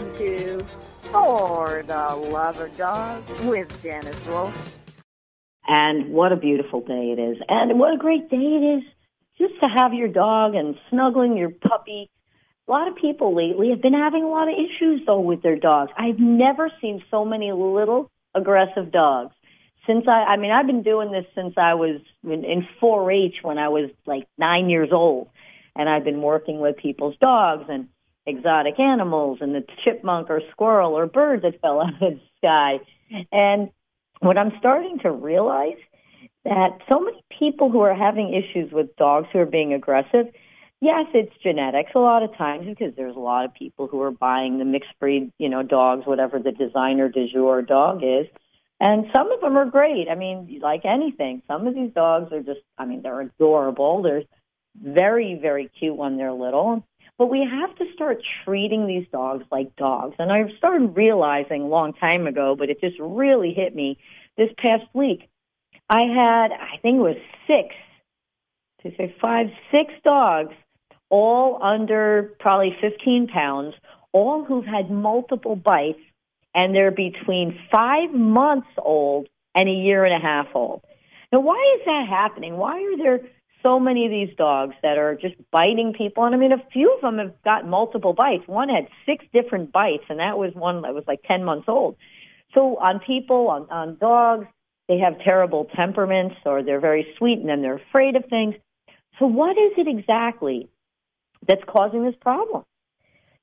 Welcome 0.00 0.18
to 0.18 0.64
For 1.12 1.84
the 1.86 2.16
Love 2.32 2.58
of 2.58 2.74
Dogs 2.74 3.44
with 3.44 3.82
Janice 3.82 4.26
Wolfe. 4.26 4.76
And 5.68 6.14
what 6.14 6.32
a 6.32 6.36
beautiful 6.36 6.80
day 6.80 7.14
it 7.14 7.20
is. 7.20 7.36
And 7.50 7.78
what 7.78 7.92
a 7.92 7.98
great 7.98 8.30
day 8.30 8.36
it 8.38 8.78
is 8.78 8.82
just 9.36 9.60
to 9.60 9.68
have 9.68 9.92
your 9.92 10.08
dog 10.08 10.54
and 10.54 10.76
snuggling 10.88 11.36
your 11.36 11.50
puppy. 11.50 12.08
A 12.66 12.70
lot 12.70 12.88
of 12.88 12.96
people 12.96 13.36
lately 13.36 13.68
have 13.70 13.82
been 13.82 13.92
having 13.92 14.24
a 14.24 14.28
lot 14.28 14.48
of 14.48 14.54
issues 14.54 15.02
though 15.06 15.20
with 15.20 15.42
their 15.42 15.56
dogs. 15.56 15.92
I've 15.98 16.18
never 16.18 16.70
seen 16.80 17.02
so 17.10 17.26
many 17.26 17.52
little 17.52 18.10
aggressive 18.34 18.90
dogs. 18.90 19.34
Since 19.86 20.06
I, 20.08 20.24
I 20.24 20.36
mean, 20.38 20.50
I've 20.50 20.66
been 20.66 20.82
doing 20.82 21.12
this 21.12 21.26
since 21.34 21.52
I 21.58 21.74
was 21.74 22.00
in, 22.24 22.42
in 22.46 22.66
4-H 22.82 23.42
when 23.42 23.58
I 23.58 23.68
was 23.68 23.90
like 24.06 24.26
nine 24.38 24.70
years 24.70 24.88
old. 24.92 25.28
And 25.76 25.90
I've 25.90 26.04
been 26.04 26.22
working 26.22 26.58
with 26.58 26.78
people's 26.78 27.16
dogs 27.20 27.64
and 27.68 27.88
exotic 28.30 28.80
animals 28.80 29.38
and 29.40 29.54
the 29.54 29.64
chipmunk 29.84 30.30
or 30.30 30.40
squirrel 30.50 30.96
or 30.96 31.06
bird 31.06 31.42
that 31.42 31.60
fell 31.60 31.80
out 31.80 32.02
of 32.02 32.14
the 32.14 32.20
sky. 32.38 32.80
And 33.30 33.70
what 34.20 34.38
I'm 34.38 34.52
starting 34.58 34.98
to 35.00 35.10
realize 35.10 35.78
that 36.44 36.78
so 36.90 37.00
many 37.00 37.22
people 37.38 37.70
who 37.70 37.80
are 37.80 37.94
having 37.94 38.32
issues 38.32 38.72
with 38.72 38.96
dogs 38.96 39.28
who 39.32 39.40
are 39.40 39.46
being 39.46 39.74
aggressive, 39.74 40.26
yes, 40.80 41.06
it's 41.12 41.36
genetics 41.42 41.92
a 41.94 41.98
lot 41.98 42.22
of 42.22 42.34
times 42.36 42.66
because 42.66 42.94
there's 42.96 43.16
a 43.16 43.20
lot 43.20 43.44
of 43.44 43.52
people 43.54 43.86
who 43.86 44.00
are 44.00 44.10
buying 44.10 44.58
the 44.58 44.64
mixed 44.64 44.98
breed, 44.98 45.32
you 45.38 45.48
know, 45.48 45.62
dogs, 45.62 46.06
whatever 46.06 46.38
the 46.38 46.52
designer 46.52 47.08
du 47.08 47.28
jour 47.28 47.62
dog 47.62 48.02
is. 48.02 48.26
And 48.80 49.06
some 49.14 49.30
of 49.30 49.42
them 49.42 49.58
are 49.58 49.66
great. 49.66 50.08
I 50.10 50.14
mean, 50.14 50.58
like 50.62 50.86
anything, 50.86 51.42
some 51.46 51.66
of 51.66 51.74
these 51.74 51.92
dogs 51.92 52.32
are 52.32 52.42
just, 52.42 52.60
I 52.78 52.86
mean, 52.86 53.02
they're 53.02 53.20
adorable. 53.20 54.02
They're 54.02 54.22
very, 54.74 55.38
very 55.40 55.70
cute 55.78 55.96
when 55.96 56.16
they're 56.16 56.32
little. 56.32 56.86
But 57.20 57.28
we 57.28 57.46
have 57.46 57.76
to 57.76 57.84
start 57.92 58.22
treating 58.46 58.86
these 58.86 59.06
dogs 59.12 59.44
like 59.52 59.76
dogs. 59.76 60.14
And 60.18 60.32
I 60.32 60.44
started 60.56 60.96
realizing 60.96 61.60
a 61.60 61.66
long 61.66 61.92
time 61.92 62.26
ago, 62.26 62.56
but 62.58 62.70
it 62.70 62.80
just 62.80 62.96
really 62.98 63.52
hit 63.52 63.76
me 63.76 63.98
this 64.38 64.48
past 64.56 64.84
week. 64.94 65.28
I 65.90 66.00
had, 66.00 66.50
I 66.50 66.78
think 66.80 66.96
it 66.96 67.02
was 67.02 67.18
six, 67.46 67.74
to 68.84 68.96
say 68.96 69.14
five, 69.20 69.48
six 69.70 69.92
dogs, 70.02 70.54
all 71.10 71.62
under 71.62 72.32
probably 72.40 72.74
15 72.80 73.28
pounds, 73.28 73.74
all 74.12 74.42
who've 74.46 74.64
had 74.64 74.90
multiple 74.90 75.56
bites, 75.56 76.00
and 76.54 76.74
they're 76.74 76.90
between 76.90 77.58
five 77.70 78.14
months 78.14 78.68
old 78.78 79.28
and 79.54 79.68
a 79.68 79.72
year 79.72 80.06
and 80.06 80.14
a 80.14 80.26
half 80.26 80.46
old. 80.54 80.80
Now, 81.30 81.40
why 81.40 81.76
is 81.78 81.84
that 81.84 82.06
happening? 82.08 82.56
Why 82.56 82.80
are 82.80 82.96
there 82.96 83.20
so 83.62 83.78
many 83.78 84.04
of 84.04 84.10
these 84.10 84.34
dogs 84.36 84.74
that 84.82 84.98
are 84.98 85.14
just 85.14 85.34
biting 85.50 85.92
people. 85.96 86.24
And 86.24 86.34
I 86.34 86.38
mean, 86.38 86.52
a 86.52 86.62
few 86.72 86.94
of 86.94 87.00
them 87.00 87.18
have 87.18 87.34
got 87.44 87.66
multiple 87.66 88.12
bites. 88.12 88.44
One 88.46 88.68
had 88.68 88.88
six 89.06 89.24
different 89.32 89.72
bites, 89.72 90.04
and 90.08 90.18
that 90.18 90.38
was 90.38 90.52
one 90.54 90.82
that 90.82 90.94
was 90.94 91.04
like 91.06 91.22
10 91.26 91.44
months 91.44 91.66
old. 91.68 91.96
So 92.54 92.76
on 92.76 93.00
people, 93.00 93.48
on, 93.48 93.70
on 93.70 93.96
dogs, 93.98 94.46
they 94.88 94.98
have 94.98 95.20
terrible 95.20 95.66
temperaments 95.76 96.34
or 96.44 96.64
they're 96.64 96.80
very 96.80 97.06
sweet 97.16 97.38
and 97.38 97.48
then 97.48 97.62
they're 97.62 97.80
afraid 97.90 98.16
of 98.16 98.24
things. 98.28 98.56
So 99.20 99.26
what 99.26 99.52
is 99.52 99.72
it 99.76 99.86
exactly 99.86 100.68
that's 101.46 101.62
causing 101.68 102.04
this 102.04 102.16
problem? 102.20 102.64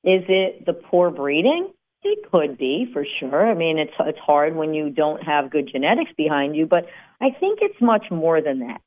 Is 0.04 0.24
it 0.28 0.66
the 0.66 0.74
poor 0.74 1.10
breeding? 1.10 1.72
It 2.02 2.30
could 2.30 2.58
be 2.58 2.90
for 2.92 3.04
sure. 3.18 3.50
I 3.50 3.54
mean, 3.54 3.78
it's 3.78 3.92
it's 3.98 4.18
hard 4.18 4.54
when 4.54 4.72
you 4.74 4.90
don't 4.90 5.22
have 5.22 5.50
good 5.50 5.68
genetics 5.72 6.12
behind 6.16 6.54
you, 6.54 6.66
but 6.66 6.86
I 7.20 7.30
think 7.30 7.58
it's 7.62 7.80
much 7.80 8.04
more 8.10 8.40
than 8.40 8.60
that. 8.60 8.80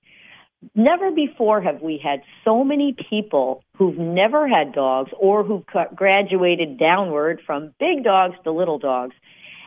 Never 0.76 1.12
before 1.12 1.62
have 1.62 1.82
we 1.82 2.00
had 2.04 2.22
so 2.46 2.64
many 2.64 2.96
people 3.10 3.64
who've 3.78 3.98
never 3.98 4.48
had 4.48 4.74
dogs 4.74 5.12
or 5.20 5.44
who've 5.44 5.66
graduated 5.96 6.78
downward 6.78 7.42
from 7.46 7.74
big 7.80 8.04
dogs 8.04 8.36
to 8.44 8.52
little 8.52 8.78
dogs. 8.78 9.16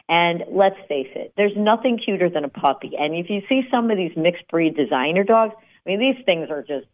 And 0.08 0.44
let's 0.52 0.76
face 0.86 1.08
it, 1.14 1.32
there's 1.36 1.56
nothing 1.56 1.98
cuter 1.98 2.28
than 2.30 2.44
a 2.44 2.48
puppy. 2.48 2.92
And 2.98 3.14
if 3.14 3.28
you 3.28 3.40
see 3.48 3.62
some 3.70 3.90
of 3.90 3.96
these 3.96 4.12
mixed 4.16 4.46
breed 4.48 4.76
designer 4.76 5.24
dogs, 5.24 5.54
I 5.84 5.90
mean, 5.90 5.98
these 5.98 6.24
things 6.26 6.48
are 6.50 6.62
just 6.62 6.86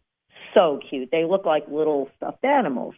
so 0.57 0.79
cute. 0.89 1.09
They 1.11 1.25
look 1.25 1.45
like 1.45 1.67
little 1.67 2.09
stuffed 2.17 2.43
animals. 2.43 2.95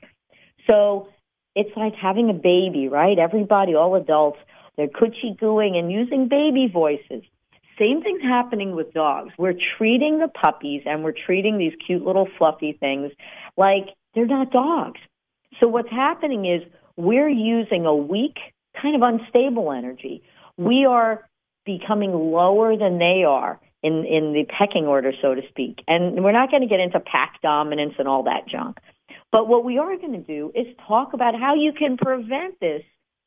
So 0.70 1.10
it's 1.56 1.76
like 1.76 1.94
having 1.96 2.30
a 2.30 2.34
baby, 2.34 2.88
right? 2.88 3.18
Everybody, 3.20 3.76
all 3.76 3.96
adults, 3.96 4.40
they're 4.78 4.88
coochie 4.88 5.38
gooing 5.40 5.76
and 5.78 5.92
using 5.92 6.28
baby 6.30 6.70
voices. 6.72 7.24
Same 7.80 8.02
thing's 8.02 8.22
happening 8.22 8.76
with 8.76 8.94
dogs. 8.94 9.34
We're 9.38 9.56
treating 9.78 10.20
the 10.20 10.28
puppies 10.28 10.84
and 10.86 11.04
we're 11.04 11.14
treating 11.14 11.58
these 11.58 11.74
cute 11.86 12.04
little 12.04 12.28
fluffy 12.38 12.78
things 12.80 13.12
like 13.58 13.88
they're 14.14 14.28
not 14.28 14.52
dogs. 14.52 15.00
So 15.60 15.68
what's 15.68 15.90
happening 15.90 16.46
is 16.46 16.62
we're 16.98 17.30
using 17.30 17.86
a 17.86 17.96
weak, 17.96 18.38
kind 18.80 18.96
of 18.96 19.02
unstable 19.02 19.72
energy. 19.72 20.24
We 20.58 20.86
are 20.86 21.28
becoming 21.66 22.12
lower 22.12 22.78
than 22.78 23.00
they 23.00 23.24
are 23.24 23.60
in, 23.82 24.06
in 24.06 24.34
the 24.34 24.46
pecking 24.46 24.86
order, 24.86 25.12
so 25.22 25.36
to 25.36 25.42
speak. 25.50 25.80
And 25.88 26.24
we're 26.24 26.32
not 26.32 26.52
going 26.52 26.62
to 26.62 26.68
get 26.68 26.80
into 26.80 27.00
pack 27.00 27.42
dominance 27.42 27.94
and 27.98 28.08
all 28.08 28.24
that 28.24 28.48
junk. 28.48 28.78
But 29.32 29.48
what 29.48 29.66
we 29.66 29.78
are 29.80 29.98
going 29.98 30.14
to 30.14 30.20
do 30.20 30.52
is 30.54 30.68
talk 30.88 31.14
about 31.14 31.34
how 31.40 31.56
you 31.56 31.74
can 31.74 31.98
prevent 31.98 32.60
this 32.60 32.84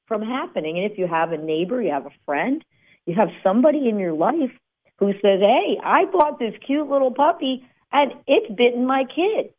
from 0.07 0.23
happening. 0.23 0.79
And 0.79 0.91
if 0.91 0.99
you 0.99 1.07
have 1.07 1.33
a 1.33 1.37
neighbor, 1.37 1.83
you 1.83 1.91
have 1.91 2.07
a 2.07 2.13
friend, 2.25 2.65
you 3.07 3.15
have 3.15 3.31
somebody 3.43 3.89
in 3.89 3.99
your 3.99 4.13
life 4.13 4.51
who 4.99 5.13
says, 5.13 5.41
hey, 5.41 5.79
I 5.83 6.05
bought 6.07 6.39
this 6.39 6.55
cute 6.67 6.89
little 6.89 7.13
puppy 7.13 7.67
and 7.93 8.13
it's 8.27 8.53
bitten 8.55 8.87
my 8.87 9.05
kid 9.05 9.53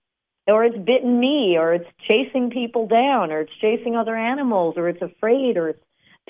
or 0.47 0.63
it's 0.63 0.77
bitten 0.77 1.19
me 1.19 1.57
or 1.57 1.73
it's 1.73 1.89
chasing 2.09 2.49
people 2.49 2.87
down 2.87 3.31
or 3.31 3.41
it's 3.41 3.53
chasing 3.59 3.95
other 3.95 4.15
animals 4.15 4.75
or 4.77 4.89
it's 4.89 5.01
afraid 5.01 5.57
or 5.57 5.69
it's 5.69 5.83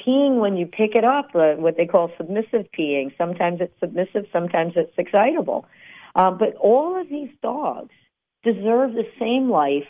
peeing 0.06 0.40
when 0.40 0.58
you 0.58 0.68
pick 0.68 0.96
it 0.96 1.04
up, 1.04 1.30
uh, 1.36 1.54
what 1.54 1.78
they 1.78 1.86
call 1.86 2.12
submissive 2.18 2.68
peeing. 2.78 3.16
Sometimes 3.18 3.62
it's 3.62 3.80
submissive, 3.80 4.26
sometimes 4.32 4.74
it's 4.76 4.94
excitable. 4.98 5.66
Um, 6.16 6.38
but 6.38 6.56
all 6.56 7.00
of 7.00 7.10
these 7.10 7.32
dogs 7.42 7.94
deserve 8.44 8.94
the 8.94 9.08
same 9.20 9.50
life 9.50 9.88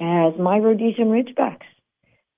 as 0.00 0.34
my 0.38 0.58
Rhodesian 0.58 1.08
Ridgebacks. 1.08 1.66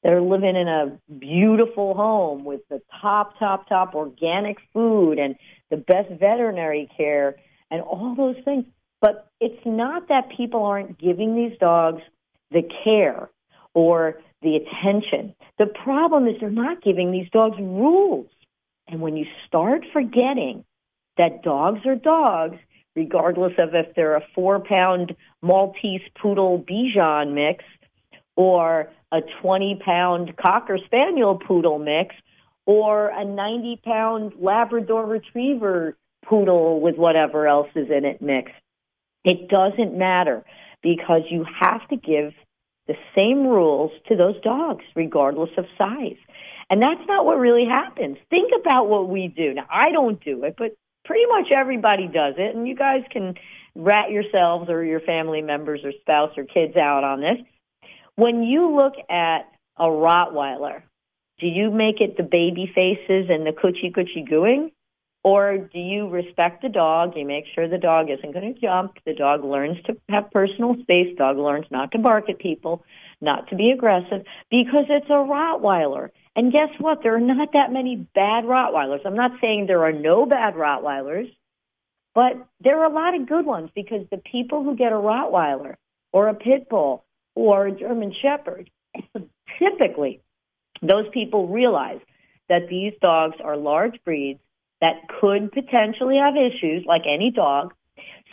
They're 0.02 0.22
living 0.22 0.56
in 0.56 0.68
a 0.68 0.98
beautiful 1.18 1.94
home 1.94 2.44
with 2.44 2.62
the 2.68 2.80
top, 3.00 3.38
top, 3.38 3.68
top 3.68 3.94
organic 3.94 4.56
food 4.72 5.18
and 5.18 5.36
the 5.70 5.76
best 5.76 6.08
veterinary 6.18 6.88
care 6.96 7.36
and 7.70 7.82
all 7.82 8.14
those 8.16 8.42
things. 8.44 8.64
But 9.00 9.28
it's 9.40 9.64
not 9.64 10.08
that 10.08 10.30
people 10.36 10.64
aren't 10.64 10.98
giving 10.98 11.34
these 11.36 11.56
dogs 11.58 12.02
the 12.50 12.62
care 12.84 13.30
or 13.74 14.20
the 14.42 14.56
attention. 14.56 15.34
The 15.58 15.66
problem 15.66 16.26
is 16.26 16.36
they're 16.40 16.50
not 16.50 16.82
giving 16.82 17.12
these 17.12 17.28
dogs 17.30 17.56
rules. 17.58 18.28
And 18.88 19.00
when 19.00 19.16
you 19.16 19.26
start 19.46 19.84
forgetting 19.92 20.64
that 21.16 21.42
dogs 21.42 21.80
are 21.86 21.94
dogs, 21.94 22.56
regardless 22.96 23.52
of 23.58 23.74
if 23.74 23.94
they're 23.94 24.16
a 24.16 24.26
four 24.34 24.60
pound 24.60 25.14
Maltese 25.42 26.00
poodle 26.20 26.58
Bichon 26.58 27.34
mix 27.34 27.64
or 28.36 28.90
a 29.12 29.20
20 29.42 29.80
pound 29.84 30.36
Cocker 30.36 30.78
Spaniel 30.86 31.38
poodle 31.38 31.78
mix 31.78 32.14
or 32.66 33.08
a 33.08 33.24
90 33.24 33.80
pound 33.84 34.32
Labrador 34.38 35.06
Retriever 35.06 35.96
poodle 36.24 36.80
with 36.80 36.96
whatever 36.96 37.46
else 37.46 37.68
is 37.74 37.88
in 37.90 38.04
it 38.04 38.22
mixed. 38.22 38.54
It 39.24 39.48
doesn't 39.48 39.96
matter 39.96 40.44
because 40.82 41.22
you 41.30 41.44
have 41.60 41.86
to 41.88 41.96
give 41.96 42.32
the 42.86 42.94
same 43.14 43.46
rules 43.46 43.92
to 44.08 44.16
those 44.16 44.40
dogs 44.42 44.84
regardless 44.94 45.50
of 45.56 45.64
size. 45.76 46.16
And 46.70 46.80
that's 46.82 47.06
not 47.06 47.24
what 47.24 47.38
really 47.38 47.66
happens. 47.66 48.16
Think 48.30 48.52
about 48.58 48.88
what 48.88 49.08
we 49.08 49.28
do. 49.28 49.54
Now, 49.54 49.66
I 49.70 49.90
don't 49.90 50.22
do 50.22 50.44
it, 50.44 50.54
but 50.56 50.76
pretty 51.04 51.26
much 51.26 51.50
everybody 51.52 52.06
does 52.06 52.34
it. 52.38 52.54
And 52.54 52.66
you 52.66 52.76
guys 52.76 53.02
can 53.10 53.34
rat 53.74 54.10
yourselves 54.10 54.70
or 54.70 54.84
your 54.84 55.00
family 55.00 55.42
members 55.42 55.80
or 55.84 55.92
spouse 56.00 56.30
or 56.36 56.44
kids 56.44 56.76
out 56.76 57.04
on 57.04 57.20
this. 57.20 57.38
When 58.20 58.42
you 58.42 58.76
look 58.76 58.96
at 59.08 59.50
a 59.78 59.84
Rottweiler, 59.84 60.82
do 61.38 61.46
you 61.46 61.70
make 61.70 62.02
it 62.02 62.18
the 62.18 62.22
baby 62.22 62.70
faces 62.74 63.30
and 63.30 63.46
the 63.46 63.52
coochie 63.52 63.96
coochie 63.96 64.30
gooing? 64.30 64.72
Or 65.24 65.56
do 65.56 65.78
you 65.78 66.06
respect 66.06 66.60
the 66.60 66.68
dog? 66.68 67.16
You 67.16 67.26
make 67.26 67.46
sure 67.54 67.66
the 67.66 67.78
dog 67.78 68.10
isn't 68.10 68.34
going 68.34 68.52
to 68.52 68.60
jump. 68.60 68.98
The 69.06 69.14
dog 69.14 69.42
learns 69.42 69.78
to 69.86 69.96
have 70.10 70.30
personal 70.32 70.76
space. 70.82 71.16
Dog 71.16 71.38
learns 71.38 71.64
not 71.70 71.92
to 71.92 71.98
bark 71.98 72.28
at 72.28 72.38
people, 72.38 72.84
not 73.22 73.48
to 73.48 73.56
be 73.56 73.70
aggressive 73.70 74.26
because 74.50 74.84
it's 74.90 75.08
a 75.08 75.24
Rottweiler. 75.24 76.10
And 76.36 76.52
guess 76.52 76.68
what? 76.78 77.02
There 77.02 77.16
are 77.16 77.20
not 77.20 77.54
that 77.54 77.72
many 77.72 78.06
bad 78.14 78.44
Rottweilers. 78.44 79.06
I'm 79.06 79.16
not 79.16 79.40
saying 79.40 79.64
there 79.66 79.84
are 79.84 79.92
no 79.92 80.26
bad 80.26 80.56
Rottweilers, 80.56 81.34
but 82.14 82.34
there 82.60 82.80
are 82.80 82.90
a 82.90 82.94
lot 82.94 83.18
of 83.18 83.26
good 83.26 83.46
ones 83.46 83.70
because 83.74 84.06
the 84.10 84.18
people 84.30 84.62
who 84.62 84.76
get 84.76 84.92
a 84.92 84.96
Rottweiler 84.96 85.76
or 86.12 86.28
a 86.28 86.34
Pit 86.34 86.68
Bull 86.68 87.02
or 87.40 87.66
a 87.66 87.72
German 87.72 88.14
Shepherd, 88.20 88.70
typically 89.58 90.20
those 90.82 91.06
people 91.12 91.48
realize 91.48 92.00
that 92.48 92.68
these 92.68 92.92
dogs 93.00 93.36
are 93.42 93.56
large 93.56 93.98
breeds 94.04 94.40
that 94.80 95.08
could 95.20 95.52
potentially 95.52 96.16
have 96.16 96.34
issues 96.36 96.84
like 96.86 97.02
any 97.06 97.30
dog. 97.30 97.72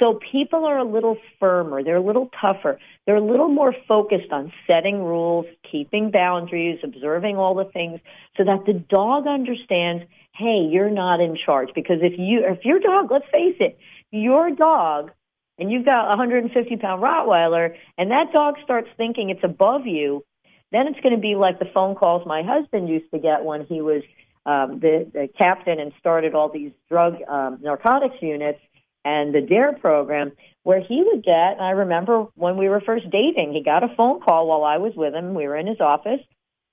So 0.02 0.20
people 0.32 0.66
are 0.66 0.78
a 0.78 0.84
little 0.84 1.18
firmer. 1.40 1.84
They're 1.84 1.98
a 1.98 2.06
little 2.06 2.30
tougher. 2.40 2.80
They're 3.06 3.16
a 3.16 3.22
little 3.22 3.50
more 3.50 3.74
focused 3.88 4.32
on 4.32 4.54
setting 4.70 5.04
rules, 5.04 5.46
keeping 5.70 6.12
boundaries, 6.12 6.80
observing 6.84 7.38
all 7.38 7.56
the 7.56 7.66
things 7.66 8.00
so 8.38 8.44
that 8.44 8.66
the 8.66 8.74
dog 8.74 9.28
understands, 9.28 10.04
hey, 10.36 10.68
you're 10.70 10.90
not 10.90 11.20
in 11.20 11.38
charge. 11.44 11.70
Because 11.74 11.98
if 12.02 12.14
you, 12.18 12.46
if 12.46 12.64
your 12.64 12.80
dog, 12.80 13.10
let's 13.12 13.26
face 13.32 13.58
it, 13.60 13.78
your 14.12 14.52
dog 14.52 15.12
and 15.58 15.72
you've 15.72 15.86
got 15.86 16.06
a 16.06 16.18
150 16.18 16.78
pound 16.78 17.02
Rottweiler 17.02 17.76
and 17.98 18.12
that 18.12 18.32
dog 18.34 18.56
starts 18.64 18.90
thinking 18.98 19.30
it's 19.30 19.44
above 19.44 19.86
you, 19.86 20.24
then 20.72 20.88
it's 20.88 21.00
going 21.00 21.16
to 21.16 21.22
be 21.22 21.36
like 21.36 21.60
the 21.60 21.70
phone 21.74 21.96
calls 21.96 22.26
my 22.26 22.44
husband 22.44 22.90
used 22.90 23.10
to 23.12 23.20
get 23.20 23.44
when 23.44 23.66
he 23.66 23.82
was 23.82 24.04
um, 24.46 24.80
the, 24.80 25.10
the 25.14 25.28
captain 25.38 25.80
and 25.80 25.92
started 26.00 26.34
all 26.34 26.50
these 26.50 26.72
drug 26.90 27.16
um, 27.28 27.60
narcotics 27.62 28.16
units 28.22 28.60
and 29.08 29.34
the 29.34 29.40
DARE 29.40 29.74
program, 29.80 30.34
where 30.64 30.82
he 30.82 31.02
would 31.02 31.24
get, 31.24 31.62
I 31.62 31.72
remember 31.72 32.28
when 32.36 32.58
we 32.58 32.68
were 32.68 32.82
first 32.82 33.10
dating, 33.10 33.54
he 33.54 33.64
got 33.64 33.84
a 33.84 33.96
phone 33.96 34.20
call 34.20 34.48
while 34.48 34.66
I 34.66 34.80
was 34.80 34.94
with 34.98 35.14
him. 35.14 35.34
We 35.34 35.48
were 35.48 35.56
in 35.56 35.66
his 35.66 35.80
office, 35.80 36.20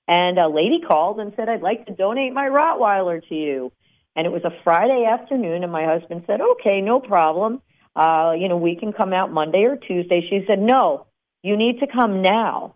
and 0.07 0.37
a 0.37 0.49
lady 0.49 0.81
called 0.85 1.19
and 1.21 1.31
said, 1.37 1.47
I'd 1.47 1.61
like 1.61 1.85
to 1.85 1.93
donate 1.93 2.33
my 2.33 2.47
Rottweiler 2.47 3.25
to 3.29 3.35
you. 3.35 3.71
And 4.17 4.27
it 4.27 4.31
was 4.31 4.43
a 4.43 4.51
Friday 4.65 5.05
afternoon, 5.05 5.63
and 5.63 5.71
my 5.71 5.85
husband 5.85 6.23
said, 6.27 6.41
okay, 6.41 6.81
no 6.81 6.99
problem. 6.99 7.61
Uh, 7.95 8.33
you 8.37 8.49
know, 8.49 8.57
we 8.57 8.75
can 8.75 8.93
come 8.93 9.13
out 9.13 9.31
Monday 9.31 9.63
or 9.63 9.77
Tuesday. 9.77 10.25
She 10.29 10.43
said, 10.47 10.59
no, 10.59 11.07
you 11.43 11.55
need 11.55 11.79
to 11.79 11.87
come 11.87 12.21
now. 12.21 12.75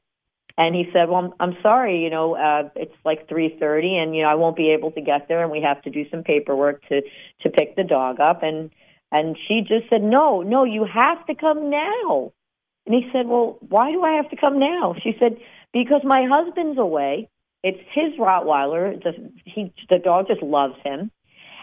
And 0.57 0.75
he 0.75 0.89
said, 0.91 1.07
"Well, 1.07 1.33
I'm, 1.39 1.53
I'm 1.53 1.57
sorry, 1.63 2.03
you 2.03 2.09
know, 2.09 2.35
uh, 2.35 2.67
it's 2.75 2.95
like 3.05 3.29
3:30, 3.29 3.93
and 3.93 4.13
you 4.13 4.23
know, 4.23 4.27
I 4.27 4.35
won't 4.35 4.57
be 4.57 4.71
able 4.71 4.91
to 4.91 4.99
get 4.99 5.29
there, 5.29 5.41
and 5.41 5.49
we 5.49 5.61
have 5.61 5.81
to 5.83 5.89
do 5.89 6.03
some 6.09 6.21
paperwork 6.21 6.85
to 6.89 7.01
to 7.43 7.49
pick 7.49 7.77
the 7.77 7.85
dog 7.85 8.19
up." 8.19 8.43
And 8.43 8.69
and 9.11 9.37
she 9.47 9.61
just 9.61 9.89
said, 9.89 10.03
no, 10.03 10.41
no, 10.41 10.63
you 10.63 10.85
have 10.85 11.25
to 11.27 11.35
come 11.35 11.69
now. 11.69 12.31
And 12.85 12.95
he 12.95 13.09
said, 13.11 13.27
well, 13.27 13.57
why 13.61 13.91
do 13.91 14.03
I 14.03 14.13
have 14.13 14.29
to 14.29 14.35
come 14.35 14.59
now? 14.59 14.95
She 15.01 15.15
said, 15.19 15.37
because 15.73 16.01
my 16.03 16.27
husband's 16.29 16.79
away. 16.79 17.29
It's 17.63 17.79
his 17.93 18.17
Rottweiler. 18.19 19.01
The, 19.03 19.31
he, 19.45 19.73
the 19.89 19.99
dog 19.99 20.27
just 20.27 20.41
loves 20.41 20.75
him. 20.83 21.11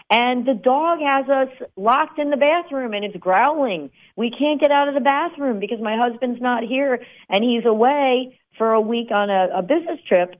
And 0.09 0.45
the 0.45 0.53
dog 0.53 0.99
has 0.99 1.29
us 1.29 1.67
locked 1.75 2.17
in 2.17 2.29
the 2.29 2.37
bathroom 2.37 2.93
and 2.93 3.03
it's 3.03 3.17
growling. 3.17 3.89
We 4.15 4.31
can't 4.31 4.61
get 4.61 4.71
out 4.71 4.87
of 4.87 4.93
the 4.93 5.01
bathroom 5.01 5.59
because 5.59 5.79
my 5.81 5.97
husband's 5.97 6.41
not 6.41 6.63
here 6.63 7.01
and 7.29 7.43
he's 7.43 7.65
away 7.65 8.39
for 8.57 8.71
a 8.71 8.81
week 8.81 9.11
on 9.11 9.29
a, 9.29 9.59
a 9.59 9.61
business 9.61 9.99
trip. 10.07 10.35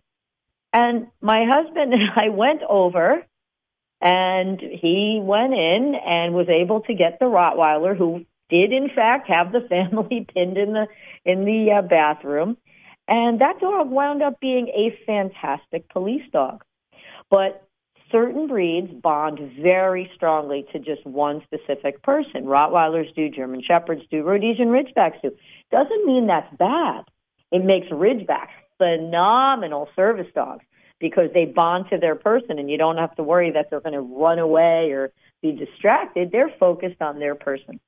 And 0.71 1.07
my 1.21 1.45
husband 1.49 1.93
and 1.93 2.09
I 2.15 2.29
went 2.29 2.61
over 2.67 3.25
and 3.99 4.61
he 4.61 5.19
went 5.21 5.53
in 5.53 5.95
and 5.95 6.33
was 6.33 6.47
able 6.49 6.81
to 6.81 6.93
get 6.93 7.19
the 7.19 7.25
Rottweiler, 7.25 7.97
who 7.97 8.25
did 8.49 8.71
in 8.71 8.89
fact 8.95 9.27
have 9.27 9.51
the 9.51 9.61
family 9.69 10.25
pinned 10.33 10.57
in 10.57 10.71
the 10.71 10.87
in 11.25 11.43
the 11.43 11.79
uh, 11.79 11.81
bathroom. 11.81 12.55
And 13.09 13.41
that 13.41 13.59
dog 13.59 13.89
wound 13.89 14.21
up 14.21 14.39
being 14.39 14.67
a 14.67 14.97
fantastic 15.05 15.89
police 15.89 16.29
dog. 16.31 16.63
But 17.29 17.66
certain 18.11 18.47
breeds 18.47 18.91
bond 18.91 19.39
very 19.61 20.09
strongly 20.15 20.65
to 20.71 20.79
just 20.79 21.05
one 21.05 21.41
specific 21.43 22.01
person. 22.03 22.45
Rottweilers 22.45 23.13
do, 23.15 23.29
German 23.29 23.61
Shepherds 23.61 24.03
do, 24.09 24.23
Rhodesian 24.23 24.69
Ridgebacks 24.69 25.21
do. 25.21 25.31
Doesn't 25.71 26.05
mean 26.05 26.27
that's 26.27 26.53
bad. 26.57 27.05
It 27.51 27.63
makes 27.63 27.87
Ridgebacks 27.87 28.49
phenomenal 28.77 29.89
service 29.95 30.27
dogs 30.33 30.63
because 30.99 31.29
they 31.33 31.45
bond 31.45 31.85
to 31.91 31.97
their 31.97 32.15
person 32.15 32.59
and 32.59 32.69
you 32.69 32.77
don't 32.77 32.97
have 32.97 33.15
to 33.15 33.23
worry 33.23 33.51
that 33.51 33.69
they're 33.69 33.81
going 33.81 33.93
to 33.93 34.01
run 34.01 34.39
away 34.39 34.91
or 34.91 35.11
be 35.41 35.51
distracted. 35.51 36.31
They're 36.31 36.53
focused 36.59 37.01
on 37.01 37.19
their 37.19 37.35
person. 37.35 37.79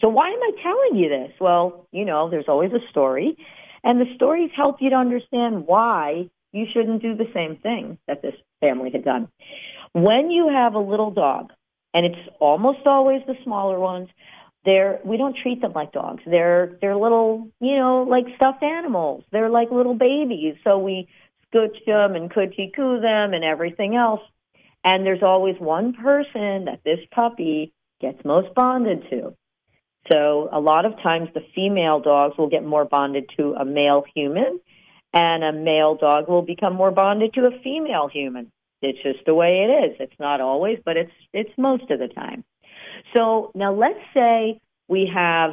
So 0.00 0.08
why 0.08 0.28
am 0.28 0.42
I 0.42 0.50
telling 0.62 1.02
you 1.02 1.08
this? 1.08 1.32
Well, 1.40 1.86
you 1.92 2.04
know, 2.04 2.28
there's 2.28 2.48
always 2.48 2.72
a 2.72 2.86
story 2.90 3.36
and 3.82 4.00
the 4.00 4.12
stories 4.14 4.50
help 4.56 4.76
you 4.80 4.90
to 4.90 4.96
understand 4.96 5.66
why 5.66 6.30
you 6.52 6.66
shouldn't 6.72 7.02
do 7.02 7.14
the 7.14 7.28
same 7.34 7.56
thing 7.56 7.98
that 8.06 8.22
this 8.22 8.34
family 8.64 8.90
had 8.90 9.04
done. 9.04 9.28
When 9.92 10.30
you 10.30 10.48
have 10.48 10.74
a 10.74 10.78
little 10.78 11.10
dog, 11.10 11.52
and 11.92 12.04
it's 12.04 12.28
almost 12.40 12.80
always 12.86 13.22
the 13.26 13.36
smaller 13.44 13.78
ones, 13.78 14.08
they're 14.64 14.98
we 15.04 15.16
don't 15.16 15.36
treat 15.40 15.60
them 15.60 15.72
like 15.74 15.92
dogs. 15.92 16.22
They're 16.26 16.76
they're 16.80 16.96
little, 16.96 17.48
you 17.60 17.76
know, 17.76 18.06
like 18.08 18.24
stuffed 18.36 18.62
animals. 18.62 19.24
They're 19.30 19.50
like 19.50 19.70
little 19.70 19.94
babies. 19.94 20.56
So 20.64 20.78
we 20.78 21.08
scooch 21.46 21.84
them 21.86 22.16
and 22.16 22.30
coochie 22.30 22.74
coo 22.74 23.00
them 23.00 23.34
and 23.34 23.44
everything 23.44 23.94
else. 23.94 24.20
And 24.82 25.06
there's 25.06 25.22
always 25.22 25.56
one 25.58 25.94
person 25.94 26.66
that 26.66 26.80
this 26.84 26.98
puppy 27.14 27.72
gets 28.00 28.24
most 28.24 28.54
bonded 28.54 29.04
to. 29.10 29.34
So 30.12 30.48
a 30.52 30.60
lot 30.60 30.84
of 30.84 30.96
times 31.02 31.28
the 31.32 31.46
female 31.54 32.00
dogs 32.00 32.36
will 32.36 32.50
get 32.50 32.64
more 32.64 32.84
bonded 32.84 33.30
to 33.38 33.54
a 33.54 33.64
male 33.64 34.04
human 34.14 34.60
and 35.14 35.44
a 35.44 35.52
male 35.52 35.96
dog 35.96 36.28
will 36.28 36.42
become 36.42 36.74
more 36.74 36.90
bonded 36.90 37.32
to 37.34 37.46
a 37.46 37.58
female 37.62 38.08
human. 38.12 38.50
It's 38.84 39.02
just 39.02 39.24
the 39.26 39.34
way 39.34 39.64
it 39.64 39.90
is. 39.90 39.96
It's 40.00 40.20
not 40.20 40.40
always, 40.40 40.78
but 40.84 40.96
it's 40.96 41.12
it's 41.32 41.50
most 41.56 41.90
of 41.90 41.98
the 41.98 42.08
time. 42.08 42.44
So 43.16 43.50
now 43.54 43.72
let's 43.72 44.00
say 44.12 44.60
we 44.88 45.10
have 45.12 45.52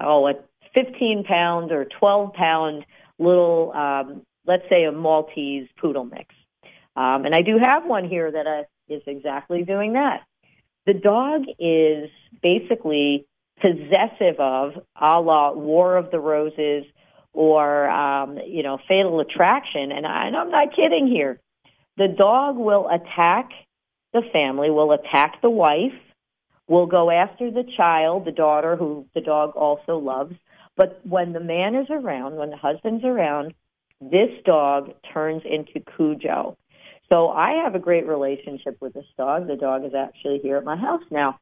oh 0.00 0.28
a 0.28 0.34
15 0.74 1.24
pound 1.24 1.72
or 1.72 1.84
12 1.84 2.32
pound 2.34 2.84
little 3.18 3.72
um, 3.72 4.22
let's 4.46 4.64
say 4.68 4.84
a 4.84 4.92
Maltese 4.92 5.68
poodle 5.80 6.04
mix. 6.04 6.34
Um, 6.96 7.24
and 7.24 7.34
I 7.34 7.42
do 7.42 7.58
have 7.62 7.86
one 7.86 8.08
here 8.08 8.30
that 8.30 8.46
uh, 8.46 8.62
is 8.88 9.02
exactly 9.06 9.62
doing 9.62 9.94
that. 9.94 10.22
The 10.86 10.94
dog 10.94 11.42
is 11.58 12.10
basically 12.42 13.26
possessive 13.60 14.40
of 14.40 14.72
a 15.00 15.20
la 15.20 15.52
War 15.52 15.96
of 15.96 16.10
the 16.10 16.18
Roses 16.18 16.84
or, 17.32 17.88
um, 17.88 18.38
you 18.38 18.62
know, 18.62 18.78
Fatal 18.88 19.20
Attraction. 19.20 19.92
And, 19.92 20.06
I, 20.06 20.26
and 20.26 20.36
I'm 20.36 20.50
not 20.50 20.74
kidding 20.74 21.06
here. 21.06 21.38
The 22.00 22.08
dog 22.08 22.56
will 22.56 22.88
attack 22.88 23.50
the 24.14 24.22
family, 24.32 24.70
will 24.70 24.92
attack 24.92 25.42
the 25.42 25.50
wife, 25.50 25.92
will 26.66 26.86
go 26.86 27.10
after 27.10 27.50
the 27.50 27.70
child, 27.76 28.24
the 28.24 28.32
daughter 28.32 28.74
who 28.74 29.04
the 29.14 29.20
dog 29.20 29.50
also 29.54 29.98
loves. 29.98 30.34
But 30.78 31.02
when 31.04 31.34
the 31.34 31.40
man 31.40 31.74
is 31.74 31.88
around, 31.90 32.36
when 32.36 32.48
the 32.48 32.56
husband's 32.56 33.04
around, 33.04 33.52
this 34.00 34.30
dog 34.46 34.94
turns 35.12 35.42
into 35.44 35.84
Cujo. 35.94 36.56
So 37.12 37.28
I 37.28 37.64
have 37.64 37.74
a 37.74 37.78
great 37.78 38.06
relationship 38.06 38.78
with 38.80 38.94
this 38.94 39.04
dog. 39.18 39.46
The 39.46 39.56
dog 39.56 39.84
is 39.84 39.92
actually 39.92 40.38
here 40.42 40.56
at 40.56 40.64
my 40.64 40.76
house 40.76 41.04
now 41.10 41.38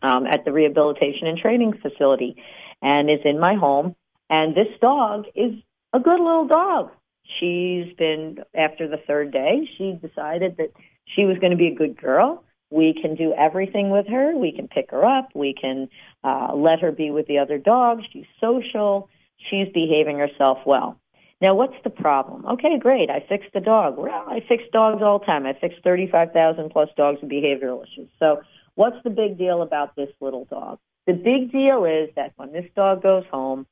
um, 0.00 0.24
at 0.26 0.46
the 0.46 0.52
rehabilitation 0.52 1.26
and 1.26 1.36
training 1.36 1.74
facility 1.82 2.42
and 2.80 3.10
is 3.10 3.20
in 3.26 3.38
my 3.38 3.56
home. 3.56 3.94
And 4.30 4.54
this 4.54 4.72
dog 4.80 5.26
is 5.34 5.52
a 5.92 6.00
good 6.00 6.18
little 6.18 6.46
dog. 6.46 6.92
She's 7.38 7.92
been, 7.96 8.38
after 8.54 8.88
the 8.88 8.98
third 9.06 9.32
day, 9.32 9.68
she 9.78 9.98
decided 10.00 10.56
that 10.58 10.72
she 11.04 11.24
was 11.24 11.38
going 11.38 11.52
to 11.52 11.56
be 11.56 11.68
a 11.68 11.74
good 11.74 11.96
girl. 11.96 12.44
We 12.70 12.94
can 13.00 13.14
do 13.14 13.34
everything 13.34 13.90
with 13.90 14.06
her. 14.08 14.36
We 14.36 14.52
can 14.52 14.68
pick 14.68 14.90
her 14.90 15.04
up. 15.04 15.28
We 15.34 15.54
can 15.54 15.88
uh, 16.24 16.54
let 16.54 16.80
her 16.80 16.90
be 16.92 17.10
with 17.10 17.26
the 17.26 17.38
other 17.38 17.58
dogs. 17.58 18.04
She's 18.12 18.26
social. 18.40 19.08
She's 19.50 19.68
behaving 19.74 20.18
herself 20.18 20.58
well. 20.64 20.98
Now, 21.42 21.54
what's 21.54 21.74
the 21.82 21.90
problem? 21.90 22.46
Okay, 22.46 22.78
great. 22.78 23.10
I 23.10 23.24
fixed 23.28 23.52
the 23.52 23.60
dog. 23.60 23.98
Well, 23.98 24.24
I 24.28 24.40
fix 24.48 24.62
dogs 24.72 25.02
all 25.02 25.18
the 25.18 25.26
time. 25.26 25.44
I 25.44 25.54
fix 25.54 25.74
35,000 25.82 26.70
plus 26.70 26.88
dogs 26.96 27.20
with 27.20 27.30
behavioral 27.30 27.82
issues. 27.82 28.08
So 28.20 28.42
what's 28.76 28.96
the 29.02 29.10
big 29.10 29.38
deal 29.38 29.60
about 29.60 29.96
this 29.96 30.10
little 30.20 30.44
dog? 30.44 30.78
The 31.06 31.14
big 31.14 31.50
deal 31.50 31.84
is 31.84 32.10
that 32.14 32.32
when 32.36 32.52
this 32.52 32.66
dog 32.76 33.02
goes 33.02 33.24
home, 33.30 33.66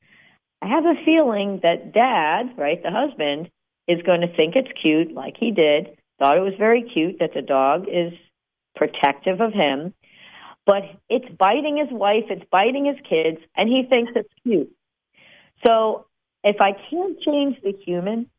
I 0.61 0.67
have 0.67 0.85
a 0.85 1.03
feeling 1.05 1.59
that 1.63 1.93
dad, 1.93 2.57
right, 2.57 2.81
the 2.81 2.91
husband, 2.91 3.49
is 3.87 4.01
going 4.03 4.21
to 4.21 4.35
think 4.35 4.55
it's 4.55 4.71
cute 4.81 5.13
like 5.13 5.35
he 5.39 5.51
did, 5.51 5.97
thought 6.19 6.37
it 6.37 6.41
was 6.41 6.53
very 6.57 6.83
cute 6.83 7.17
that 7.19 7.33
the 7.33 7.41
dog 7.41 7.85
is 7.91 8.13
protective 8.75 9.41
of 9.41 9.53
him, 9.53 9.93
but 10.65 10.83
it's 11.09 11.25
biting 11.37 11.77
his 11.77 11.89
wife, 11.91 12.25
it's 12.29 12.45
biting 12.51 12.85
his 12.85 12.97
kids, 13.09 13.39
and 13.55 13.67
he 13.67 13.85
thinks 13.89 14.11
it's 14.15 14.29
cute. 14.43 14.71
So 15.65 16.05
if 16.43 16.57
I 16.61 16.73
can't 16.89 17.19
change 17.21 17.57
the 17.63 17.73
human, 17.85 18.29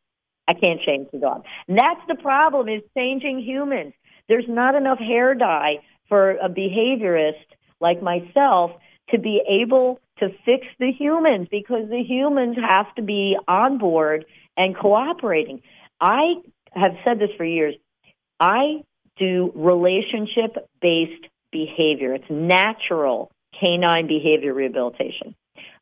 I 0.47 0.53
can't 0.53 0.79
change 0.81 1.09
the 1.11 1.19
dog. 1.19 1.43
And 1.67 1.77
that's 1.77 2.01
the 2.07 2.15
problem 2.15 2.69
is 2.69 2.81
changing 2.97 3.41
humans. 3.41 3.93
There's 4.27 4.47
not 4.47 4.75
enough 4.75 4.99
hair 4.99 5.35
dye 5.35 5.79
for 6.07 6.31
a 6.31 6.49
behaviorist 6.49 7.45
like 7.79 8.01
myself 8.01 8.71
to 9.09 9.19
be 9.19 9.41
able 9.47 9.99
to 10.19 10.29
fix 10.45 10.65
the 10.79 10.91
humans 10.91 11.47
because 11.49 11.89
the 11.89 12.03
humans 12.03 12.57
have 12.57 12.93
to 12.95 13.01
be 13.01 13.37
on 13.47 13.77
board 13.77 14.25
and 14.55 14.77
cooperating. 14.77 15.61
I 15.99 16.35
have 16.73 16.93
said 17.03 17.19
this 17.19 17.29
for 17.37 17.45
years. 17.45 17.75
I 18.39 18.83
do 19.17 19.51
relationship 19.55 20.55
based 20.81 21.27
behavior. 21.51 22.13
It's 22.15 22.29
natural 22.29 23.31
canine 23.59 24.07
behavior 24.07 24.53
rehabilitation 24.53 25.35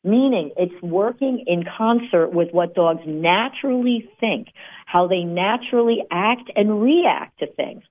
meaning 0.04 0.51
it's 0.58 0.82
working 0.82 1.44
in 1.46 1.63
concert 1.78 2.30
with 2.34 2.50
what 2.51 2.74
dogs 2.74 3.01
naturally 3.06 4.10
think, 4.20 4.48
how 4.86 5.08
they 5.08 5.24
naturally 5.24 6.04
act 6.10 6.50
and 6.56 6.82
react 6.82 7.40
to 7.40 7.48
things. 7.48 7.84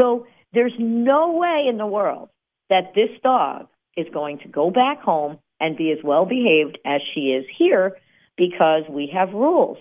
So 0.00 0.26
there's 0.52 0.74
no 0.78 1.32
way 1.32 1.66
in 1.68 1.76
the 1.76 1.86
world 1.86 2.30
that 2.70 2.94
this 2.94 3.10
dog 3.22 3.68
is 3.96 4.06
going 4.12 4.38
to 4.40 4.48
go 4.48 4.70
back 4.70 5.00
home 5.02 5.38
and 5.60 5.76
be 5.76 5.92
as 5.92 5.98
well 6.02 6.26
behaved 6.26 6.78
as 6.84 7.00
she 7.14 7.32
is 7.32 7.44
here 7.56 7.96
because 8.36 8.82
we 8.88 9.10
have 9.14 9.32
rules. 9.32 9.78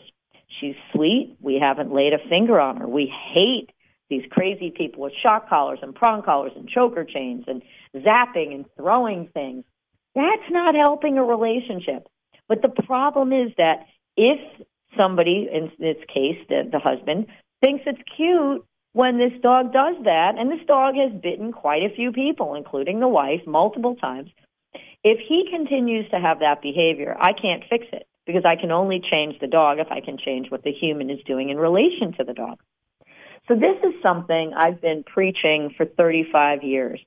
She's 0.59 0.75
sweet. 0.93 1.37
We 1.41 1.59
haven't 1.61 1.93
laid 1.93 2.13
a 2.13 2.29
finger 2.29 2.59
on 2.59 2.77
her. 2.77 2.87
We 2.87 3.11
hate 3.33 3.69
these 4.09 4.23
crazy 4.29 4.71
people 4.75 5.03
with 5.03 5.13
shock 5.23 5.49
collars 5.49 5.79
and 5.81 5.95
prong 5.95 6.21
collars 6.21 6.51
and 6.55 6.67
choker 6.67 7.05
chains 7.05 7.45
and 7.47 7.63
zapping 7.95 8.53
and 8.53 8.65
throwing 8.75 9.29
things. 9.33 9.63
That's 10.13 10.51
not 10.51 10.75
helping 10.75 11.17
a 11.17 11.23
relationship. 11.23 12.07
But 12.49 12.61
the 12.61 12.83
problem 12.83 13.31
is 13.31 13.51
that 13.57 13.85
if 14.17 14.39
somebody, 14.97 15.47
in 15.51 15.71
this 15.79 15.95
case, 16.13 16.37
the, 16.49 16.69
the 16.69 16.79
husband, 16.79 17.27
thinks 17.61 17.83
it's 17.85 18.01
cute 18.17 18.65
when 18.93 19.17
this 19.17 19.33
dog 19.41 19.71
does 19.71 19.95
that, 20.03 20.35
and 20.37 20.51
this 20.51 20.65
dog 20.67 20.95
has 20.95 21.11
bitten 21.21 21.51
quite 21.51 21.83
a 21.83 21.95
few 21.95 22.11
people, 22.11 22.55
including 22.55 22.99
the 22.99 23.07
wife, 23.07 23.41
multiple 23.47 23.95
times, 23.95 24.29
if 25.03 25.19
he 25.27 25.47
continues 25.49 26.09
to 26.11 26.19
have 26.19 26.39
that 26.39 26.61
behavior, 26.61 27.15
I 27.19 27.33
can't 27.33 27.63
fix 27.69 27.85
it 27.91 28.07
because 28.25 28.43
I 28.45 28.55
can 28.55 28.71
only 28.71 29.01
change 29.01 29.39
the 29.39 29.47
dog 29.47 29.79
if 29.79 29.87
I 29.89 30.01
can 30.01 30.17
change 30.17 30.51
what 30.51 30.63
the 30.63 30.71
human 30.71 31.09
is 31.09 31.19
doing 31.25 31.49
in 31.49 31.57
relation 31.57 32.13
to 32.17 32.23
the 32.23 32.33
dog. 32.33 32.59
So 33.47 33.55
this 33.55 33.77
is 33.83 33.93
something 34.03 34.53
I've 34.55 34.81
been 34.81 35.03
preaching 35.03 35.73
for 35.75 35.85
35 35.85 36.63
years. 36.63 36.99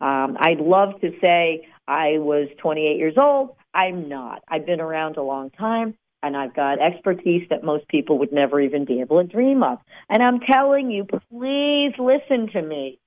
Um, 0.00 0.36
I'd 0.40 0.60
love 0.60 1.00
to 1.02 1.10
say 1.22 1.66
I 1.86 2.18
was 2.18 2.48
28 2.58 2.96
years 2.96 3.14
old. 3.20 3.50
I'm 3.74 4.08
not. 4.08 4.42
I've 4.48 4.64
been 4.64 4.80
around 4.80 5.16
a 5.16 5.22
long 5.22 5.50
time 5.50 5.94
and 6.22 6.36
I've 6.36 6.54
got 6.54 6.80
expertise 6.80 7.46
that 7.50 7.64
most 7.64 7.88
people 7.88 8.18
would 8.18 8.32
never 8.32 8.60
even 8.60 8.84
be 8.84 9.00
able 9.00 9.20
to 9.20 9.26
dream 9.26 9.62
of. 9.62 9.78
And 10.08 10.22
I'm 10.22 10.40
telling 10.40 10.90
you, 10.90 11.04
please 11.04 11.92
listen 11.98 12.48
to 12.52 12.62
me. 12.62 12.98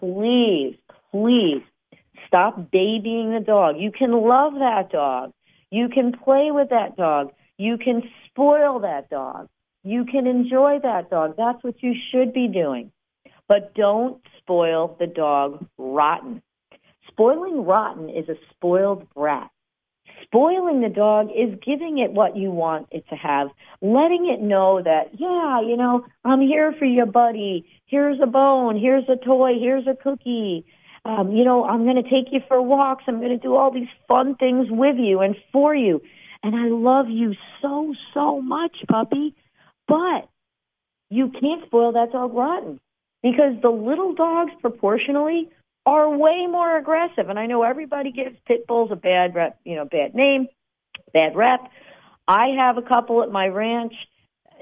Please, 0.00 0.76
please 1.10 1.62
stop 2.26 2.70
babying 2.70 3.32
the 3.32 3.44
dog. 3.44 3.76
You 3.78 3.92
can 3.92 4.12
love 4.12 4.54
that 4.54 4.90
dog. 4.90 5.32
You 5.70 5.88
can 5.88 6.12
play 6.12 6.50
with 6.50 6.70
that 6.70 6.96
dog. 6.96 7.32
You 7.58 7.78
can 7.78 8.02
spoil 8.26 8.80
that 8.80 9.08
dog. 9.10 9.48
You 9.82 10.04
can 10.04 10.26
enjoy 10.26 10.80
that 10.82 11.10
dog. 11.10 11.34
That's 11.36 11.62
what 11.62 11.82
you 11.82 11.94
should 12.10 12.32
be 12.32 12.48
doing. 12.48 12.92
But 13.48 13.74
don't 13.74 14.20
spoil 14.38 14.96
the 14.98 15.06
dog 15.06 15.66
rotten. 15.78 16.42
Spoiling 17.08 17.64
rotten 17.64 18.10
is 18.10 18.28
a 18.28 18.34
spoiled 18.50 19.08
brat. 19.14 19.50
Spoiling 20.22 20.80
the 20.80 20.88
dog 20.88 21.28
is 21.30 21.58
giving 21.64 21.98
it 21.98 22.12
what 22.12 22.36
you 22.36 22.50
want 22.50 22.88
it 22.90 23.04
to 23.10 23.14
have, 23.16 23.48
letting 23.82 24.28
it 24.28 24.40
know 24.40 24.82
that, 24.82 25.10
yeah, 25.18 25.60
you 25.60 25.76
know, 25.76 26.06
I'm 26.24 26.40
here 26.40 26.74
for 26.78 26.84
you, 26.84 27.06
buddy. 27.06 27.66
Here's 27.86 28.18
a 28.22 28.26
bone. 28.26 28.78
Here's 28.78 29.08
a 29.08 29.16
toy. 29.16 29.58
Here's 29.60 29.86
a 29.86 29.94
cookie. 29.94 30.64
Um, 31.04 31.32
you 31.32 31.44
know, 31.44 31.64
I'm 31.64 31.84
going 31.84 32.02
to 32.02 32.10
take 32.10 32.32
you 32.32 32.40
for 32.48 32.60
walks. 32.60 33.04
I'm 33.06 33.18
going 33.18 33.30
to 33.30 33.36
do 33.36 33.54
all 33.54 33.70
these 33.70 33.88
fun 34.08 34.34
things 34.36 34.66
with 34.70 34.96
you 34.98 35.20
and 35.20 35.36
for 35.52 35.74
you. 35.74 36.00
And 36.42 36.56
I 36.56 36.66
love 36.68 37.06
you 37.08 37.34
so, 37.62 37.94
so 38.12 38.40
much, 38.40 38.76
puppy. 38.88 39.34
But 39.86 40.28
you 41.10 41.30
can't 41.40 41.64
spoil 41.66 41.92
that 41.92 42.12
dog 42.12 42.34
rotten 42.34 42.80
because 43.22 43.54
the 43.62 43.70
little 43.70 44.14
dogs 44.14 44.52
proportionally 44.60 45.48
are 45.86 46.10
way 46.10 46.46
more 46.50 46.76
aggressive. 46.76 47.28
And 47.28 47.38
I 47.38 47.46
know 47.46 47.62
everybody 47.62 48.10
gives 48.10 48.36
pit 48.46 48.66
bulls 48.66 48.90
a 48.92 48.96
bad 48.96 49.34
rep, 49.34 49.58
you 49.64 49.76
know, 49.76 49.84
bad 49.84 50.14
name, 50.14 50.48
bad 51.14 51.36
rep. 51.36 51.60
I 52.28 52.48
have 52.58 52.76
a 52.76 52.82
couple 52.82 53.22
at 53.22 53.30
my 53.30 53.46
ranch, 53.46 53.94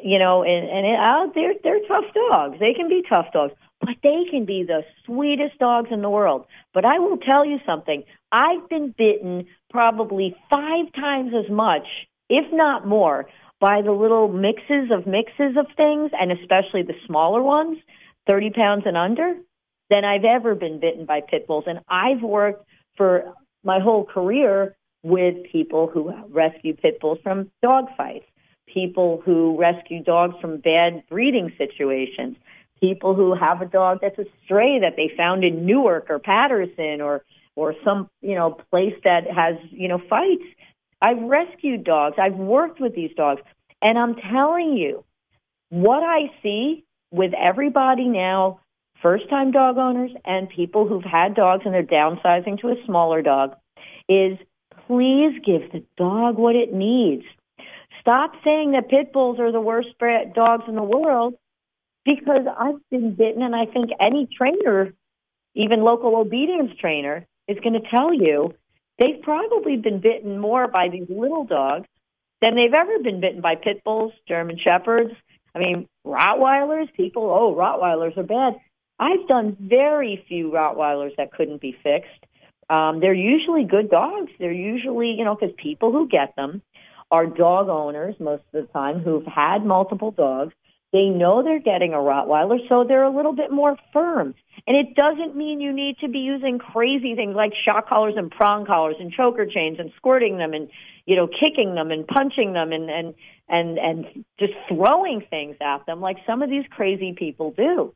you 0.02 0.18
know, 0.18 0.42
and 0.42 0.68
and 0.68 0.86
it, 0.86 0.98
uh, 1.00 1.26
they're 1.34 1.54
they're 1.62 1.88
tough 1.88 2.12
dogs. 2.30 2.58
They 2.60 2.74
can 2.74 2.90
be 2.90 3.02
tough 3.08 3.26
dogs, 3.32 3.54
but 3.80 3.96
they 4.02 4.24
can 4.30 4.44
be 4.44 4.64
the 4.64 4.82
sweetest 5.06 5.58
dogs 5.58 5.88
in 5.90 6.02
the 6.02 6.10
world. 6.10 6.44
But 6.74 6.84
I 6.84 6.98
will 6.98 7.16
tell 7.16 7.46
you 7.46 7.58
something. 7.64 8.04
I've 8.30 8.68
been 8.68 8.94
bitten 8.96 9.46
probably 9.70 10.36
five 10.50 10.92
times 10.94 11.32
as 11.34 11.50
much, 11.50 11.86
if 12.28 12.44
not 12.52 12.86
more, 12.86 13.26
by 13.60 13.80
the 13.80 13.92
little 13.92 14.28
mixes 14.28 14.90
of 14.90 15.06
mixes 15.06 15.56
of 15.56 15.66
things, 15.74 16.10
and 16.20 16.32
especially 16.32 16.82
the 16.82 16.94
smaller 17.06 17.42
ones, 17.42 17.78
30 18.26 18.50
pounds 18.50 18.82
and 18.84 18.96
under, 18.96 19.36
than 19.90 20.04
I've 20.04 20.24
ever 20.24 20.54
been 20.54 20.80
bitten 20.80 21.04
by 21.04 21.20
pit 21.20 21.46
bulls. 21.46 21.64
And 21.66 21.80
I've 21.88 22.22
worked 22.22 22.66
for 22.96 23.34
my 23.62 23.80
whole 23.80 24.04
career 24.04 24.76
with 25.02 25.44
people 25.50 25.86
who 25.86 26.12
rescue 26.28 26.74
pit 26.74 27.00
bulls 27.00 27.18
from 27.22 27.50
dog 27.62 27.88
fights, 27.96 28.26
people 28.66 29.22
who 29.24 29.56
rescue 29.58 30.02
dogs 30.02 30.34
from 30.40 30.58
bad 30.58 31.04
breeding 31.08 31.52
situations, 31.58 32.36
people 32.80 33.14
who 33.14 33.34
have 33.34 33.60
a 33.60 33.66
dog 33.66 33.98
that's 34.00 34.18
a 34.18 34.26
stray 34.44 34.80
that 34.80 34.96
they 34.96 35.10
found 35.16 35.44
in 35.44 35.66
Newark 35.66 36.06
or 36.08 36.18
Paterson 36.18 37.00
or 37.00 37.22
or 37.56 37.74
some 37.84 38.08
you 38.20 38.34
know 38.34 38.58
place 38.70 38.94
that 39.04 39.30
has 39.30 39.56
you 39.70 39.88
know 39.88 40.00
fights. 40.08 40.44
I've 41.00 41.22
rescued 41.22 41.84
dogs. 41.84 42.16
I've 42.18 42.36
worked 42.36 42.80
with 42.80 42.94
these 42.94 43.14
dogs. 43.14 43.42
And 43.82 43.98
I'm 43.98 44.14
telling 44.14 44.78
you, 44.78 45.04
what 45.68 46.02
I 46.02 46.30
see 46.42 46.84
with 47.10 47.32
everybody 47.34 48.08
now, 48.08 48.60
first 49.04 49.28
time 49.28 49.52
dog 49.52 49.76
owners 49.76 50.10
and 50.24 50.48
people 50.48 50.88
who've 50.88 51.04
had 51.04 51.34
dogs 51.34 51.62
and 51.66 51.74
they're 51.74 51.82
downsizing 51.82 52.58
to 52.60 52.68
a 52.68 52.84
smaller 52.86 53.20
dog, 53.20 53.54
is 54.08 54.38
please 54.86 55.38
give 55.44 55.70
the 55.72 55.84
dog 55.98 56.38
what 56.38 56.56
it 56.56 56.72
needs. 56.72 57.22
Stop 58.00 58.32
saying 58.42 58.72
that 58.72 58.88
pit 58.88 59.12
bulls 59.12 59.38
are 59.38 59.52
the 59.52 59.60
worst 59.60 59.88
dogs 60.34 60.64
in 60.66 60.74
the 60.74 60.82
world 60.82 61.34
because 62.04 62.46
I've 62.58 62.80
been 62.90 63.14
bitten 63.14 63.42
and 63.42 63.54
I 63.54 63.66
think 63.66 63.90
any 64.00 64.26
trainer, 64.26 64.94
even 65.54 65.82
local 65.82 66.16
obedience 66.16 66.72
trainer, 66.80 67.26
is 67.46 67.58
going 67.60 67.74
to 67.74 67.88
tell 67.90 68.12
you 68.12 68.54
they've 68.98 69.20
probably 69.22 69.76
been 69.76 70.00
bitten 70.00 70.38
more 70.38 70.66
by 70.66 70.88
these 70.88 71.08
little 71.10 71.44
dogs 71.44 71.86
than 72.40 72.56
they've 72.56 72.72
ever 72.72 72.98
been 73.00 73.20
bitten 73.20 73.42
by 73.42 73.54
pit 73.54 73.82
bulls, 73.84 74.12
German 74.26 74.58
shepherds. 74.58 75.12
I 75.54 75.58
mean, 75.58 75.88
Rottweilers, 76.06 76.92
people, 76.94 77.24
oh, 77.30 77.54
Rottweilers 77.54 78.16
are 78.16 78.22
bad. 78.22 78.54
I've 78.98 79.26
done 79.26 79.56
very 79.60 80.24
few 80.28 80.50
Rottweilers 80.50 81.16
that 81.16 81.32
couldn't 81.32 81.60
be 81.60 81.76
fixed. 81.82 82.26
Um, 82.70 83.00
they're 83.00 83.12
usually 83.12 83.64
good 83.64 83.90
dogs. 83.90 84.30
They're 84.38 84.52
usually, 84.52 85.10
you 85.10 85.24
know, 85.24 85.34
because 85.34 85.54
people 85.56 85.92
who 85.92 86.08
get 86.08 86.34
them 86.36 86.62
are 87.10 87.26
dog 87.26 87.68
owners 87.68 88.14
most 88.18 88.42
of 88.52 88.66
the 88.66 88.72
time 88.72 89.00
who've 89.00 89.26
had 89.26 89.64
multiple 89.64 90.10
dogs. 90.10 90.54
They 90.92 91.06
know 91.06 91.42
they're 91.42 91.58
getting 91.58 91.92
a 91.92 91.96
Rottweiler, 91.96 92.68
so 92.68 92.84
they're 92.86 93.02
a 93.02 93.14
little 93.14 93.34
bit 93.34 93.50
more 93.50 93.76
firm. 93.92 94.34
And 94.66 94.76
it 94.76 94.94
doesn't 94.94 95.36
mean 95.36 95.60
you 95.60 95.72
need 95.72 95.98
to 95.98 96.08
be 96.08 96.20
using 96.20 96.60
crazy 96.60 97.16
things 97.16 97.34
like 97.34 97.52
shock 97.64 97.88
collars 97.88 98.14
and 98.16 98.30
prong 98.30 98.64
collars 98.64 98.94
and 99.00 99.12
choker 99.12 99.44
chains 99.44 99.78
and 99.80 99.90
squirting 99.96 100.38
them 100.38 100.54
and, 100.54 100.70
you 101.04 101.16
know, 101.16 101.26
kicking 101.26 101.74
them 101.74 101.90
and 101.90 102.06
punching 102.06 102.52
them 102.52 102.72
and, 102.72 102.88
and, 102.88 103.14
and, 103.48 103.78
and 103.78 104.24
just 104.38 104.52
throwing 104.68 105.26
things 105.28 105.56
at 105.60 105.84
them 105.84 106.00
like 106.00 106.18
some 106.28 106.42
of 106.42 106.48
these 106.48 106.64
crazy 106.70 107.12
people 107.18 107.52
do. 107.56 107.92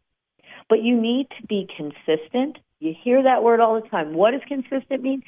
But 0.69 0.83
you 0.83 1.01
need 1.01 1.29
to 1.41 1.47
be 1.47 1.69
consistent. 1.77 2.59
You 2.81 2.95
hear 3.03 3.23
that 3.23 3.43
word 3.43 3.61
all 3.61 3.81
the 3.81 3.89
time. 3.89 4.15
What 4.15 4.33
does 4.33 4.43
consistent 4.47 5.03
mean? 5.03 5.23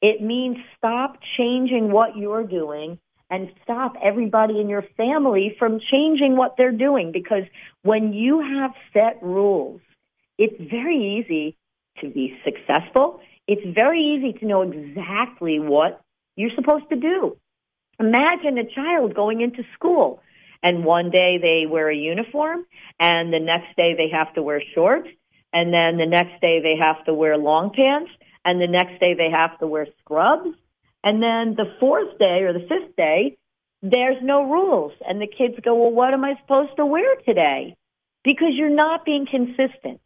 It 0.00 0.22
means 0.22 0.58
stop 0.76 1.18
changing 1.36 1.90
what 1.90 2.16
you're 2.16 2.44
doing 2.44 2.98
and 3.30 3.50
stop 3.62 3.94
everybody 4.02 4.60
in 4.60 4.68
your 4.68 4.84
family 4.96 5.56
from 5.58 5.80
changing 5.90 6.36
what 6.36 6.54
they're 6.56 6.72
doing 6.72 7.12
because 7.12 7.42
when 7.82 8.12
you 8.12 8.40
have 8.40 8.72
set 8.92 9.22
rules, 9.22 9.80
it's 10.38 10.54
very 10.70 11.18
easy 11.18 11.56
to 12.00 12.08
be 12.08 12.38
successful. 12.44 13.20
It's 13.48 13.62
very 13.74 14.00
easy 14.00 14.38
to 14.38 14.46
know 14.46 14.62
exactly 14.62 15.58
what 15.58 16.00
you're 16.36 16.54
supposed 16.54 16.88
to 16.90 16.96
do. 16.96 17.36
Imagine 17.98 18.58
a 18.58 18.64
child 18.64 19.14
going 19.14 19.40
into 19.40 19.62
school 19.74 20.20
and 20.62 20.84
one 20.84 21.10
day 21.10 21.38
they 21.40 21.64
wear 21.70 21.90
a 21.90 21.96
uniform 21.96 22.64
and 23.00 23.32
the 23.32 23.40
next 23.40 23.76
day 23.76 23.94
they 23.96 24.10
have 24.12 24.32
to 24.34 24.42
wear 24.42 24.62
shorts 24.74 25.08
and 25.52 25.72
then 25.72 25.96
the 25.96 26.06
next 26.06 26.40
day 26.40 26.60
they 26.60 26.76
have 26.78 27.04
to 27.04 27.14
wear 27.14 27.36
long 27.36 27.70
pants 27.74 28.10
and 28.44 28.60
the 28.60 28.66
next 28.66 29.00
day 29.00 29.14
they 29.14 29.30
have 29.30 29.58
to 29.58 29.66
wear 29.66 29.86
scrubs 30.00 30.48
and 31.06 31.22
then 31.22 31.54
the 31.56 31.72
fourth 31.78 32.18
day 32.18 32.42
or 32.42 32.52
the 32.52 32.66
fifth 32.68 32.96
day, 32.96 33.38
there's 33.80 34.20
no 34.22 34.42
rules. 34.50 34.92
And 35.08 35.22
the 35.22 35.28
kids 35.28 35.54
go, 35.62 35.76
well, 35.76 35.92
what 35.92 36.12
am 36.12 36.24
I 36.24 36.34
supposed 36.40 36.76
to 36.78 36.84
wear 36.84 37.14
today? 37.24 37.76
Because 38.24 38.50
you're 38.54 38.74
not 38.74 39.04
being 39.04 39.24
consistent. 39.30 40.00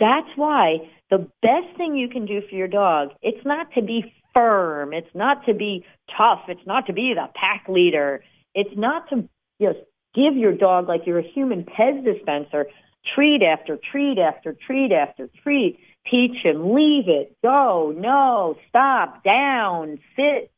That's 0.00 0.28
why 0.34 0.90
the 1.10 1.28
best 1.42 1.76
thing 1.76 1.94
you 1.94 2.08
can 2.08 2.26
do 2.26 2.40
for 2.48 2.56
your 2.56 2.66
dog, 2.66 3.10
it's 3.22 3.46
not 3.46 3.68
to 3.74 3.82
be 3.82 4.12
firm. 4.34 4.92
It's 4.92 5.14
not 5.14 5.46
to 5.46 5.54
be 5.54 5.84
tough. 6.18 6.40
It's 6.48 6.66
not 6.66 6.86
to 6.86 6.92
be 6.92 7.14
the 7.14 7.28
pack 7.36 7.66
leader. 7.68 8.24
It's 8.52 8.76
not 8.76 9.10
to 9.10 9.28
just 9.62 9.78
give 10.14 10.36
your 10.36 10.52
dog 10.52 10.88
like 10.88 11.06
you're 11.06 11.18
a 11.18 11.32
human 11.34 11.64
Pez 11.64 12.04
dispenser 12.04 12.66
treat 13.14 13.42
after 13.42 13.78
treat 13.90 14.18
after 14.18 14.52
treat 14.66 14.92
after 14.92 15.28
treat 15.42 15.78
teach 16.10 16.44
him, 16.44 16.74
leave 16.74 17.08
it, 17.08 17.36
go, 17.42 17.94
no, 17.96 18.56
stop, 18.68 19.22
down, 19.24 19.98
sit, 20.16 20.50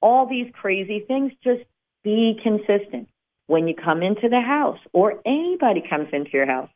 all 0.00 0.26
these 0.26 0.50
crazy 0.52 1.04
things. 1.06 1.32
Just 1.42 1.62
be 2.02 2.38
consistent. 2.42 3.08
When 3.46 3.68
you 3.68 3.74
come 3.74 4.02
into 4.02 4.28
the 4.28 4.40
house 4.40 4.78
or 4.92 5.20
anybody 5.26 5.82
comes 5.88 6.08
into 6.12 6.30
your 6.32 6.46
house, 6.46 6.70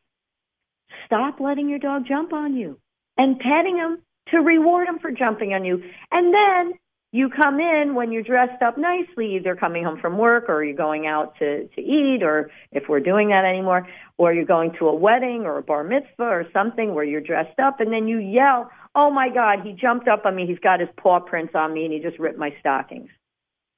stop 1.07 1.41
letting 1.41 1.69
your 1.69 1.79
dog 1.79 2.07
jump 2.07 2.33
on 2.33 2.55
you 2.55 2.79
and 3.17 3.39
petting 3.39 3.77
him 3.77 4.03
to 4.29 4.39
reward 4.39 4.89
him 4.89 4.99
for 4.99 5.11
jumping 5.11 5.55
on 5.55 5.65
you. 5.65 5.83
And 6.11 6.35
then 6.35 6.73
you 7.17 7.31
come 7.31 7.59
in 7.61 7.95
when 7.95 8.13
you're 8.13 8.23
dressed 8.23 8.63
up 8.63 8.77
nicely, 8.77 9.37
either 9.37 9.57
coming 9.57 9.85
home 9.85 9.99
from 9.99 10.19
work 10.19 10.45
or 10.49 10.63
you're 10.63 10.77
going 10.77 11.07
out 11.07 11.35
to, 11.39 11.67
to 11.69 11.81
eat 11.81 12.23
or 12.23 12.51
if 12.73 12.85
we're 12.89 13.01
doing 13.01 13.29
that 13.31 13.45
anymore, 13.47 13.89
or 14.19 14.35
you're 14.35 14.45
going 14.45 14.73
to 14.79 14.89
a 14.89 14.95
wedding 14.95 15.43
or 15.47 15.57
a 15.57 15.63
bar 15.63 15.83
mitzvah 15.83 16.23
or 16.23 16.45
something 16.53 16.95
where 16.95 17.05
you're 17.05 17.23
dressed 17.23 17.59
up 17.59 17.81
and 17.81 17.91
then 17.91 18.07
you 18.07 18.19
yell, 18.19 18.71
oh 18.95 19.11
my 19.11 19.31
God, 19.31 19.61
he 19.65 19.73
jumped 19.73 20.09
up 20.09 20.27
on 20.27 20.37
me. 20.37 20.47
He's 20.47 20.59
got 20.59 20.81
his 20.81 20.91
paw 20.99 21.21
prints 21.21 21.55
on 21.55 21.73
me 21.73 21.85
and 21.85 21.93
he 21.95 22.01
just 22.01 22.19
ripped 22.19 22.39
my 22.39 22.55
stockings. 22.61 23.09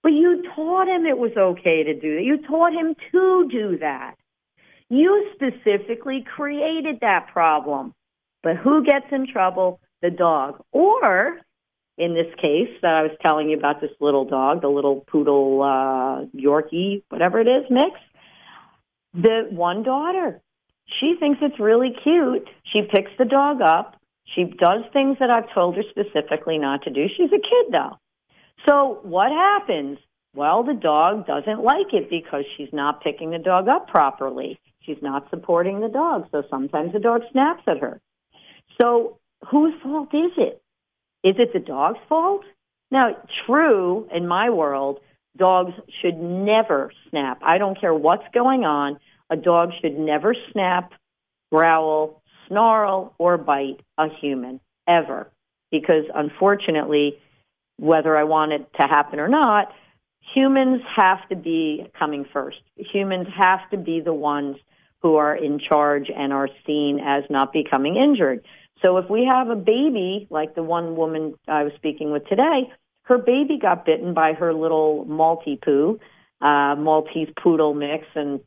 But 0.03 0.11
you 0.11 0.43
taught 0.57 0.89
him 0.89 1.07
it 1.07 1.19
was 1.19 1.33
okay 1.37 1.85
to 1.85 1.95
do 1.95 2.17
that. 2.17 2.25
You 2.25 2.39
taught 2.45 2.73
him 2.73 2.97
to 3.13 3.49
do 3.51 3.79
that. 3.79 4.15
You 4.91 5.31
specifically 5.35 6.25
created 6.35 6.99
that 7.03 7.29
problem. 7.33 7.95
But 8.43 8.57
who 8.57 8.85
gets 8.85 9.07
in 9.13 9.27
trouble? 9.33 9.81
The 10.03 10.11
dog. 10.11 10.63
Or 10.73 11.41
in 11.99 12.15
this 12.15 12.33
case 12.37 12.71
that 12.83 12.95
I 12.95 13.03
was 13.03 13.11
telling 13.21 13.51
you 13.51 13.59
about 13.59 13.81
this 13.81 13.91
little 14.01 14.25
dog, 14.25 14.63
the 14.63 14.69
little 14.69 15.05
poodle 15.11 15.63
uh, 15.63 16.27
Yorkie, 16.37 17.03
whatever 17.09 17.41
it 17.41 17.49
is, 17.49 17.65
mix, 17.71 17.99
the 19.15 19.49
one 19.51 19.83
daughter. 19.83 20.41
She 21.01 21.17
thinks 21.19 21.41
it's 21.43 21.59
really 21.59 21.93
cute. 22.03 22.49
She 22.73 22.83
picks 22.83 23.11
the 23.19 23.25
dog 23.25 23.61
up. 23.61 23.97
She 24.35 24.45
does 24.45 24.85
things 24.93 25.17
that 25.21 25.31
I've 25.31 25.53
told 25.53 25.77
her 25.77 25.83
specifically 25.91 26.59
not 26.59 26.83
to 26.85 26.91
do. 26.91 27.07
She's 27.17 27.31
a 27.31 27.41
kid 27.41 27.73
though. 27.73 27.99
So 28.69 29.01
what 29.03 29.33
happens? 29.33 29.99
Well, 30.35 30.63
the 30.63 30.75
dog 30.75 31.27
doesn't 31.27 31.65
like 31.65 31.93
it 31.93 32.11
because 32.11 32.45
she's 32.57 32.73
not 32.73 33.03
picking 33.03 33.31
the 33.31 33.39
dog 33.39 33.69
up 33.69 33.89
properly. 33.89 34.61
She's 34.83 35.03
not 35.03 35.29
supporting 35.31 35.81
the 35.81 35.89
dog. 35.89 36.27
So 36.31 36.45
sometimes 36.49 36.93
the 36.93 37.01
dog 37.01 37.23
snaps 37.33 37.63
at 37.67 37.79
her. 37.79 38.01
So 38.81 39.19
whose 39.51 39.75
fault 39.83 40.15
is 40.15 40.33
it? 40.37 40.63
Is 41.25 41.37
it 41.39 41.53
the 41.53 41.61
dog's 41.61 41.99
fault? 42.09 42.43
Now, 42.91 43.17
true, 43.47 44.09
in 44.13 44.27
my 44.27 44.51
world, 44.51 45.01
dogs 45.37 45.73
should 46.01 46.17
never 46.17 46.91
snap. 47.11 47.41
I 47.43 47.59
don't 47.59 47.79
care 47.79 47.95
what's 47.95 48.25
going 48.33 48.65
on. 48.65 48.99
A 49.31 49.37
dog 49.37 49.71
should 49.81 49.99
never 49.99 50.35
snap, 50.53 50.93
growl, 51.53 52.23
snarl, 52.47 53.15
or 53.19 53.37
bite 53.37 53.81
a 53.99 54.09
human, 54.21 54.61
ever. 54.87 55.31
Because 55.71 56.05
unfortunately, 56.15 57.19
whether 57.79 58.17
I 58.17 58.25
want 58.25 58.53
it 58.53 58.67
to 58.81 58.87
happen 58.87 59.21
or 59.21 59.29
not, 59.29 59.73
humans 60.35 60.83
have 60.97 61.29
to 61.29 61.37
be 61.37 61.87
coming 61.99 62.25
first. 62.33 62.59
Humans 62.77 63.29
have 63.37 63.69
to 63.71 63.77
be 63.77 64.01
the 64.01 64.15
ones 64.15 64.57
who 65.03 65.17
are 65.17 65.37
in 65.37 65.59
charge 65.61 66.11
and 66.15 66.33
are 66.33 66.49
seen 66.67 67.01
as 67.01 67.25
not 67.31 67.53
becoming 67.53 67.97
injured. 67.97 68.45
So 68.83 68.97
if 68.99 69.11
we 69.11 69.25
have 69.25 69.49
a 69.49 69.57
baby, 69.57 70.27
like 70.31 70.55
the 70.55 70.63
one 70.63 70.97
woman 70.97 71.35
I 71.47 71.65
was 71.65 71.73
speaking 71.77 72.13
with 72.13 72.27
today, 72.27 72.73
her 73.03 73.19
baby 73.19 73.59
got 73.61 73.85
bitten 73.85 74.15
by 74.15 74.35
her 74.35 74.53
little 74.53 75.07
Maltipoo, 75.09 75.99
uh, 76.41 76.77
Maltese 76.77 77.29
poodle 77.43 77.75
mix, 77.75 78.07
and 78.15 78.41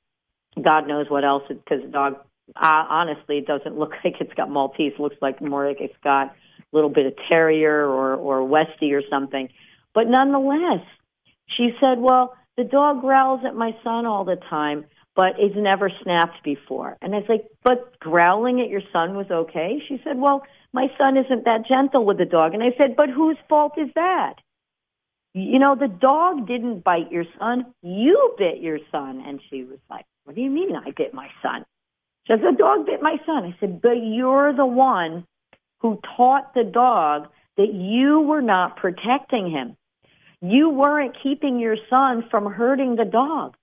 God 0.61 0.87
knows 0.87 1.09
what 1.09 1.25
else, 1.25 1.43
because 1.49 1.81
the 1.83 1.89
dog, 1.89 2.15
uh, 2.55 2.85
honestly, 2.89 3.39
it 3.39 3.47
doesn't 3.47 3.77
look 3.77 3.91
like 4.05 4.15
it's 4.19 4.33
got 4.33 4.49
Maltese. 4.49 4.93
It 4.93 5.01
looks 5.01 5.17
like 5.21 5.41
more 5.41 5.67
like 5.67 5.81
it's 5.81 5.97
got 6.03 6.27
a 6.27 6.33
little 6.71 6.89
bit 6.89 7.07
of 7.07 7.13
Terrier 7.27 7.85
or, 7.85 8.15
or 8.15 8.47
Westie 8.47 8.93
or 8.93 9.01
something. 9.09 9.49
But 9.93 10.07
nonetheless, 10.07 10.85
she 11.57 11.71
said, 11.81 11.99
well, 11.99 12.35
the 12.55 12.63
dog 12.63 13.01
growls 13.01 13.41
at 13.45 13.55
my 13.55 13.75
son 13.83 14.05
all 14.05 14.23
the 14.23 14.37
time 14.49 14.85
but 15.15 15.33
it's 15.37 15.55
never 15.57 15.91
snapped 16.03 16.43
before. 16.43 16.97
And 17.01 17.13
I 17.13 17.19
was 17.19 17.29
like, 17.29 17.45
but 17.63 17.99
growling 17.99 18.61
at 18.61 18.69
your 18.69 18.81
son 18.93 19.15
was 19.15 19.27
okay? 19.29 19.81
She 19.87 19.99
said, 20.03 20.17
well, 20.17 20.43
my 20.73 20.87
son 20.97 21.17
isn't 21.17 21.45
that 21.45 21.67
gentle 21.67 22.05
with 22.05 22.17
the 22.17 22.25
dog. 22.25 22.53
And 22.53 22.63
I 22.63 22.73
said, 22.77 22.95
but 22.95 23.09
whose 23.09 23.37
fault 23.49 23.73
is 23.77 23.89
that? 23.95 24.35
You 25.33 25.59
know, 25.59 25.75
the 25.75 25.87
dog 25.87 26.47
didn't 26.47 26.83
bite 26.83 27.11
your 27.11 27.25
son. 27.39 27.73
You 27.81 28.35
bit 28.37 28.61
your 28.61 28.79
son. 28.91 29.23
And 29.25 29.41
she 29.49 29.63
was 29.63 29.79
like, 29.89 30.05
what 30.23 30.35
do 30.35 30.41
you 30.41 30.49
mean 30.49 30.75
I 30.75 30.91
bit 30.91 31.13
my 31.13 31.29
son? 31.41 31.65
She 32.27 32.33
said, 32.33 32.41
the 32.41 32.57
dog 32.57 32.85
bit 32.85 33.01
my 33.01 33.17
son. 33.25 33.45
I 33.45 33.55
said, 33.59 33.81
but 33.81 33.97
you're 34.01 34.53
the 34.53 34.65
one 34.65 35.25
who 35.79 35.99
taught 36.15 36.53
the 36.53 36.63
dog 36.63 37.27
that 37.57 37.73
you 37.73 38.21
were 38.21 38.41
not 38.41 38.77
protecting 38.77 39.49
him. 39.49 39.75
You 40.41 40.69
weren't 40.69 41.17
keeping 41.21 41.59
your 41.59 41.77
son 41.89 42.25
from 42.29 42.51
hurting 42.51 42.95
the 42.95 43.05
dog. 43.05 43.55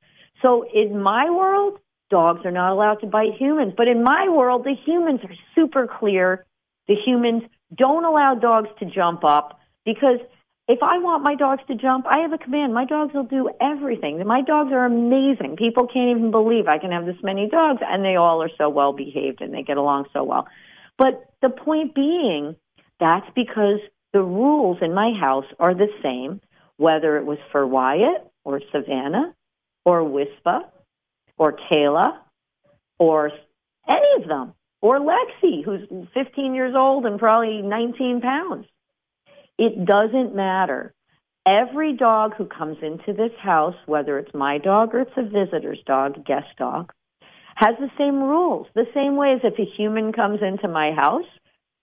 So 0.42 0.64
in 0.72 1.00
my 1.02 1.30
world, 1.30 1.78
dogs 2.10 2.44
are 2.44 2.50
not 2.50 2.72
allowed 2.72 3.00
to 3.00 3.06
bite 3.06 3.34
humans. 3.38 3.74
But 3.76 3.88
in 3.88 4.02
my 4.02 4.28
world, 4.28 4.64
the 4.64 4.74
humans 4.86 5.20
are 5.24 5.34
super 5.54 5.86
clear. 5.86 6.46
The 6.86 6.94
humans 6.94 7.42
don't 7.74 8.04
allow 8.04 8.34
dogs 8.34 8.68
to 8.80 8.86
jump 8.86 9.24
up 9.24 9.60
because 9.84 10.20
if 10.68 10.82
I 10.82 10.98
want 10.98 11.22
my 11.22 11.34
dogs 11.34 11.62
to 11.68 11.74
jump, 11.74 12.06
I 12.06 12.20
have 12.20 12.32
a 12.32 12.38
command. 12.38 12.74
My 12.74 12.84
dogs 12.84 13.14
will 13.14 13.24
do 13.24 13.50
everything. 13.60 14.24
My 14.26 14.42
dogs 14.42 14.70
are 14.72 14.84
amazing. 14.84 15.56
People 15.56 15.86
can't 15.86 16.18
even 16.18 16.30
believe 16.30 16.66
I 16.66 16.78
can 16.78 16.92
have 16.92 17.06
this 17.06 17.16
many 17.22 17.48
dogs 17.48 17.80
and 17.82 18.04
they 18.04 18.16
all 18.16 18.42
are 18.42 18.50
so 18.58 18.68
well 18.68 18.92
behaved 18.92 19.40
and 19.40 19.52
they 19.52 19.62
get 19.62 19.76
along 19.76 20.06
so 20.12 20.24
well. 20.24 20.46
But 20.98 21.24
the 21.40 21.50
point 21.50 21.94
being, 21.94 22.56
that's 23.00 23.26
because 23.34 23.80
the 24.12 24.22
rules 24.22 24.78
in 24.82 24.94
my 24.94 25.12
house 25.18 25.46
are 25.58 25.74
the 25.74 25.88
same, 26.02 26.40
whether 26.76 27.16
it 27.16 27.24
was 27.24 27.38
for 27.52 27.66
Wyatt 27.66 28.30
or 28.44 28.60
Savannah 28.72 29.34
or 29.88 30.02
Wispa 30.02 30.64
or 31.38 31.56
Kayla 31.72 32.18
or 32.98 33.30
any 33.88 34.22
of 34.22 34.28
them 34.28 34.52
or 34.82 34.98
Lexi, 35.00 35.64
who's 35.64 35.88
15 36.12 36.54
years 36.54 36.74
old 36.76 37.06
and 37.06 37.18
probably 37.18 37.62
19 37.62 38.20
pounds. 38.20 38.66
It 39.56 39.86
doesn't 39.86 40.36
matter. 40.36 40.92
Every 41.46 41.96
dog 41.96 42.34
who 42.36 42.44
comes 42.44 42.76
into 42.82 43.14
this 43.14 43.32
house, 43.42 43.76
whether 43.86 44.18
it's 44.18 44.34
my 44.34 44.58
dog 44.58 44.94
or 44.94 45.00
it's 45.00 45.10
a 45.16 45.22
visitor's 45.22 45.80
dog, 45.86 46.22
guest 46.26 46.48
dog, 46.58 46.92
has 47.54 47.74
the 47.80 47.90
same 47.96 48.22
rules. 48.22 48.66
The 48.74 48.86
same 48.92 49.16
way 49.16 49.32
as 49.32 49.40
if 49.42 49.58
a 49.58 49.64
human 49.64 50.12
comes 50.12 50.40
into 50.42 50.68
my 50.68 50.92
house, 50.92 51.24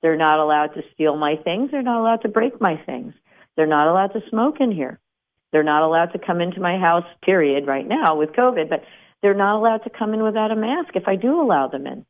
they're 0.03 0.15
not 0.15 0.37
allowed 0.37 0.75
to 0.75 0.83
steal 0.93 1.17
my 1.17 1.37
things. 1.43 1.71
They're 1.71 1.81
not 1.81 2.01
allowed 2.01 2.21
to 2.21 2.29
break 2.29 2.61
my 2.61 2.77
things. 2.85 3.15
They're 3.55 3.65
not 3.65 3.87
allowed 3.87 4.13
to 4.13 4.21
smoke 4.29 4.57
in 4.59 4.71
here. 4.71 4.99
They're 5.51 5.63
not 5.63 5.83
allowed 5.83 6.13
to 6.13 6.19
come 6.19 6.41
into 6.41 6.59
my 6.59 6.77
house, 6.77 7.05
period, 7.23 7.67
right 7.67 7.87
now 7.87 8.17
with 8.17 8.31
COVID, 8.31 8.69
but 8.69 8.83
they're 9.21 9.33
not 9.33 9.57
allowed 9.57 9.83
to 9.83 9.89
come 9.89 10.13
in 10.13 10.23
without 10.23 10.51
a 10.51 10.55
mask 10.55 10.95
if 10.95 11.07
I 11.07 11.15
do 11.15 11.41
allow 11.41 11.67
them 11.67 11.87
in. 11.87 12.05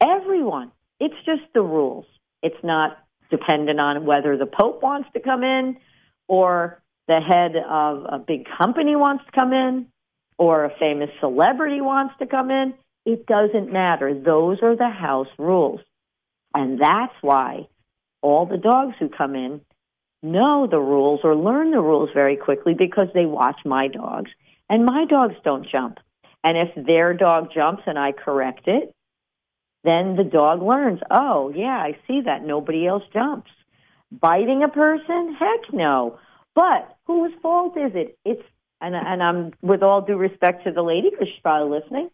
Everyone. 0.00 0.72
It's 1.00 1.14
just 1.26 1.42
the 1.52 1.62
rules. 1.62 2.06
It's 2.42 2.62
not 2.62 2.98
dependent 3.30 3.80
on 3.80 4.06
whether 4.06 4.36
the 4.36 4.46
Pope 4.46 4.82
wants 4.82 5.08
to 5.14 5.20
come 5.20 5.42
in 5.42 5.76
or 6.28 6.80
the 7.08 7.20
head 7.20 7.56
of 7.56 8.06
a 8.08 8.18
big 8.18 8.46
company 8.58 8.94
wants 8.94 9.24
to 9.26 9.32
come 9.32 9.52
in 9.52 9.88
or 10.38 10.64
a 10.64 10.78
famous 10.78 11.10
celebrity 11.20 11.80
wants 11.80 12.14
to 12.20 12.26
come 12.26 12.50
in. 12.50 12.74
It 13.04 13.26
doesn't 13.26 13.72
matter. 13.72 14.14
Those 14.14 14.58
are 14.62 14.76
the 14.76 14.88
house 14.88 15.28
rules. 15.38 15.80
And 16.54 16.80
that's 16.80 17.14
why 17.20 17.68
all 18.20 18.46
the 18.46 18.58
dogs 18.58 18.94
who 18.98 19.08
come 19.08 19.34
in 19.34 19.60
know 20.22 20.66
the 20.70 20.80
rules 20.80 21.20
or 21.24 21.34
learn 21.34 21.70
the 21.70 21.80
rules 21.80 22.10
very 22.14 22.36
quickly 22.36 22.74
because 22.74 23.08
they 23.12 23.26
watch 23.26 23.60
my 23.64 23.88
dogs. 23.88 24.30
And 24.68 24.86
my 24.86 25.04
dogs 25.04 25.34
don't 25.44 25.68
jump. 25.68 25.98
And 26.44 26.56
if 26.56 26.86
their 26.86 27.14
dog 27.14 27.48
jumps 27.54 27.82
and 27.86 27.98
I 27.98 28.12
correct 28.12 28.66
it, 28.66 28.94
then 29.84 30.16
the 30.16 30.24
dog 30.24 30.62
learns, 30.62 31.00
oh, 31.10 31.52
yeah, 31.54 31.76
I 31.76 31.96
see 32.06 32.22
that. 32.24 32.44
Nobody 32.44 32.86
else 32.86 33.02
jumps. 33.12 33.50
Biting 34.12 34.62
a 34.62 34.68
person? 34.68 35.36
Heck 35.38 35.72
no. 35.72 36.18
But 36.54 36.96
whose 37.06 37.32
fault 37.42 37.76
is 37.76 37.92
it? 37.94 38.18
It's, 38.24 38.42
and, 38.80 38.94
and 38.94 39.22
I'm, 39.22 39.52
with 39.62 39.82
all 39.82 40.02
due 40.02 40.16
respect 40.16 40.64
to 40.64 40.72
the 40.72 40.82
lady, 40.82 41.10
because 41.10 41.28
she's 41.28 41.42
probably 41.42 41.80
listening, 41.80 42.10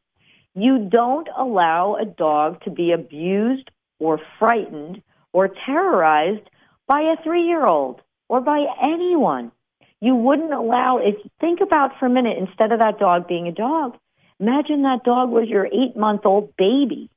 you 0.55 0.89
don't 0.91 1.29
allow 1.37 1.97
a 1.97 2.05
dog 2.05 2.63
to 2.65 2.71
be 2.71 2.93
abused 2.93 3.71
or 3.99 4.21
frightened 4.39 5.03
or 5.33 5.51
terrorized 5.67 6.49
by 6.89 7.03
a 7.03 7.23
three-year-old 7.23 8.01
or 8.29 8.41
by 8.41 8.65
anyone. 8.83 9.53
You 10.01 10.15
wouldn't 10.15 10.53
allow, 10.53 10.99
if 10.99 11.17
think 11.41 11.61
about 11.61 11.99
for 11.99 12.07
a 12.07 12.11
minute, 12.11 12.39
instead 12.39 12.73
of 12.73 12.81
that 12.81 12.99
dog 12.99 13.29
being 13.29 13.47
a 13.47 13.53
dog, 13.53 13.97
imagine 14.41 14.83
that 14.83 15.05
dog 15.05 15.31
was 15.31 15.49
your 15.49 15.67
eight-month-old 15.67 16.57
baby. 16.57 17.11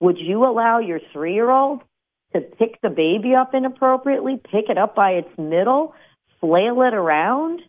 Would 0.00 0.18
you 0.18 0.44
allow 0.44 0.80
your 0.80 1.00
three-year-old 1.12 1.82
to 2.34 2.40
pick 2.40 2.80
the 2.82 2.90
baby 2.90 3.34
up 3.34 3.54
inappropriately, 3.54 4.40
pick 4.50 4.68
it 4.68 4.78
up 4.78 4.94
by 4.96 5.12
its 5.12 5.38
middle, 5.38 5.94
flail 6.40 6.82
it 6.82 6.94
around, 6.94 7.60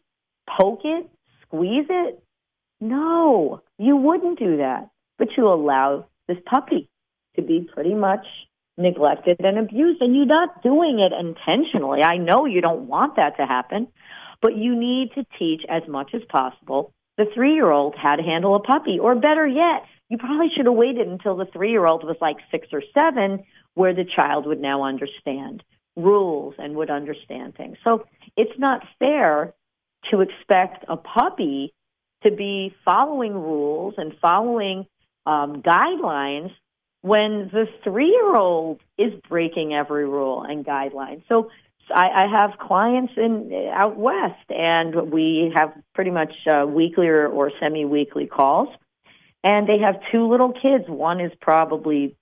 poke 0.59 0.81
it, 0.83 1.07
squeeze 1.43 1.85
it? 1.89 2.23
No, 2.81 3.61
you 3.77 3.95
wouldn't 3.95 4.39
do 4.39 4.57
that. 4.57 4.89
But 5.17 5.29
you 5.37 5.47
allow 5.47 6.07
this 6.27 6.37
puppy 6.45 6.89
to 7.35 7.41
be 7.41 7.69
pretty 7.73 7.93
much 7.93 8.25
neglected 8.77 9.37
and 9.39 9.57
abused 9.57 10.01
and 10.01 10.15
you're 10.15 10.25
not 10.25 10.61
doing 10.61 10.99
it 10.99 11.13
intentionally. 11.13 12.01
I 12.03 12.17
know 12.17 12.45
you 12.45 12.61
don't 12.61 12.87
want 12.87 13.15
that 13.15 13.37
to 13.37 13.45
happen, 13.45 13.87
but 14.41 14.55
you 14.55 14.75
need 14.75 15.11
to 15.15 15.25
teach 15.39 15.61
as 15.69 15.83
much 15.87 16.13
as 16.13 16.21
possible 16.29 16.93
the 17.17 17.25
three-year-old 17.33 17.95
how 17.95 18.15
to 18.15 18.23
handle 18.23 18.55
a 18.55 18.59
puppy 18.59 18.99
or 18.99 19.15
better 19.15 19.47
yet, 19.47 19.85
you 20.09 20.17
probably 20.17 20.49
should 20.55 20.65
have 20.65 20.75
waited 20.75 21.07
until 21.07 21.37
the 21.37 21.45
three-year-old 21.45 22.03
was 22.03 22.17
like 22.19 22.37
six 22.51 22.67
or 22.73 22.83
seven 22.93 23.43
where 23.73 23.93
the 23.93 24.03
child 24.03 24.45
would 24.45 24.59
now 24.59 24.83
understand. 24.83 25.63
rules 25.97 26.55
and 26.57 26.75
would 26.75 26.89
understand 26.89 27.55
things. 27.55 27.77
So 27.85 28.05
it's 28.35 28.59
not 28.59 28.81
fair 28.99 29.53
to 30.11 30.19
expect 30.19 30.83
a 30.89 30.97
puppy 30.97 31.73
to 32.23 32.31
be 32.31 32.75
following 32.83 33.33
rules 33.33 33.93
and 33.97 34.13
following 34.21 34.85
um, 35.25 35.61
guidelines 35.61 36.51
when 37.05 37.51
the 37.53 37.67
three-year-old 37.83 38.79
is 38.97 39.13
breaking 39.29 39.75
every 39.75 40.09
rule 40.09 40.41
and 40.41 40.65
guideline. 40.65 41.21
So 41.29 41.51
I, 41.93 42.23
I 42.23 42.27
have 42.27 42.57
clients 42.57 43.13
in 43.15 43.69
out 43.71 43.95
west, 43.95 44.49
and 44.49 45.11
we 45.11 45.51
have 45.55 45.71
pretty 45.93 46.09
much 46.09 46.33
uh, 46.51 46.65
weekly 46.65 47.07
or, 47.07 47.27
or 47.27 47.51
semi-weekly 47.59 48.25
calls. 48.25 48.69
And 49.43 49.69
they 49.69 49.77
have 49.77 50.01
two 50.11 50.27
little 50.27 50.51
kids. 50.51 50.85
One 50.87 51.21
is 51.21 51.31
probably 51.39 52.15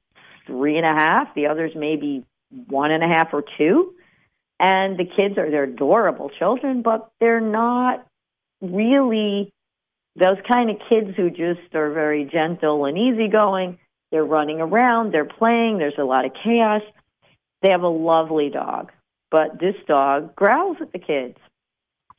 three 0.48 0.76
and 0.76 0.86
a 0.86 1.02
half. 1.02 1.34
The 1.34 1.48
other's 1.48 1.72
maybe 1.74 2.26
one 2.67 2.91
and 2.91 3.06
a 3.06 3.08
half 3.08 3.30
or 3.32 3.46
two. 3.58 3.93
And 4.60 5.00
the 5.00 5.06
kids 5.06 5.38
are 5.38 5.50
they're 5.50 5.63
adorable 5.63 6.30
children, 6.38 6.82
but 6.82 7.10
they're 7.22 7.39
not 7.39 8.06
really 8.62 9.54
those 10.17 10.38
kind 10.52 10.69
of 10.69 10.76
kids 10.89 11.15
who 11.15 11.30
just 11.30 11.74
are 11.74 11.91
very 11.93 12.26
gentle 12.26 12.84
and 12.84 12.98
easygoing. 12.98 13.80
They're 14.13 14.23
running 14.23 14.62
around, 14.62 15.12
they're 15.12 15.26
playing, 15.26 15.80
there's 15.80 15.97
a 15.97 16.04
lot 16.04 16.23
of 16.23 16.34
chaos. 16.43 16.84
They 17.63 17.71
have 17.71 17.82
a 17.82 17.88
lovely 17.88 18.52
dog, 18.52 18.91
but 19.32 19.60
this 19.60 19.73
dog 19.88 20.36
growls 20.36 20.78
at 20.82 20.91
the 20.93 20.99
kids. 20.99 21.38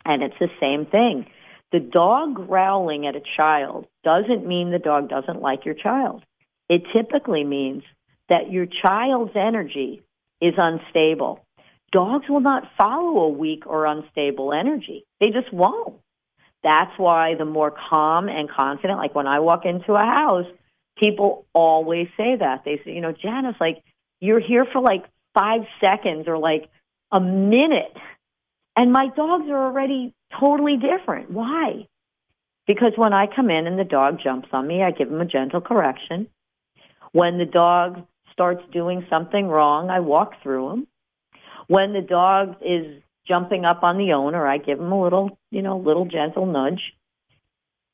And 0.04 0.20
it's 0.24 0.35
the 0.40 0.48
same 0.61 0.87
thing. 0.87 1.26
The 1.70 1.78
dog 1.78 2.48
growling 2.48 3.07
at 3.07 3.14
a 3.14 3.22
child 3.37 3.87
doesn't 4.02 4.44
mean 4.44 4.72
the 4.72 4.80
dog 4.80 5.09
doesn't 5.09 5.40
like 5.40 5.64
your 5.64 5.76
child. 5.76 6.24
It 6.68 6.83
typically 6.92 7.44
means 7.44 7.85
that 8.28 8.50
your 8.50 8.66
child's 8.66 9.37
energy 9.37 10.02
is 10.40 10.54
unstable. 10.57 11.46
Dogs 11.92 12.26
will 12.28 12.40
not 12.40 12.64
follow 12.76 13.20
a 13.20 13.28
weak 13.28 13.68
or 13.68 13.87
unstable 13.87 14.52
energy. 14.52 15.04
They 15.20 15.30
just 15.30 15.52
won't. 15.52 15.94
That's 16.64 16.98
why 16.98 17.37
the 17.38 17.44
more 17.44 17.72
calm 17.88 18.28
and 18.28 18.50
confident, 18.50 18.98
like 18.98 19.14
when 19.14 19.28
I 19.28 19.38
walk 19.38 19.64
into 19.64 19.92
a 19.94 20.04
house, 20.04 20.46
people 20.96 21.46
always 21.52 22.09
say 22.16 22.37
that. 22.37 22.62
They 22.64 22.80
say, 22.85 22.92
you 22.92 23.00
know, 23.00 23.12
Janice, 23.12 23.57
like, 23.61 23.83
you're 24.20 24.40
here 24.40 24.66
for 24.72 24.80
like 24.80 25.04
five 25.35 25.62
seconds 25.80 26.26
or 26.28 26.38
like 26.38 26.70
a 27.11 27.20
minute. 27.20 27.96
And 28.76 28.92
my 28.92 29.09
dogs 29.14 29.48
are 29.48 29.66
already 29.66 30.14
totally 30.40 30.76
different. 30.76 31.30
Why? 31.30 31.87
Because 32.66 32.92
when 32.96 33.12
I 33.12 33.26
come 33.26 33.50
in 33.50 33.66
and 33.66 33.78
the 33.78 33.85
dog 33.85 34.18
jumps 34.22 34.48
on 34.52 34.66
me, 34.66 34.83
I 34.83 34.90
give 34.90 35.09
him 35.09 35.20
a 35.20 35.26
gentle 35.26 35.61
correction. 35.61 36.28
When 37.12 37.38
the 37.38 37.44
dog 37.44 38.07
starts 38.33 38.62
doing 38.72 39.07
something 39.11 39.46
wrong, 39.46 39.90
I 39.90 40.00
walk 40.00 40.42
through 40.42 40.70
him. 40.70 40.87
When 41.68 41.92
the 41.92 42.00
dog 42.00 42.57
is 42.62 43.02
jumping 43.28 43.64
up 43.64 43.83
on 43.83 43.96
the 43.96 44.12
owner, 44.14 44.46
I 44.46 44.59
give 44.59 44.80
him 44.80 44.92
a 44.92 45.02
little, 45.02 45.38
you 45.50 45.62
know, 45.62 45.78
little 45.78 46.07
gentle 46.07 46.46
nudge. 46.46 46.80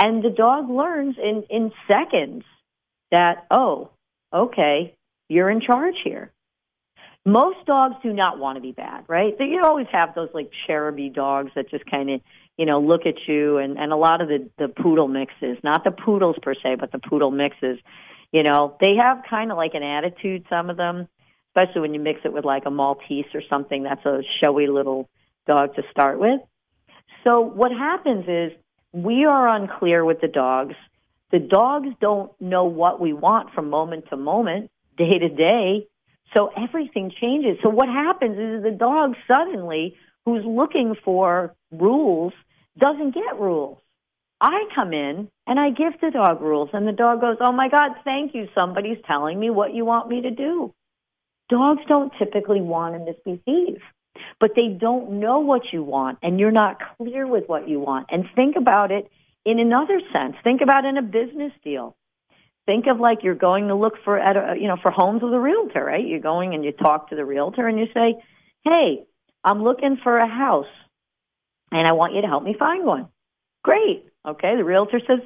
And 0.00 0.24
the 0.24 0.30
dog 0.30 0.70
learns 0.70 1.16
in, 1.22 1.44
in 1.50 1.72
seconds 1.90 2.44
that, 3.10 3.46
oh, 3.50 3.90
okay, 4.32 4.94
you're 5.28 5.50
in 5.50 5.60
charge 5.60 5.94
here. 6.04 6.32
Most 7.26 7.66
dogs 7.66 7.96
do 8.02 8.12
not 8.12 8.38
want 8.38 8.56
to 8.56 8.62
be 8.62 8.72
bad, 8.72 9.04
right? 9.06 9.34
So 9.36 9.44
you 9.44 9.62
always 9.62 9.86
have 9.92 10.14
those 10.14 10.30
like 10.32 10.50
cheruby 10.66 11.14
dogs 11.14 11.50
that 11.54 11.70
just 11.70 11.84
kind 11.90 12.10
of, 12.10 12.20
you 12.56 12.64
know, 12.64 12.80
look 12.80 13.02
at 13.04 13.14
you 13.26 13.58
and, 13.58 13.78
and 13.78 13.92
a 13.92 13.96
lot 13.96 14.20
of 14.20 14.28
the, 14.28 14.48
the 14.58 14.68
poodle 14.68 15.08
mixes, 15.08 15.58
not 15.62 15.84
the 15.84 15.90
poodles 15.90 16.36
per 16.42 16.54
se, 16.54 16.76
but 16.80 16.92
the 16.92 16.98
poodle 16.98 17.30
mixes, 17.30 17.78
you 18.32 18.42
know, 18.42 18.76
they 18.80 18.96
have 18.98 19.22
kind 19.28 19.50
of 19.50 19.58
like 19.58 19.74
an 19.74 19.82
attitude, 19.82 20.46
some 20.48 20.70
of 20.70 20.76
them, 20.76 21.08
especially 21.48 21.82
when 21.82 21.94
you 21.94 22.00
mix 22.00 22.20
it 22.24 22.32
with 22.32 22.44
like 22.44 22.64
a 22.64 22.70
Maltese 22.70 23.26
or 23.34 23.42
something 23.50 23.82
that's 23.82 24.04
a 24.06 24.22
showy 24.42 24.66
little 24.66 25.08
dog 25.46 25.74
to 25.74 25.82
start 25.90 26.18
with. 26.18 26.40
So 27.24 27.40
what 27.40 27.70
happens 27.70 28.24
is 28.28 28.52
we 28.92 29.24
are 29.24 29.48
unclear 29.48 30.04
with 30.04 30.20
the 30.20 30.28
dogs 30.28 30.74
the 31.30 31.38
dogs 31.38 31.88
don't 32.00 32.32
know 32.40 32.64
what 32.64 33.00
we 33.00 33.12
want 33.12 33.52
from 33.54 33.70
moment 33.70 34.06
to 34.10 34.16
moment, 34.16 34.70
day 34.96 35.18
to 35.18 35.28
day. 35.28 35.86
So 36.36 36.50
everything 36.56 37.12
changes. 37.20 37.58
So 37.62 37.68
what 37.68 37.88
happens 37.88 38.38
is 38.38 38.62
the 38.62 38.76
dog 38.76 39.14
suddenly, 39.32 39.96
who's 40.24 40.44
looking 40.44 40.94
for 41.04 41.54
rules, 41.72 42.32
doesn't 42.78 43.14
get 43.14 43.38
rules. 43.38 43.78
I 44.40 44.64
come 44.74 44.92
in 44.92 45.28
and 45.46 45.60
I 45.60 45.70
give 45.70 46.00
the 46.00 46.10
dog 46.10 46.40
rules 46.40 46.70
and 46.72 46.86
the 46.86 46.92
dog 46.92 47.20
goes, 47.20 47.36
oh 47.40 47.52
my 47.52 47.68
God, 47.68 47.92
thank 48.04 48.34
you. 48.34 48.48
Somebody's 48.54 48.98
telling 49.06 49.38
me 49.38 49.50
what 49.50 49.74
you 49.74 49.84
want 49.84 50.08
me 50.08 50.22
to 50.22 50.30
do. 50.30 50.72
Dogs 51.50 51.82
don't 51.88 52.12
typically 52.18 52.60
want 52.60 52.94
to 52.94 53.00
misbehave, 53.00 53.82
but 54.38 54.52
they 54.56 54.68
don't 54.68 55.20
know 55.20 55.40
what 55.40 55.62
you 55.72 55.82
want 55.82 56.18
and 56.22 56.40
you're 56.40 56.52
not 56.52 56.78
clear 56.96 57.26
with 57.26 57.48
what 57.48 57.68
you 57.68 57.80
want. 57.80 58.06
And 58.10 58.24
think 58.34 58.56
about 58.56 58.92
it 58.92 59.10
in 59.44 59.58
another 59.58 60.00
sense, 60.12 60.36
think 60.44 60.60
about 60.60 60.84
in 60.84 60.96
a 60.96 61.02
business 61.02 61.52
deal. 61.64 61.96
Think 62.66 62.86
of 62.86 63.00
like 63.00 63.18
you're 63.22 63.34
going 63.34 63.68
to 63.68 63.74
look 63.74 63.94
for 64.04 64.18
at 64.18 64.36
a, 64.36 64.60
you 64.60 64.68
know 64.68 64.76
for 64.80 64.90
homes 64.90 65.22
with 65.22 65.32
a 65.32 65.40
realtor, 65.40 65.84
right? 65.84 66.06
You're 66.06 66.20
going 66.20 66.54
and 66.54 66.64
you 66.64 66.72
talk 66.72 67.10
to 67.10 67.16
the 67.16 67.24
realtor 67.24 67.66
and 67.66 67.78
you 67.78 67.86
say, 67.92 68.22
"Hey, 68.62 69.04
I'm 69.42 69.62
looking 69.62 69.96
for 70.02 70.18
a 70.18 70.28
house, 70.28 70.72
and 71.72 71.88
I 71.88 71.92
want 71.92 72.14
you 72.14 72.20
to 72.22 72.28
help 72.28 72.44
me 72.44 72.54
find 72.58 72.84
one." 72.84 73.08
Great. 73.64 74.04
Okay. 74.26 74.56
The 74.56 74.64
realtor 74.64 75.00
says, 75.00 75.20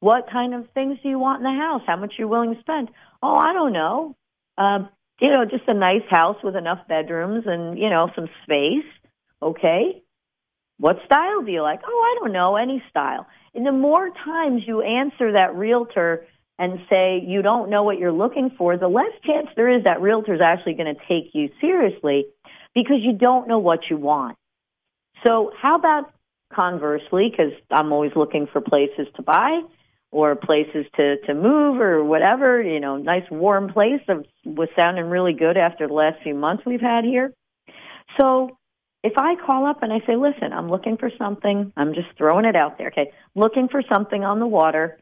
"What 0.00 0.28
kind 0.30 0.52
of 0.52 0.68
things 0.74 0.98
do 1.02 1.08
you 1.08 1.18
want 1.18 1.44
in 1.44 1.44
the 1.44 1.58
house? 1.58 1.82
How 1.86 1.96
much 1.96 2.14
are 2.18 2.22
you 2.22 2.28
willing 2.28 2.54
to 2.54 2.60
spend?" 2.60 2.90
Oh, 3.22 3.36
I 3.36 3.52
don't 3.52 3.72
know. 3.72 4.16
Um, 4.58 4.88
you 5.20 5.28
know, 5.28 5.44
just 5.44 5.68
a 5.68 5.74
nice 5.74 6.06
house 6.10 6.36
with 6.42 6.56
enough 6.56 6.86
bedrooms 6.88 7.44
and 7.46 7.78
you 7.78 7.88
know 7.88 8.10
some 8.14 8.28
space. 8.42 8.84
Okay. 9.40 10.02
What 10.78 10.96
style 11.04 11.42
do 11.42 11.52
you 11.52 11.62
like? 11.62 11.80
Oh, 11.86 12.16
I 12.16 12.20
don't 12.20 12.32
know, 12.32 12.56
any 12.56 12.82
style. 12.90 13.26
And 13.54 13.66
the 13.66 13.72
more 13.72 14.10
times 14.24 14.62
you 14.66 14.82
answer 14.82 15.32
that 15.32 15.54
realtor 15.54 16.26
and 16.58 16.78
say 16.90 17.22
you 17.26 17.42
don't 17.42 17.70
know 17.70 17.82
what 17.82 17.98
you're 17.98 18.12
looking 18.12 18.50
for, 18.56 18.76
the 18.76 18.88
less 18.88 19.12
chance 19.24 19.48
there 19.56 19.76
is 19.76 19.84
that 19.84 20.00
realtor 20.00 20.34
is 20.34 20.40
actually 20.40 20.74
going 20.74 20.94
to 20.94 21.00
take 21.08 21.34
you 21.34 21.48
seriously 21.60 22.26
because 22.74 22.98
you 23.00 23.12
don't 23.12 23.48
know 23.48 23.58
what 23.58 23.80
you 23.88 23.96
want. 23.96 24.36
So 25.26 25.52
how 25.60 25.76
about 25.76 26.12
conversely, 26.52 27.30
because 27.30 27.52
I'm 27.70 27.92
always 27.92 28.12
looking 28.14 28.46
for 28.52 28.60
places 28.60 29.06
to 29.16 29.22
buy 29.22 29.62
or 30.12 30.34
places 30.34 30.86
to, 30.96 31.16
to 31.26 31.34
move 31.34 31.80
or 31.80 32.04
whatever, 32.04 32.60
you 32.60 32.80
know, 32.80 32.96
nice 32.96 33.24
warm 33.30 33.72
place 33.72 34.00
that 34.08 34.24
was 34.44 34.68
sounding 34.78 35.06
really 35.06 35.32
good 35.32 35.56
after 35.56 35.86
the 35.86 35.94
last 35.94 36.22
few 36.22 36.34
months 36.34 36.64
we've 36.66 36.80
had 36.80 37.04
here. 37.04 37.32
So 38.20 38.58
if 39.02 39.16
I 39.16 39.34
call 39.34 39.66
up 39.66 39.82
and 39.82 39.92
I 39.92 40.00
say, 40.06 40.16
listen, 40.16 40.52
I'm 40.52 40.68
looking 40.68 40.96
for 40.96 41.10
something, 41.18 41.72
I'm 41.76 41.94
just 41.94 42.08
throwing 42.18 42.44
it 42.44 42.56
out 42.56 42.78
there, 42.78 42.88
okay, 42.88 43.12
looking 43.34 43.68
for 43.68 43.82
something 43.92 44.24
on 44.24 44.40
the 44.40 44.46
water, 44.46 44.98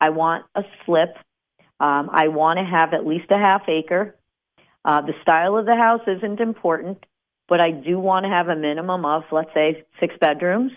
I 0.00 0.10
want 0.10 0.44
a 0.54 0.62
slip, 0.84 1.16
um, 1.78 2.10
I 2.12 2.28
want 2.28 2.58
to 2.58 2.64
have 2.64 2.92
at 2.92 3.06
least 3.06 3.30
a 3.30 3.38
half 3.38 3.62
acre. 3.68 4.16
Uh, 4.84 5.02
the 5.02 5.14
style 5.22 5.56
of 5.56 5.66
the 5.66 5.76
house 5.76 6.02
isn't 6.06 6.40
important, 6.40 7.04
but 7.48 7.60
I 7.60 7.70
do 7.70 7.98
want 7.98 8.24
to 8.24 8.30
have 8.30 8.48
a 8.48 8.56
minimum 8.56 9.04
of, 9.04 9.24
let's 9.32 9.52
say, 9.54 9.84
six 9.98 10.14
bedrooms. 10.20 10.72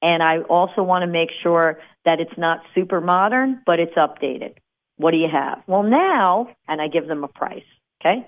And 0.00 0.22
I 0.22 0.38
also 0.38 0.82
want 0.82 1.02
to 1.02 1.06
make 1.06 1.30
sure 1.42 1.78
that 2.04 2.20
it's 2.20 2.36
not 2.36 2.60
super 2.74 3.00
modern, 3.00 3.62
but 3.64 3.78
it's 3.78 3.94
updated. 3.94 4.54
What 4.96 5.12
do 5.12 5.16
you 5.16 5.28
have? 5.32 5.62
Well, 5.68 5.84
now, 5.84 6.48
and 6.66 6.80
I 6.80 6.88
give 6.88 7.06
them 7.06 7.22
a 7.22 7.28
price, 7.28 7.64
okay? 8.00 8.26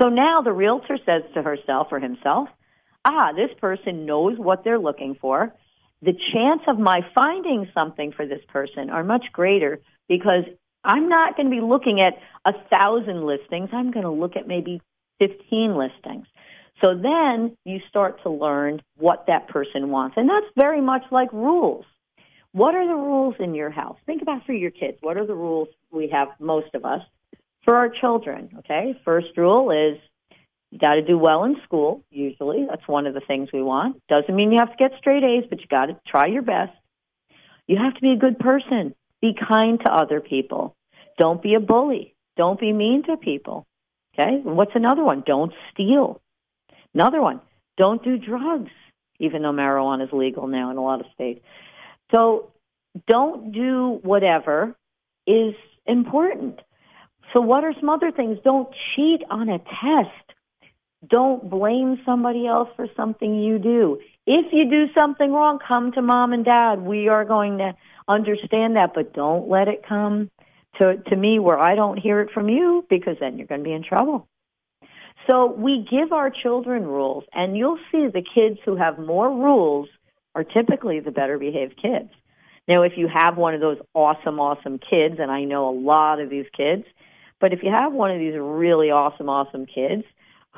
So 0.00 0.08
now 0.08 0.40
the 0.42 0.52
realtor 0.52 0.98
says 1.04 1.22
to 1.34 1.42
herself 1.42 1.88
or 1.90 2.00
himself, 2.00 2.48
ah, 3.06 3.32
this 3.32 3.50
person 3.60 4.04
knows 4.04 4.38
what 4.38 4.64
they're 4.64 4.78
looking 4.78 5.16
for. 5.20 5.54
The 6.02 6.12
chance 6.32 6.62
of 6.68 6.78
my 6.78 7.00
finding 7.14 7.68
something 7.72 8.12
for 8.12 8.26
this 8.26 8.42
person 8.48 8.90
are 8.90 9.04
much 9.04 9.24
greater 9.32 9.80
because 10.08 10.44
I'm 10.84 11.08
not 11.08 11.36
going 11.36 11.50
to 11.50 11.54
be 11.54 11.62
looking 11.62 12.00
at 12.00 12.14
a 12.44 12.52
thousand 12.68 13.24
listings. 13.24 13.70
I'm 13.72 13.90
going 13.90 14.04
to 14.04 14.10
look 14.10 14.36
at 14.36 14.46
maybe 14.46 14.80
15 15.18 15.76
listings. 15.76 16.26
So 16.84 16.94
then 16.94 17.56
you 17.64 17.80
start 17.88 18.22
to 18.24 18.30
learn 18.30 18.82
what 18.96 19.24
that 19.28 19.48
person 19.48 19.88
wants. 19.88 20.16
And 20.18 20.28
that's 20.28 20.46
very 20.56 20.80
much 20.80 21.02
like 21.10 21.32
rules. 21.32 21.86
What 22.52 22.74
are 22.74 22.86
the 22.86 22.94
rules 22.94 23.34
in 23.38 23.54
your 23.54 23.70
house? 23.70 23.96
Think 24.06 24.22
about 24.22 24.44
for 24.44 24.52
your 24.52 24.70
kids. 24.70 24.98
What 25.00 25.16
are 25.16 25.26
the 25.26 25.34
rules 25.34 25.68
we 25.90 26.08
have, 26.12 26.28
most 26.38 26.74
of 26.74 26.84
us, 26.84 27.00
for 27.64 27.76
our 27.76 27.88
children? 27.88 28.50
Okay. 28.58 28.98
First 29.04 29.28
rule 29.36 29.70
is 29.70 29.98
you 30.70 30.78
got 30.78 30.94
to 30.94 31.02
do 31.02 31.16
well 31.16 31.44
in 31.44 31.56
school, 31.64 32.02
usually. 32.10 32.66
That's 32.68 32.86
one 32.86 33.06
of 33.06 33.14
the 33.14 33.20
things 33.20 33.50
we 33.52 33.62
want. 33.62 34.02
Doesn't 34.08 34.34
mean 34.34 34.52
you 34.52 34.58
have 34.58 34.70
to 34.70 34.76
get 34.76 34.98
straight 34.98 35.22
A's, 35.22 35.44
but 35.48 35.60
you 35.60 35.66
got 35.68 35.86
to 35.86 35.98
try 36.06 36.26
your 36.26 36.42
best. 36.42 36.72
You 37.66 37.78
have 37.78 37.94
to 37.94 38.00
be 38.00 38.12
a 38.12 38.16
good 38.16 38.38
person. 38.38 38.94
Be 39.20 39.34
kind 39.34 39.80
to 39.84 39.92
other 39.92 40.20
people. 40.20 40.76
Don't 41.18 41.42
be 41.42 41.54
a 41.54 41.60
bully. 41.60 42.14
Don't 42.36 42.60
be 42.60 42.72
mean 42.72 43.04
to 43.04 43.16
people. 43.16 43.66
Okay? 44.18 44.40
What's 44.42 44.72
another 44.74 45.02
one? 45.02 45.22
Don't 45.26 45.52
steal. 45.72 46.20
Another 46.94 47.20
one. 47.20 47.40
Don't 47.76 48.02
do 48.02 48.18
drugs, 48.18 48.70
even 49.18 49.42
though 49.42 49.52
marijuana 49.52 50.04
is 50.04 50.12
legal 50.12 50.46
now 50.46 50.70
in 50.70 50.76
a 50.76 50.82
lot 50.82 51.00
of 51.00 51.06
states. 51.14 51.44
So 52.14 52.52
don't 53.06 53.52
do 53.52 54.00
whatever 54.02 54.74
is 55.26 55.54
important. 55.86 56.60
So 57.34 57.40
what 57.40 57.64
are 57.64 57.74
some 57.78 57.90
other 57.90 58.10
things? 58.10 58.38
Don't 58.44 58.68
cheat 58.94 59.22
on 59.30 59.48
a 59.48 59.58
test 59.58 60.25
Don't 61.08 61.50
blame 61.50 62.00
somebody 62.06 62.46
else 62.46 62.68
for 62.76 62.86
something 62.96 63.34
you 63.34 63.58
do. 63.58 63.98
If 64.26 64.52
you 64.52 64.70
do 64.70 64.86
something 64.98 65.32
wrong, 65.32 65.58
come 65.66 65.92
to 65.92 66.02
mom 66.02 66.32
and 66.32 66.44
dad. 66.44 66.80
We 66.80 67.08
are 67.08 67.24
going 67.24 67.58
to 67.58 67.74
understand 68.08 68.76
that, 68.76 68.92
but 68.94 69.12
don't 69.12 69.48
let 69.48 69.68
it 69.68 69.84
come 69.86 70.30
to, 70.78 70.96
to 70.96 71.16
me 71.16 71.38
where 71.38 71.58
I 71.58 71.74
don't 71.74 71.98
hear 71.98 72.20
it 72.20 72.30
from 72.32 72.48
you 72.48 72.84
because 72.88 73.16
then 73.20 73.38
you're 73.38 73.46
going 73.46 73.60
to 73.60 73.64
be 73.64 73.72
in 73.72 73.84
trouble. 73.84 74.26
So 75.28 75.52
we 75.52 75.86
give 75.90 76.12
our 76.12 76.30
children 76.30 76.84
rules 76.84 77.24
and 77.32 77.56
you'll 77.56 77.78
see 77.90 78.06
the 78.06 78.24
kids 78.34 78.58
who 78.64 78.76
have 78.76 78.98
more 78.98 79.28
rules 79.28 79.88
are 80.34 80.44
typically 80.44 81.00
the 81.00 81.10
better 81.10 81.38
behaved 81.38 81.80
kids. 81.80 82.10
Now, 82.68 82.82
if 82.82 82.92
you 82.96 83.08
have 83.12 83.36
one 83.36 83.54
of 83.54 83.60
those 83.60 83.78
awesome, 83.94 84.40
awesome 84.40 84.78
kids, 84.78 85.16
and 85.18 85.30
I 85.30 85.44
know 85.44 85.68
a 85.68 85.76
lot 85.78 86.20
of 86.20 86.30
these 86.30 86.46
kids, 86.56 86.84
but 87.40 87.52
if 87.52 87.62
you 87.62 87.70
have 87.70 87.92
one 87.92 88.10
of 88.10 88.18
these 88.18 88.34
really 88.36 88.90
awesome, 88.90 89.28
awesome 89.28 89.66
kids 89.66 90.04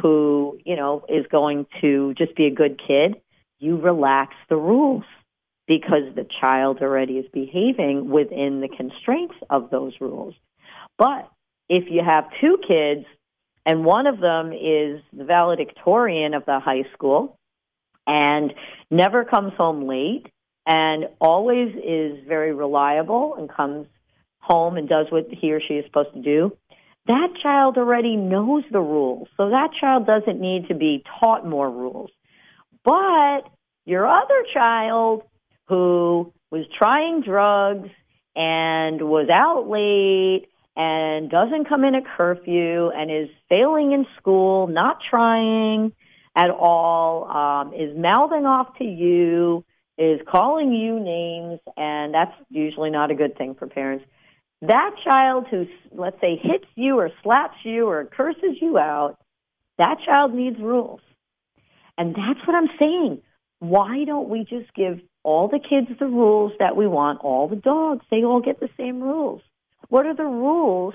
who, 0.00 0.58
you 0.64 0.76
know, 0.76 1.04
is 1.08 1.26
going 1.30 1.66
to 1.80 2.14
just 2.14 2.34
be 2.36 2.46
a 2.46 2.54
good 2.54 2.80
kid, 2.84 3.20
you 3.58 3.80
relax 3.80 4.34
the 4.48 4.56
rules 4.56 5.04
because 5.66 6.14
the 6.14 6.26
child 6.40 6.78
already 6.80 7.14
is 7.14 7.26
behaving 7.32 8.08
within 8.10 8.60
the 8.60 8.68
constraints 8.68 9.34
of 9.50 9.70
those 9.70 9.92
rules. 10.00 10.34
But 10.96 11.30
if 11.68 11.84
you 11.90 12.02
have 12.04 12.24
two 12.40 12.58
kids 12.66 13.04
and 13.66 13.84
one 13.84 14.06
of 14.06 14.18
them 14.18 14.52
is 14.52 15.02
the 15.12 15.24
valedictorian 15.24 16.34
of 16.34 16.46
the 16.46 16.58
high 16.58 16.84
school 16.94 17.38
and 18.06 18.54
never 18.90 19.24
comes 19.24 19.52
home 19.58 19.86
late 19.86 20.26
and 20.66 21.08
always 21.20 21.74
is 21.76 22.26
very 22.26 22.54
reliable 22.54 23.34
and 23.36 23.50
comes 23.50 23.86
home 24.38 24.76
and 24.76 24.88
does 24.88 25.06
what 25.10 25.26
he 25.30 25.52
or 25.52 25.60
she 25.60 25.74
is 25.74 25.84
supposed 25.84 26.14
to 26.14 26.22
do, 26.22 26.56
that 27.08 27.28
child 27.42 27.76
already 27.78 28.16
knows 28.16 28.64
the 28.70 28.80
rules. 28.80 29.28
So 29.36 29.50
that 29.50 29.70
child 29.80 30.06
doesn't 30.06 30.40
need 30.40 30.68
to 30.68 30.74
be 30.74 31.02
taught 31.18 31.46
more 31.46 31.70
rules. 31.70 32.10
But 32.84 33.50
your 33.84 34.06
other 34.06 34.44
child 34.52 35.22
who 35.68 36.32
was 36.50 36.64
trying 36.78 37.22
drugs 37.22 37.88
and 38.36 39.02
was 39.02 39.28
out 39.32 39.68
late 39.68 40.48
and 40.76 41.30
doesn't 41.30 41.68
come 41.68 41.84
in 41.84 41.94
at 41.94 42.04
curfew 42.16 42.90
and 42.90 43.10
is 43.10 43.28
failing 43.48 43.92
in 43.92 44.06
school, 44.18 44.66
not 44.66 44.98
trying 45.10 45.92
at 46.36 46.50
all, 46.50 47.24
um, 47.24 47.74
is 47.74 47.96
mouthing 47.96 48.46
off 48.46 48.76
to 48.78 48.84
you, 48.84 49.64
is 49.96 50.20
calling 50.30 50.72
you 50.72 51.00
names, 51.00 51.58
and 51.76 52.14
that's 52.14 52.32
usually 52.48 52.90
not 52.90 53.10
a 53.10 53.14
good 53.14 53.36
thing 53.36 53.56
for 53.58 53.66
parents. 53.66 54.04
That 54.62 54.90
child 55.04 55.46
who, 55.50 55.66
let's 55.92 56.20
say, 56.20 56.36
hits 56.36 56.66
you 56.74 56.98
or 56.98 57.10
slaps 57.22 57.58
you 57.64 57.86
or 57.88 58.04
curses 58.04 58.56
you 58.60 58.78
out, 58.78 59.16
that 59.78 59.98
child 60.04 60.34
needs 60.34 60.58
rules. 60.58 61.00
And 61.96 62.14
that's 62.14 62.44
what 62.46 62.56
I'm 62.56 62.70
saying. 62.78 63.22
Why 63.60 64.04
don't 64.04 64.28
we 64.28 64.40
just 64.40 64.72
give 64.74 65.00
all 65.22 65.48
the 65.48 65.58
kids 65.60 65.88
the 65.98 66.06
rules 66.06 66.52
that 66.58 66.76
we 66.76 66.86
want, 66.86 67.20
all 67.22 67.48
the 67.48 67.56
dogs, 67.56 68.04
they 68.10 68.24
all 68.24 68.40
get 68.40 68.60
the 68.60 68.70
same 68.76 69.00
rules. 69.00 69.42
What 69.88 70.06
are 70.06 70.14
the 70.14 70.24
rules 70.24 70.94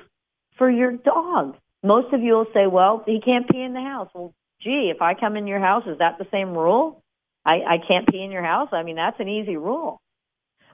for 0.58 0.70
your 0.70 0.92
dog? 0.92 1.56
Most 1.84 2.14
of 2.14 2.22
you 2.22 2.34
will 2.34 2.48
say, 2.54 2.68
well, 2.68 3.04
he 3.06 3.22
can't 3.22 3.50
pee 3.50 3.62
in 3.62 3.74
the 3.74 3.82
house. 3.82 4.10
Well, 4.14 4.34
gee, 4.62 4.92
if 4.94 5.02
I 5.02 5.14
come 5.14 5.36
in 5.36 5.48
your 5.48 5.60
house, 5.60 5.84
is 5.86 6.00
that 6.00 6.18
the 6.18 6.28
same 6.32 6.54
rule? 6.54 7.02
I, 7.46 7.56
I 7.56 7.78
can't 7.86 8.08
pee 8.08 8.24
in 8.24 8.32
your 8.32 8.44
house. 8.44 8.70
I 8.72 8.84
mean, 8.84 8.96
that's 8.96 9.20
an 9.20 9.28
easy 9.28 9.58
rule. 9.58 10.02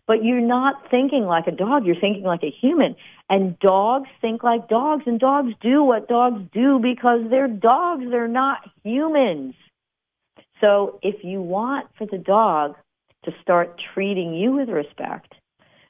But 0.09 0.23
you're 0.23 0.41
not 0.41 0.89
thinking 0.89 1.25
like 1.25 1.45
a 1.45 1.51
dog. 1.51 1.85
You're 1.85 1.99
thinking 2.01 2.23
like 2.23 2.41
a 2.41 2.49
human. 2.49 2.95
And 3.29 3.59
dogs 3.59 4.09
think 4.21 4.41
like 4.41 4.67
dogs. 4.67 5.03
And 5.05 5.19
dogs 5.19 5.53
do 5.61 5.83
what 5.83 6.07
dogs 6.07 6.41
do 6.51 6.79
because 6.79 7.29
they're 7.29 7.47
dogs. 7.47 8.05
They're 8.09 8.27
not 8.27 8.57
humans. 8.83 9.53
So 10.61 10.97
if 11.03 11.23
you 11.23 11.43
want 11.43 11.89
for 11.95 12.07
the 12.07 12.17
dog 12.17 12.75
to 13.25 13.31
start 13.43 13.79
treating 13.93 14.33
you 14.33 14.53
with 14.53 14.69
respect, 14.69 15.35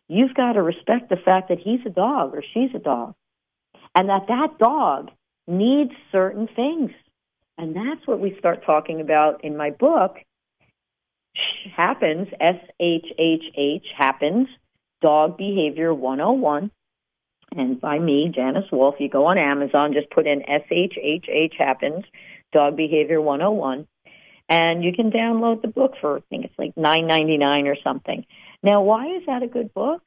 you've 0.09 0.33
got 0.33 0.53
to 0.53 0.63
respect 0.63 1.07
the 1.07 1.15
fact 1.15 1.47
that 1.47 1.59
he's 1.59 1.79
a 1.85 1.89
dog 1.89 2.33
or 2.33 2.43
she's 2.53 2.75
a 2.75 2.79
dog. 2.79 3.15
And 3.95 4.09
that 4.09 4.27
that 4.27 4.57
dog 4.59 5.11
needs 5.47 5.93
certain 6.11 6.49
things. 6.53 6.91
And 7.57 7.73
that's 7.73 8.05
what 8.05 8.19
we 8.19 8.35
start 8.37 8.65
talking 8.65 8.99
about 8.99 9.45
in 9.45 9.55
my 9.55 9.69
book 9.69 10.17
happens, 11.79 12.27
S-H-H-H, 12.41 13.85
happens, 13.97 14.49
Dog 15.01 15.37
Behavior 15.37 15.93
101. 15.93 16.71
And 17.55 17.79
by 17.79 17.97
me, 17.97 18.31
Janice 18.35 18.69
Wolfe, 18.69 18.95
you 18.99 19.09
go 19.09 19.27
on 19.27 19.37
Amazon, 19.37 19.93
just 19.93 20.09
put 20.11 20.27
in 20.27 20.41
S-H-H-H 20.47 21.53
happens, 21.57 22.03
Dog 22.51 22.75
Behavior 22.75 23.21
101. 23.21 23.87
And 24.49 24.83
you 24.83 24.91
can 24.93 25.09
download 25.09 25.61
the 25.61 25.69
book 25.69 25.93
for, 26.01 26.17
I 26.17 26.21
think 26.29 26.45
it's 26.45 26.59
like 26.59 26.75
nine 26.75 27.07
ninety 27.07 27.37
nine 27.37 27.67
or 27.67 27.77
something. 27.81 28.25
Now, 28.61 28.81
why 28.81 29.15
is 29.15 29.23
that 29.27 29.43
a 29.43 29.47
good 29.47 29.73
book? 29.73 30.01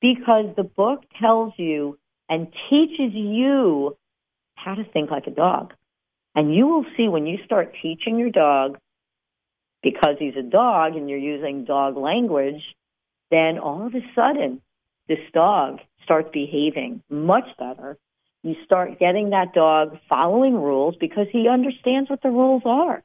Because 0.00 0.54
the 0.56 0.62
book 0.62 1.02
tells 1.20 1.52
you 1.56 1.98
and 2.28 2.46
teaches 2.70 3.12
you 3.12 3.96
how 4.54 4.74
to 4.74 4.84
think 4.84 5.10
like 5.10 5.26
a 5.26 5.32
dog. 5.32 5.74
And 6.34 6.54
you 6.54 6.68
will 6.68 6.84
see 6.96 7.08
when 7.08 7.26
you 7.26 7.38
start 7.44 7.74
teaching 7.82 8.18
your 8.18 8.30
dog 8.30 8.78
because 9.82 10.16
he's 10.18 10.36
a 10.36 10.42
dog 10.42 10.96
and 10.96 11.08
you're 11.08 11.18
using 11.18 11.64
dog 11.64 11.96
language, 11.96 12.62
then 13.30 13.58
all 13.58 13.86
of 13.86 13.94
a 13.94 14.02
sudden 14.14 14.60
this 15.08 15.18
dog 15.32 15.80
starts 16.04 16.30
behaving 16.32 17.02
much 17.08 17.46
better. 17.58 17.98
You 18.42 18.56
start 18.64 18.98
getting 18.98 19.30
that 19.30 19.52
dog 19.52 19.98
following 20.08 20.54
rules 20.54 20.96
because 20.96 21.26
he 21.30 21.48
understands 21.48 22.08
what 22.08 22.22
the 22.22 22.30
rules 22.30 22.62
are. 22.64 23.02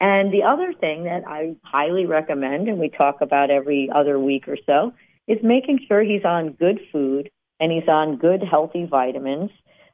And 0.00 0.32
the 0.32 0.44
other 0.44 0.72
thing 0.72 1.04
that 1.04 1.24
I 1.26 1.56
highly 1.62 2.06
recommend, 2.06 2.68
and 2.68 2.78
we 2.78 2.88
talk 2.88 3.20
about 3.20 3.50
every 3.50 3.90
other 3.92 4.18
week 4.18 4.46
or 4.46 4.56
so, 4.64 4.94
is 5.26 5.38
making 5.42 5.80
sure 5.88 6.02
he's 6.02 6.24
on 6.24 6.52
good 6.52 6.80
food 6.92 7.30
and 7.60 7.72
he's 7.72 7.88
on 7.88 8.16
good 8.16 8.42
healthy 8.42 8.86
vitamins. 8.86 9.50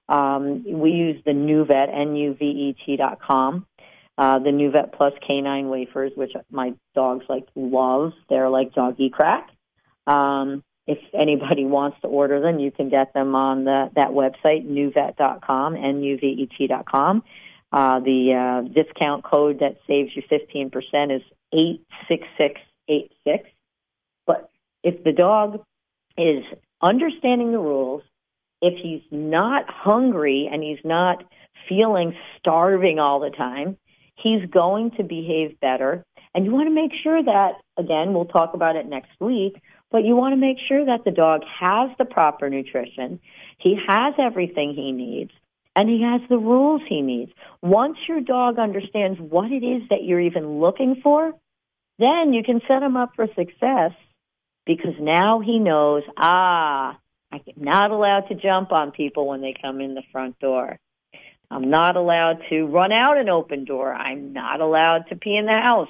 Um, 0.08 0.64
we 0.66 0.90
use 0.90 1.22
the 1.24 1.32
Nuvet, 1.32 1.88
N-U-V-E-T 1.92 2.96
dot 2.96 3.20
com 3.20 3.66
uh, 4.16 4.38
the 4.38 4.50
Nuvet 4.50 4.92
Plus 4.92 5.12
Canine 5.26 5.68
Wafers, 5.68 6.12
which 6.14 6.32
my 6.50 6.74
dogs 6.94 7.24
like 7.28 7.46
love. 7.54 8.12
They're 8.28 8.48
like 8.48 8.72
doggy 8.74 9.10
crack. 9.10 9.50
Um, 10.06 10.62
if 10.86 10.98
anybody 11.12 11.64
wants 11.64 12.00
to 12.02 12.08
order 12.08 12.40
them, 12.40 12.58
you 12.58 12.70
can 12.70 12.88
get 12.88 13.12
them 13.14 13.34
on 13.34 13.64
the, 13.64 13.90
that 13.96 14.10
website, 14.10 14.68
nuvet.com, 14.68 15.76
N-U-V-E-T.com. 15.76 17.22
Uh, 17.72 17.98
the 18.00 18.32
uh, 18.32 18.68
discount 18.72 19.24
code 19.24 19.58
that 19.58 19.78
saves 19.88 20.12
you 20.14 20.22
15% 20.30 20.70
is 21.16 21.22
86686. 21.52 23.48
But 24.26 24.48
if 24.84 25.02
the 25.02 25.10
dog 25.10 25.64
is 26.16 26.44
understanding 26.80 27.50
the 27.50 27.58
rules, 27.58 28.02
if 28.62 28.78
he's 28.80 29.02
not 29.10 29.64
hungry 29.68 30.48
and 30.50 30.62
he's 30.62 30.78
not 30.84 31.24
feeling 31.68 32.14
starving 32.38 33.00
all 33.00 33.18
the 33.18 33.30
time, 33.30 33.76
he's 34.16 34.48
going 34.50 34.92
to 34.92 35.02
behave 35.02 35.60
better. 35.60 36.04
And 36.34 36.44
you 36.44 36.52
want 36.52 36.68
to 36.68 36.74
make 36.74 36.92
sure 37.02 37.22
that, 37.22 37.52
again, 37.76 38.12
we'll 38.12 38.24
talk 38.24 38.54
about 38.54 38.76
it 38.76 38.86
next 38.86 39.10
week, 39.20 39.60
but 39.90 40.04
you 40.04 40.16
want 40.16 40.32
to 40.32 40.40
make 40.40 40.56
sure 40.68 40.84
that 40.84 41.04
the 41.04 41.12
dog 41.12 41.42
has 41.60 41.90
the 41.98 42.04
proper 42.04 42.50
nutrition, 42.50 43.20
he 43.58 43.76
has 43.88 44.14
everything 44.18 44.74
he 44.74 44.90
needs, 44.90 45.30
and 45.76 45.88
he 45.88 46.02
has 46.02 46.20
the 46.28 46.38
rules 46.38 46.82
he 46.88 47.02
needs. 47.02 47.32
Once 47.62 47.96
your 48.08 48.20
dog 48.20 48.58
understands 48.58 49.20
what 49.20 49.52
it 49.52 49.64
is 49.64 49.82
that 49.90 50.02
you're 50.02 50.20
even 50.20 50.58
looking 50.60 51.00
for, 51.02 51.32
then 51.98 52.32
you 52.32 52.42
can 52.42 52.60
set 52.66 52.82
him 52.82 52.96
up 52.96 53.12
for 53.14 53.26
success 53.28 53.92
because 54.66 54.94
now 54.98 55.40
he 55.40 55.58
knows, 55.58 56.02
ah, 56.16 56.98
I'm 57.30 57.40
not 57.56 57.90
allowed 57.90 58.28
to 58.28 58.34
jump 58.34 58.72
on 58.72 58.92
people 58.92 59.28
when 59.28 59.40
they 59.40 59.54
come 59.60 59.80
in 59.80 59.94
the 59.94 60.02
front 60.12 60.38
door. 60.38 60.78
I'm 61.50 61.70
not 61.70 61.96
allowed 61.96 62.40
to 62.50 62.64
run 62.64 62.92
out 62.92 63.18
an 63.18 63.28
open 63.28 63.64
door. 63.64 63.92
I'm 63.92 64.32
not 64.32 64.60
allowed 64.60 65.04
to 65.08 65.16
pee 65.16 65.36
in 65.36 65.46
the 65.46 65.52
house. 65.52 65.88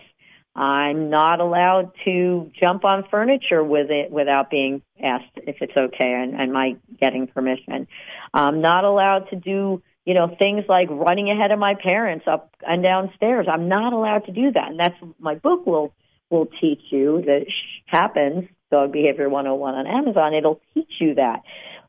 I'm 0.57 1.11
not 1.11 1.41
allowed 1.41 1.93
to 2.05 2.51
jump 2.61 2.85
on 2.85 3.05
furniture 3.11 3.65
with 3.65 3.91
it 3.91 4.13
without 4.13 4.51
being 4.51 4.83
asked 5.03 5.37
if 5.37 5.57
it's 5.61 5.77
okay 5.77 6.13
and, 6.13 6.35
and 6.41 6.53
my 6.53 6.77
getting 7.01 7.27
permission. 7.27 7.89
I'm 8.33 8.61
not 8.61 8.85
allowed 8.85 9.31
to 9.31 9.37
do, 9.37 9.83
you 10.05 10.15
know, 10.15 10.35
things 10.39 10.65
like 10.69 10.89
running 10.91 11.29
ahead 11.29 11.51
of 11.51 11.59
my 11.59 11.75
parents 11.75 12.27
up 12.31 12.55
and 12.65 12.85
downstairs. 12.85 13.47
I'm 13.51 13.69
not 13.69 13.93
allowed 13.93 14.27
to 14.27 14.33
do 14.33 14.53
that. 14.53 14.71
And 14.71 14.79
that's 14.79 14.95
my 15.19 15.35
book 15.35 15.67
will 15.67 15.93
will 16.31 16.47
teach 16.61 16.81
you 16.91 17.23
that 17.27 17.47
happens, 17.87 18.49
Dog 18.71 18.93
Behavior 18.93 19.29
101 19.29 19.75
on 19.75 19.87
Amazon. 19.87 20.35
It'll 20.35 20.61
teach 20.73 20.91
you 21.01 21.15
that. 21.15 21.43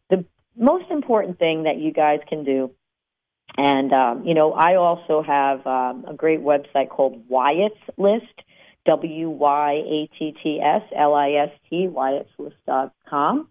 The 0.10 0.26
most 0.58 0.90
important 0.90 1.40
thing 1.40 1.64
that 1.64 1.78
you 1.78 1.92
guys 1.92 2.20
can 2.28 2.44
do 2.44 2.72
and, 3.58 3.94
um, 3.94 4.26
you 4.26 4.34
know, 4.34 4.52
I 4.54 4.76
also 4.76 5.22
have 5.22 5.66
um, 5.66 6.06
a 6.08 6.14
great 6.14 6.42
website 6.42 6.90
called 6.90 7.24
Wyatt's 7.30 7.80
List, 7.98 8.42
W-Y-A-T-T-S-L-I-S-T, 8.86 9.48
wyattslist.com. 11.88 13.48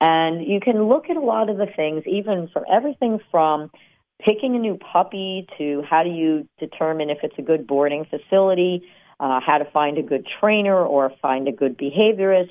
And 0.00 0.46
you 0.46 0.60
can 0.60 0.84
look 0.88 1.10
at 1.10 1.16
a 1.16 1.20
lot 1.20 1.50
of 1.50 1.56
the 1.56 1.66
things, 1.74 2.04
even 2.06 2.48
from 2.52 2.64
everything 2.70 3.18
from 3.30 3.70
picking 4.24 4.54
a 4.54 4.58
new 4.58 4.76
puppy 4.76 5.46
to 5.58 5.82
how 5.88 6.04
do 6.04 6.10
you 6.10 6.48
determine 6.58 7.10
if 7.10 7.18
it's 7.22 7.38
a 7.38 7.42
good 7.42 7.66
boarding 7.66 8.04
facility, 8.04 8.86
uh, 9.18 9.40
how 9.44 9.58
to 9.58 9.64
find 9.72 9.98
a 9.98 10.02
good 10.02 10.26
trainer 10.40 10.76
or 10.76 11.12
find 11.20 11.48
a 11.48 11.52
good 11.52 11.76
behaviorist. 11.76 12.50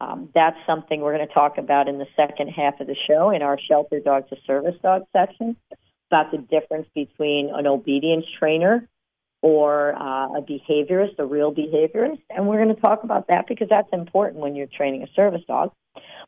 Um, 0.00 0.30
that's 0.34 0.56
something 0.66 1.00
we're 1.00 1.16
going 1.16 1.26
to 1.26 1.34
talk 1.34 1.58
about 1.58 1.88
in 1.88 1.98
the 1.98 2.06
second 2.18 2.48
half 2.48 2.80
of 2.80 2.86
the 2.86 2.96
show 3.06 3.30
in 3.30 3.42
our 3.42 3.58
shelter 3.58 4.00
dog 4.00 4.28
to 4.30 4.36
service 4.46 4.76
dog 4.82 5.02
section 5.12 5.56
about 6.10 6.32
the 6.32 6.38
difference 6.38 6.88
between 6.94 7.50
an 7.54 7.66
obedience 7.66 8.24
trainer 8.38 8.88
or 9.42 9.94
uh, 9.94 10.38
a 10.38 10.42
behaviorist, 10.42 11.18
a 11.18 11.24
real 11.24 11.52
behaviorist. 11.52 12.20
And 12.28 12.46
we're 12.46 12.62
going 12.62 12.74
to 12.74 12.80
talk 12.80 13.04
about 13.04 13.28
that 13.28 13.46
because 13.48 13.68
that's 13.70 13.88
important 13.92 14.42
when 14.42 14.54
you're 14.54 14.66
training 14.66 15.02
a 15.02 15.06
service 15.14 15.42
dog. 15.46 15.72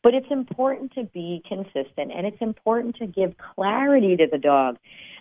But 0.03 0.15
it's 0.15 0.31
important 0.31 0.95
to 0.95 1.05
be 1.05 1.43
consistent 1.47 2.13
and 2.13 2.27
it's 2.27 2.41
important 2.41 2.97
to 2.97 3.07
give 3.07 3.35
clarity 3.55 4.17
to 4.17 4.27
the 4.31 4.39
dog. 4.39 4.79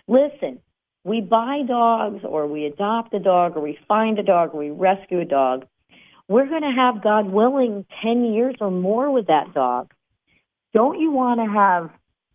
Listen, 0.08 0.60
we 1.04 1.20
buy 1.20 1.62
dogs 1.66 2.24
or 2.24 2.46
we 2.46 2.64
adopt 2.66 3.12
a 3.14 3.20
dog 3.20 3.56
or 3.56 3.60
we 3.60 3.78
find 3.88 4.18
a 4.18 4.22
dog 4.22 4.54
or 4.54 4.58
we 4.58 4.70
rescue 4.70 5.20
a 5.20 5.24
dog. 5.24 5.66
We're 6.28 6.48
going 6.48 6.62
to 6.62 6.70
have, 6.74 7.02
God 7.02 7.26
willing, 7.26 7.84
10 8.02 8.32
years 8.32 8.54
or 8.60 8.70
more 8.70 9.10
with 9.10 9.26
that 9.26 9.52
dog. 9.52 9.92
Don't 10.72 10.98
you 10.98 11.12
want 11.12 11.40
to 11.40 11.52
have 11.52 11.90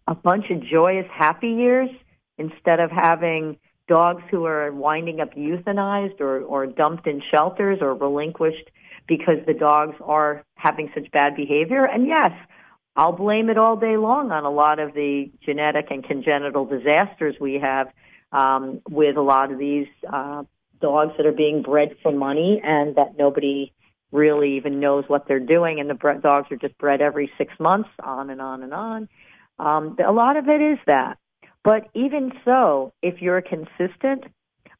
a 0.05 0.13
bunch 0.13 0.49
of 0.51 0.63
joyous, 0.63 1.07
happy 1.11 1.49
years 1.49 1.89
instead 2.37 2.79
of 2.79 2.91
having 2.91 3.57
dogs 3.87 4.21
who 4.29 4.45
are 4.45 4.71
winding 4.71 5.19
up 5.19 5.33
euthanized 5.33 6.19
or, 6.19 6.41
or 6.41 6.67
dumped 6.67 7.07
in 7.07 7.21
shelters 7.31 7.79
or 7.81 7.93
relinquished 7.95 8.69
because 9.07 9.37
the 9.45 9.53
dogs 9.53 9.95
are 10.03 10.43
having 10.55 10.91
such 10.93 11.09
bad 11.11 11.35
behavior. 11.35 11.85
And 11.85 12.05
yes, 12.05 12.31
I'll 12.95 13.13
blame 13.13 13.49
it 13.49 13.57
all 13.57 13.77
day 13.77 13.95
long 13.95 14.31
on 14.31 14.43
a 14.43 14.51
lot 14.51 14.79
of 14.79 14.93
the 14.93 15.31
genetic 15.45 15.87
and 15.89 16.03
congenital 16.03 16.65
disasters 16.65 17.35
we 17.39 17.59
have 17.61 17.87
um, 18.31 18.81
with 18.89 19.15
a 19.15 19.21
lot 19.21 19.51
of 19.51 19.59
these 19.59 19.87
uh, 20.11 20.43
dogs 20.81 21.13
that 21.17 21.25
are 21.25 21.31
being 21.31 21.61
bred 21.61 21.95
for 22.03 22.11
money 22.11 22.61
and 22.63 22.95
that 22.95 23.17
nobody 23.17 23.71
really 24.11 24.57
even 24.57 24.79
knows 24.79 25.05
what 25.07 25.27
they're 25.27 25.39
doing. 25.39 25.79
And 25.79 25.89
the 25.89 25.93
bre- 25.93 26.13
dogs 26.13 26.47
are 26.51 26.57
just 26.57 26.77
bred 26.77 27.01
every 27.01 27.31
six 27.37 27.53
months, 27.59 27.89
on 28.01 28.29
and 28.29 28.41
on 28.41 28.63
and 28.63 28.73
on. 28.73 29.09
Um, 29.59 29.97
a 30.05 30.11
lot 30.11 30.37
of 30.37 30.47
it 30.47 30.61
is 30.61 30.79
that. 30.87 31.17
But 31.67 31.89
even 31.93 32.31
so, 32.45 32.93
if 33.03 33.21
you're 33.21 33.41
consistent, 33.41 34.23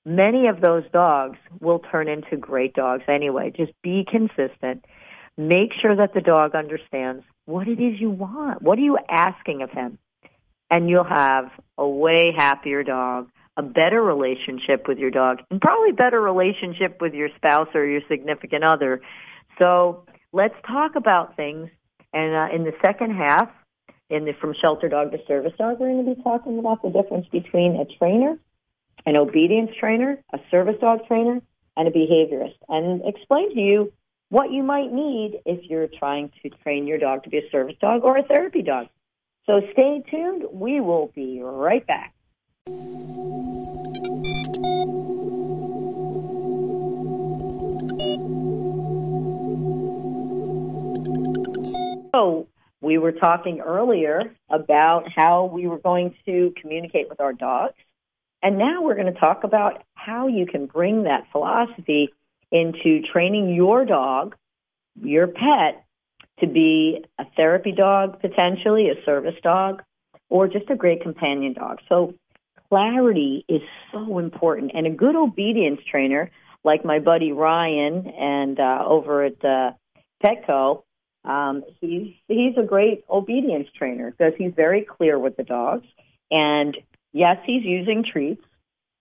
many 0.06 0.48
of 0.48 0.62
those 0.62 0.86
dogs 0.94 1.38
will 1.60 1.80
turn 1.80 2.08
into 2.08 2.38
great 2.38 2.74
dogs 2.74 3.04
anyway. 3.10 3.52
Just 3.54 3.74
be 3.84 4.06
consistent. 4.10 4.86
Make 5.38 5.74
sure 5.82 5.98
that 5.98 6.14
the 6.14 6.22
dog 6.22 6.56
understands 6.56 7.26
what 7.44 7.68
it 7.68 7.82
is 7.82 8.00
you 8.00 8.10
want. 8.10 8.62
What 8.62 8.80
are 8.80 8.84
you 8.84 8.98
asking 9.10 9.64
of 9.64 9.70
him? 9.70 9.98
And 10.72 10.90
you'll 10.90 11.04
have 11.04 11.52
a 11.78 11.86
way 11.86 12.32
happier 12.34 12.84
dog, 12.84 13.28
a 13.58 13.64
better 13.64 14.02
relationship 14.02 14.88
with 14.88 14.98
your 14.98 15.12
dog, 15.12 15.40
and 15.52 15.60
probably 15.60 15.92
better 15.92 16.22
relationship 16.22 17.02
with 17.02 17.14
your 17.14 17.28
spouse 17.36 17.68
or 17.74 17.86
your 17.86 18.02
significant 18.10 18.64
other. 18.64 19.02
So 19.62 20.06
let's 20.32 20.56
talk 20.66 20.96
about 20.96 21.36
things. 21.36 21.70
And 22.14 22.34
uh, 22.34 22.56
in 22.56 22.64
the 22.64 22.72
second 22.82 23.12
half, 23.12 23.50
in 24.10 24.26
the 24.26 24.34
From 24.40 24.54
Shelter 24.62 24.88
Dog 24.88 25.12
to 25.12 25.18
Service 25.28 25.54
Dog, 25.58 25.80
we're 25.80 25.92
going 25.92 26.06
to 26.06 26.16
be 26.16 26.24
talking 26.24 26.60
about 26.60 26.82
the 26.82 26.90
difference 26.90 27.28
between 27.32 27.76
a 27.76 27.86
trainer, 27.98 28.38
an 29.06 29.18
obedience 29.18 29.72
trainer, 29.80 30.24
a 30.34 30.40
service 30.50 30.78
dog 30.80 31.06
trainer, 31.08 31.42
and 31.76 31.88
a 31.88 31.92
behaviorist, 31.92 32.58
and 32.70 33.02
explain 33.06 33.54
to 33.54 33.60
you 33.60 33.94
what 34.30 34.52
you 34.52 34.64
might 34.64 34.92
need 34.92 35.40
if 35.46 35.70
you're 35.70 35.88
trying 36.00 36.32
to 36.42 36.50
train 36.64 36.88
your 36.88 36.98
dog 36.98 37.24
to 37.24 37.30
be 37.30 37.38
a 37.38 37.50
service 37.52 37.76
dog 37.80 38.04
or 38.04 38.18
a 38.18 38.24
therapy 38.24 38.62
dog. 38.62 38.88
So 39.46 39.62
stay 39.74 40.04
tuned. 40.10 40.44
We 40.52 40.82
will 40.82 41.12
be 41.16 41.42
right 41.42 41.86
back. 41.86 42.14
So, 52.14 52.48
we 52.82 52.98
were 52.98 53.12
talking 53.12 53.60
earlier 53.60 54.36
about 54.50 55.06
how 55.16 55.46
we 55.46 55.68
were 55.68 55.80
going 55.80 56.16
to 56.26 56.54
communicate 56.62 57.10
with 57.10 57.20
our 57.20 57.34
dogs. 57.34 57.74
And 58.44 58.58
now 58.58 58.84
we're 58.84 58.96
going 58.96 59.12
to 59.12 59.20
talk 59.20 59.44
about 59.44 59.84
how 59.96 60.28
you 60.28 60.46
can 60.46 60.68
bring 60.68 61.04
that 61.04 61.26
philosophy 61.32 62.10
into 62.52 63.02
training 63.12 63.56
your 63.56 63.84
dog, 63.84 64.36
your 65.02 65.28
pet, 65.28 65.86
to 66.40 66.48
be 66.48 67.04
a 67.18 67.26
therapy 67.36 67.72
dog, 67.72 68.22
potentially 68.22 68.90
a 68.90 69.04
service 69.06 69.36
dog, 69.42 69.82
or 70.30 70.48
just 70.48 70.70
a 70.70 70.76
great 70.76 71.02
companion 71.02 71.54
dog. 71.54 71.80
So 71.90 72.14
clarity 72.70 73.44
is 73.48 73.62
so 73.92 74.20
important. 74.20 74.72
And 74.76 74.86
a 74.86 74.92
good 74.92 75.16
obedience 75.16 75.82
trainer, 75.90 76.30
like 76.64 76.86
my 76.86 77.00
buddy 77.00 77.32
Ryan 77.32 78.08
and 78.08 78.60
uh, 78.60 78.84
over 78.86 79.24
at 79.24 79.44
uh, 79.44 79.72
Petco, 80.24 80.84
um, 81.28 81.64
he's 81.82 82.14
he's 82.28 82.58
a 82.58 82.64
great 82.64 83.04
obedience 83.10 83.68
trainer 83.78 84.12
because 84.12 84.34
he's 84.38 84.54
very 84.56 84.84
clear 84.84 85.20
with 85.20 85.36
the 85.36 85.44
dogs. 85.44 85.86
And 86.32 86.76
yes, 87.12 87.38
he's 87.46 87.64
using 87.64 88.06
treats, 88.10 88.42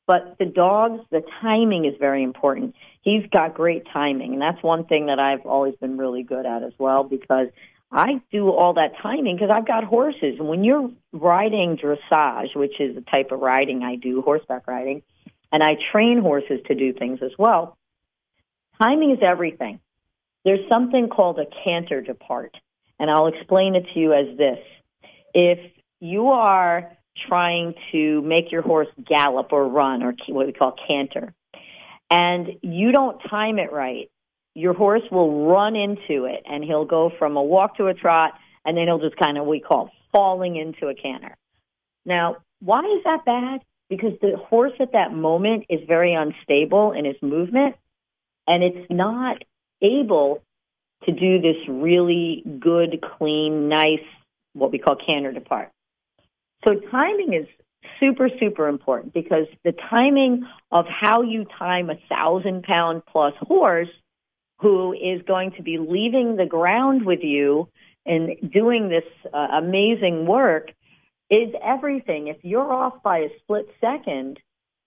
but 0.06 0.36
the 0.38 0.44
dogs, 0.44 1.00
the 1.10 1.22
timing 1.40 1.84
is 1.84 1.94
very 2.00 2.24
important. 2.24 2.74
He's 3.02 3.22
got 3.32 3.54
great 3.54 3.84
timing, 3.92 4.32
and 4.32 4.42
that's 4.42 4.60
one 4.62 4.86
thing 4.86 5.06
that 5.06 5.20
I've 5.20 5.46
always 5.46 5.76
been 5.76 5.96
really 5.96 6.24
good 6.24 6.46
at 6.46 6.64
as 6.64 6.72
well 6.78 7.04
because 7.04 7.48
I 7.92 8.20
do 8.32 8.50
all 8.50 8.74
that 8.74 8.94
timing 9.00 9.36
because 9.36 9.50
I've 9.50 9.66
got 9.66 9.84
horses. 9.84 10.36
And 10.40 10.48
when 10.48 10.64
you're 10.64 10.90
riding 11.12 11.76
dressage, 11.76 12.56
which 12.56 12.80
is 12.80 12.96
the 12.96 13.02
type 13.02 13.30
of 13.30 13.38
riding 13.38 13.84
I 13.84 13.94
do, 13.94 14.20
horseback 14.22 14.66
riding, 14.66 15.02
and 15.52 15.62
I 15.62 15.76
train 15.92 16.20
horses 16.20 16.58
to 16.66 16.74
do 16.74 16.92
things 16.92 17.20
as 17.22 17.30
well, 17.38 17.78
timing 18.82 19.12
is 19.12 19.18
everything. 19.22 19.78
There's 20.46 20.66
something 20.68 21.08
called 21.08 21.40
a 21.40 21.46
canter 21.64 22.00
depart, 22.00 22.56
and 23.00 23.10
I'll 23.10 23.26
explain 23.26 23.74
it 23.74 23.84
to 23.92 23.98
you 23.98 24.12
as 24.12 24.38
this. 24.38 24.60
If 25.34 25.58
you 25.98 26.28
are 26.28 26.92
trying 27.26 27.74
to 27.90 28.22
make 28.22 28.52
your 28.52 28.62
horse 28.62 28.86
gallop 29.04 29.52
or 29.52 29.66
run 29.68 30.04
or 30.04 30.14
what 30.28 30.46
we 30.46 30.52
call 30.52 30.76
canter, 30.86 31.34
and 32.12 32.46
you 32.62 32.92
don't 32.92 33.18
time 33.28 33.58
it 33.58 33.72
right, 33.72 34.08
your 34.54 34.72
horse 34.72 35.02
will 35.10 35.48
run 35.48 35.74
into 35.74 36.26
it 36.26 36.44
and 36.46 36.62
he'll 36.62 36.84
go 36.84 37.10
from 37.18 37.36
a 37.36 37.42
walk 37.42 37.78
to 37.78 37.88
a 37.88 37.94
trot 37.94 38.34
and 38.64 38.76
then 38.76 38.86
he'll 38.86 39.00
just 39.00 39.16
kind 39.16 39.38
of, 39.38 39.46
we 39.46 39.58
call 39.58 39.90
falling 40.12 40.54
into 40.54 40.86
a 40.86 40.94
canter. 40.94 41.36
Now, 42.04 42.36
why 42.60 42.82
is 42.84 43.02
that 43.02 43.24
bad? 43.26 43.62
Because 43.90 44.12
the 44.22 44.36
horse 44.36 44.74
at 44.78 44.92
that 44.92 45.12
moment 45.12 45.64
is 45.68 45.80
very 45.88 46.14
unstable 46.14 46.92
in 46.92 47.04
its 47.04 47.20
movement 47.20 47.74
and 48.46 48.62
it's 48.62 48.86
not 48.88 49.42
able 49.82 50.42
to 51.04 51.12
do 51.12 51.40
this 51.40 51.56
really 51.68 52.42
good, 52.60 53.04
clean, 53.18 53.68
nice, 53.68 54.04
what 54.54 54.72
we 54.72 54.78
call 54.78 54.96
canter 54.96 55.32
depart. 55.32 55.70
So 56.64 56.74
timing 56.90 57.34
is 57.34 57.46
super, 58.00 58.28
super 58.40 58.68
important 58.68 59.12
because 59.12 59.46
the 59.64 59.72
timing 59.72 60.46
of 60.72 60.86
how 60.88 61.22
you 61.22 61.46
time 61.58 61.90
a 61.90 61.96
thousand 62.08 62.62
pound 62.62 63.02
plus 63.06 63.34
horse 63.40 63.88
who 64.58 64.92
is 64.92 65.22
going 65.26 65.52
to 65.52 65.62
be 65.62 65.78
leaving 65.78 66.36
the 66.36 66.46
ground 66.46 67.04
with 67.04 67.20
you 67.22 67.68
and 68.06 68.50
doing 68.50 68.88
this 68.88 69.04
uh, 69.32 69.48
amazing 69.58 70.26
work 70.26 70.70
is 71.30 71.52
everything. 71.62 72.28
If 72.28 72.38
you're 72.42 72.72
off 72.72 73.02
by 73.02 73.18
a 73.18 73.28
split 73.42 73.66
second, 73.80 74.38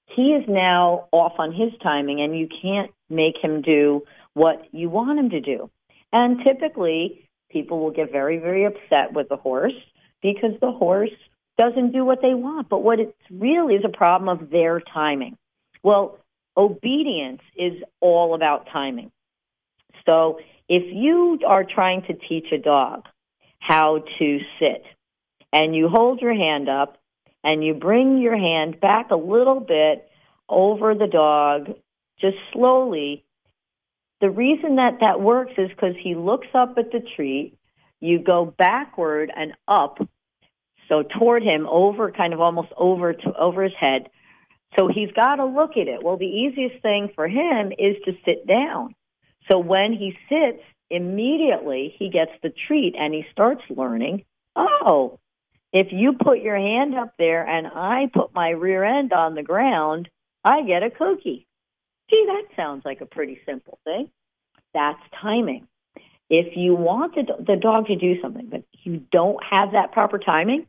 he 0.07 0.33
is 0.33 0.45
now 0.47 1.07
off 1.11 1.33
on 1.37 1.51
his 1.51 1.71
timing 1.83 2.21
and 2.21 2.37
you 2.37 2.47
can't 2.61 2.91
make 3.09 3.35
him 3.41 3.61
do 3.61 4.03
what 4.33 4.67
you 4.71 4.89
want 4.89 5.19
him 5.19 5.29
to 5.31 5.41
do. 5.41 5.69
And 6.11 6.39
typically, 6.43 7.29
people 7.49 7.79
will 7.79 7.91
get 7.91 8.11
very, 8.11 8.37
very 8.37 8.65
upset 8.65 9.13
with 9.13 9.29
the 9.29 9.37
horse 9.37 9.73
because 10.21 10.51
the 10.61 10.71
horse 10.71 11.11
doesn't 11.57 11.91
do 11.91 12.05
what 12.05 12.21
they 12.21 12.33
want. 12.33 12.69
But 12.69 12.83
what 12.83 12.99
it's 12.99 13.13
really 13.29 13.75
is 13.75 13.83
a 13.85 13.95
problem 13.95 14.29
of 14.29 14.49
their 14.49 14.79
timing. 14.79 15.37
Well, 15.83 16.17
obedience 16.55 17.41
is 17.55 17.73
all 17.99 18.33
about 18.33 18.67
timing. 18.71 19.11
So 20.05 20.39
if 20.67 20.83
you 20.93 21.39
are 21.47 21.63
trying 21.63 22.03
to 22.03 22.13
teach 22.13 22.51
a 22.51 22.57
dog 22.57 23.05
how 23.59 24.03
to 24.19 24.39
sit 24.59 24.83
and 25.51 25.75
you 25.75 25.89
hold 25.89 26.21
your 26.21 26.33
hand 26.33 26.69
up 26.69 26.97
and 27.43 27.63
you 27.63 27.73
bring 27.73 28.19
your 28.19 28.37
hand 28.37 28.79
back 28.79 29.11
a 29.11 29.15
little 29.15 29.59
bit 29.59 30.09
over 30.47 30.95
the 30.95 31.07
dog, 31.07 31.75
just 32.19 32.37
slowly, 32.53 33.23
the 34.21 34.29
reason 34.29 34.75
that 34.75 34.99
that 35.01 35.21
works 35.21 35.53
is 35.57 35.69
because 35.69 35.95
he 36.01 36.15
looks 36.15 36.47
up 36.53 36.75
at 36.77 36.91
the 36.91 37.01
treat. 37.15 37.57
You 37.99 38.19
go 38.19 38.45
backward 38.57 39.31
and 39.35 39.53
up, 39.67 39.97
so 40.87 41.03
toward 41.03 41.43
him, 41.43 41.67
over 41.69 42.11
kind 42.11 42.33
of 42.33 42.41
almost 42.41 42.69
over 42.77 43.13
to 43.13 43.37
over 43.37 43.63
his 43.63 43.73
head. 43.79 44.09
So 44.77 44.87
he's 44.87 45.11
got 45.11 45.35
to 45.35 45.45
look 45.45 45.71
at 45.71 45.87
it. 45.87 46.03
Well, 46.03 46.17
the 46.17 46.25
easiest 46.25 46.81
thing 46.81 47.09
for 47.15 47.27
him 47.27 47.71
is 47.77 47.95
to 48.05 48.13
sit 48.25 48.47
down. 48.47 48.95
So 49.49 49.59
when 49.59 49.93
he 49.93 50.13
sits, 50.29 50.63
immediately 50.89 51.93
he 51.97 52.09
gets 52.09 52.31
the 52.43 52.51
treat 52.67 52.95
and 52.97 53.13
he 53.13 53.25
starts 53.31 53.63
learning. 53.69 54.25
Oh, 54.55 55.19
If 55.71 55.87
you 55.91 56.13
put 56.13 56.39
your 56.39 56.57
hand 56.57 56.95
up 56.95 57.13
there 57.17 57.47
and 57.47 57.67
I 57.67 58.09
put 58.13 58.33
my 58.33 58.49
rear 58.49 58.83
end 58.83 59.13
on 59.13 59.35
the 59.35 59.43
ground, 59.43 60.09
I 60.43 60.63
get 60.63 60.83
a 60.83 60.89
cookie. 60.89 61.45
Gee, 62.09 62.25
that 62.27 62.55
sounds 62.55 62.83
like 62.85 63.01
a 63.01 63.05
pretty 63.05 63.39
simple 63.45 63.79
thing. 63.83 64.09
That's 64.73 64.99
timing. 65.21 65.67
If 66.29 66.55
you 66.55 66.75
want 66.75 67.15
the, 67.15 67.55
dog 67.55 67.87
to 67.87 67.95
do 67.95 68.21
something, 68.21 68.47
but 68.49 68.63
you 68.83 69.03
don't 69.11 69.43
have 69.43 69.71
that 69.71 69.91
proper 69.91 70.19
timing, 70.19 70.67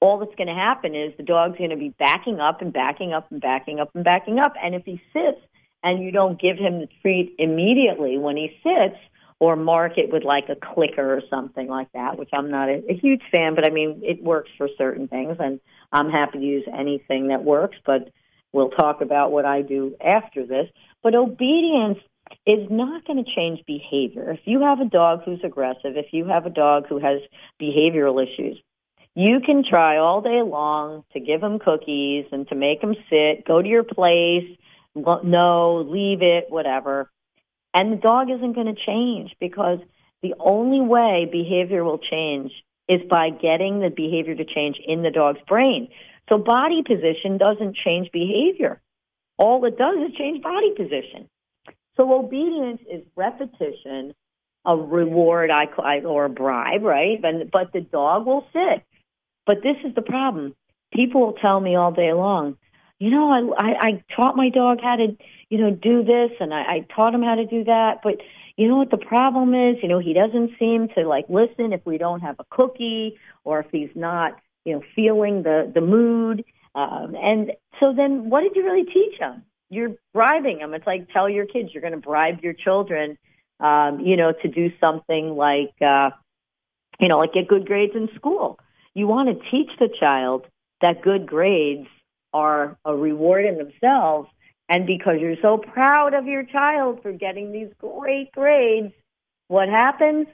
all 0.00 0.18
that's 0.18 0.34
going 0.34 0.48
to 0.48 0.54
happen 0.54 0.94
is 0.94 1.12
the 1.16 1.22
dog's 1.22 1.56
going 1.56 1.70
to 1.70 1.76
be 1.76 1.90
backing 1.90 2.40
up 2.40 2.60
and 2.60 2.72
backing 2.72 3.12
up 3.12 3.30
and 3.30 3.40
backing 3.40 3.80
up 3.80 3.90
and 3.94 4.04
backing 4.04 4.38
up. 4.38 4.54
And 4.62 4.74
if 4.74 4.84
he 4.84 5.00
sits 5.12 5.40
and 5.82 6.02
you 6.02 6.10
don't 6.10 6.40
give 6.40 6.58
him 6.58 6.80
the 6.80 6.88
treat 7.00 7.36
immediately 7.38 8.18
when 8.18 8.36
he 8.36 8.58
sits, 8.62 8.98
or 9.40 9.56
mark 9.56 9.98
it 9.98 10.12
with 10.12 10.24
like 10.24 10.48
a 10.48 10.56
clicker 10.56 11.14
or 11.14 11.20
something 11.28 11.68
like 11.68 11.90
that, 11.92 12.18
which 12.18 12.30
I'm 12.32 12.50
not 12.50 12.68
a, 12.68 12.82
a 12.88 12.94
huge 12.94 13.22
fan, 13.30 13.54
but 13.54 13.66
I 13.66 13.70
mean, 13.70 14.00
it 14.02 14.22
works 14.22 14.50
for 14.56 14.68
certain 14.78 15.08
things, 15.08 15.36
and 15.38 15.60
I'm 15.92 16.08
happy 16.08 16.38
to 16.38 16.44
use 16.44 16.64
anything 16.72 17.28
that 17.28 17.44
works, 17.44 17.76
but 17.84 18.10
we'll 18.54 18.70
talk 18.70 19.02
about 19.02 19.32
what 19.32 19.44
I 19.44 19.60
do 19.62 19.94
after 20.02 20.46
this. 20.46 20.68
But 21.02 21.14
obedience 21.14 21.98
is 22.46 22.70
not 22.70 23.04
going 23.04 23.22
to 23.22 23.30
change 23.34 23.60
behavior. 23.66 24.30
If 24.30 24.40
you 24.44 24.62
have 24.62 24.80
a 24.80 24.86
dog 24.86 25.22
who's 25.24 25.40
aggressive, 25.44 25.96
if 25.96 26.06
you 26.12 26.26
have 26.26 26.46
a 26.46 26.50
dog 26.50 26.86
who 26.88 26.98
has 26.98 27.20
behavioral 27.60 28.22
issues, 28.22 28.56
you 29.14 29.40
can 29.44 29.64
try 29.68 29.98
all 29.98 30.22
day 30.22 30.40
long 30.42 31.04
to 31.12 31.20
give 31.20 31.42
him 31.42 31.58
cookies 31.58 32.26
and 32.32 32.48
to 32.48 32.54
make 32.54 32.82
him 32.82 32.94
sit, 33.10 33.44
go 33.44 33.60
to 33.60 33.68
your 33.68 33.84
place, 33.84 34.56
no, 34.94 35.86
leave 35.86 36.22
it, 36.22 36.46
whatever. 36.48 37.10
And 37.74 37.92
the 37.92 37.96
dog 37.96 38.30
isn't 38.30 38.54
going 38.54 38.72
to 38.74 38.80
change 38.86 39.34
because 39.40 39.80
the 40.22 40.34
only 40.38 40.80
way 40.80 41.28
behavior 41.30 41.84
will 41.84 41.98
change 41.98 42.52
is 42.88 43.00
by 43.08 43.30
getting 43.30 43.80
the 43.80 43.90
behavior 43.90 44.34
to 44.34 44.44
change 44.44 44.76
in 44.84 45.02
the 45.02 45.10
dog's 45.10 45.40
brain. 45.48 45.88
So 46.28 46.38
body 46.38 46.82
position 46.82 47.38
doesn't 47.38 47.76
change 47.76 48.10
behavior. 48.12 48.80
All 49.36 49.64
it 49.64 49.76
does 49.76 49.96
is 50.08 50.16
change 50.16 50.42
body 50.42 50.72
position. 50.76 51.28
So 51.96 52.12
obedience 52.18 52.80
is 52.90 53.02
repetition, 53.14 54.14
a 54.64 54.76
reward 54.76 55.50
I, 55.50 55.66
or 56.00 56.24
a 56.26 56.30
bribe, 56.30 56.82
right? 56.82 57.20
But, 57.20 57.50
but 57.52 57.72
the 57.72 57.80
dog 57.80 58.26
will 58.26 58.46
sit. 58.52 58.84
But 59.46 59.62
this 59.62 59.76
is 59.84 59.94
the 59.94 60.02
problem. 60.02 60.54
People 60.92 61.20
will 61.20 61.32
tell 61.34 61.60
me 61.60 61.76
all 61.76 61.92
day 61.92 62.12
long, 62.12 62.56
you 62.98 63.10
know, 63.10 63.30
I, 63.30 63.62
I, 63.62 63.88
I 63.88 64.04
taught 64.16 64.36
my 64.36 64.48
dog 64.48 64.78
how 64.80 64.96
to, 64.96 65.16
you 65.50 65.58
know, 65.58 65.70
do 65.70 66.04
this 66.04 66.30
and 66.40 66.54
I, 66.54 66.60
I 66.60 66.86
taught 66.94 67.14
him 67.14 67.22
how 67.22 67.34
to 67.34 67.44
do 67.44 67.64
that. 67.64 68.00
But 68.02 68.14
you 68.56 68.68
know 68.68 68.76
what 68.76 68.90
the 68.90 68.98
problem 68.98 69.54
is? 69.54 69.76
You 69.82 69.88
know, 69.88 69.98
he 69.98 70.14
doesn't 70.14 70.52
seem 70.58 70.88
to 70.96 71.06
like 71.06 71.26
listen 71.28 71.72
if 71.72 71.84
we 71.84 71.98
don't 71.98 72.20
have 72.20 72.36
a 72.38 72.44
cookie 72.50 73.18
or 73.42 73.60
if 73.60 73.66
he's 73.72 73.90
not, 73.94 74.38
you 74.64 74.74
know, 74.74 74.82
feeling 74.94 75.42
the, 75.42 75.70
the 75.72 75.80
mood. 75.80 76.44
Um, 76.74 77.14
and 77.14 77.52
so 77.80 77.92
then 77.94 78.30
what 78.30 78.42
did 78.42 78.56
you 78.56 78.64
really 78.64 78.84
teach 78.84 79.18
them? 79.18 79.44
You're 79.70 79.92
bribing 80.12 80.58
them. 80.58 80.74
It's 80.74 80.86
like 80.86 81.08
tell 81.12 81.28
your 81.28 81.46
kids 81.46 81.70
you're 81.72 81.80
going 81.80 81.94
to 81.94 82.00
bribe 82.00 82.40
your 82.42 82.52
children, 82.52 83.18
um, 83.60 84.00
you 84.00 84.16
know, 84.16 84.32
to 84.42 84.48
do 84.48 84.70
something 84.80 85.36
like, 85.36 85.74
uh, 85.84 86.10
you 87.00 87.08
know, 87.08 87.18
like 87.18 87.32
get 87.32 87.48
good 87.48 87.66
grades 87.66 87.94
in 87.94 88.08
school. 88.14 88.58
You 88.94 89.06
want 89.06 89.28
to 89.28 89.50
teach 89.50 89.70
the 89.78 89.88
child 89.98 90.46
that 90.80 91.02
good 91.02 91.26
grades 91.26 91.88
are 92.32 92.76
a 92.84 92.94
reward 92.94 93.44
in 93.44 93.58
themselves. 93.58 94.28
And 94.68 94.86
because 94.86 95.16
you're 95.20 95.36
so 95.42 95.58
proud 95.58 96.14
of 96.14 96.26
your 96.26 96.44
child 96.44 97.00
for 97.02 97.12
getting 97.12 97.52
these 97.52 97.68
great 97.78 98.32
grades, 98.32 98.92
what 99.48 99.68
happens? 99.68 100.26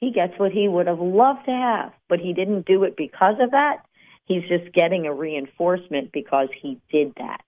He 0.00 0.12
gets 0.12 0.38
what 0.38 0.52
he 0.52 0.68
would 0.68 0.86
have 0.86 1.00
loved 1.00 1.46
to 1.46 1.50
have, 1.50 1.92
but 2.08 2.20
he 2.20 2.32
didn't 2.32 2.66
do 2.66 2.84
it 2.84 2.96
because 2.96 3.34
of 3.40 3.50
that. 3.50 3.78
He's 4.26 4.42
just 4.48 4.72
getting 4.72 5.06
a 5.06 5.14
reinforcement 5.14 6.12
because 6.12 6.48
he 6.60 6.80
did 6.90 7.14
that. 7.16 7.40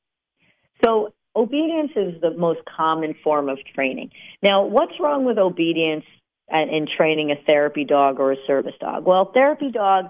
So 0.84 1.12
obedience 1.36 1.92
is 1.94 2.20
the 2.20 2.30
most 2.30 2.60
common 2.64 3.14
form 3.22 3.48
of 3.48 3.58
training. 3.74 4.10
Now, 4.42 4.64
what's 4.64 4.98
wrong 4.98 5.24
with 5.24 5.38
obedience 5.38 6.04
in 6.50 6.88
training 6.96 7.30
a 7.30 7.36
therapy 7.46 7.84
dog 7.84 8.18
or 8.18 8.32
a 8.32 8.36
service 8.46 8.74
dog? 8.80 9.04
Well, 9.06 9.30
therapy 9.32 9.70
dog, 9.70 10.06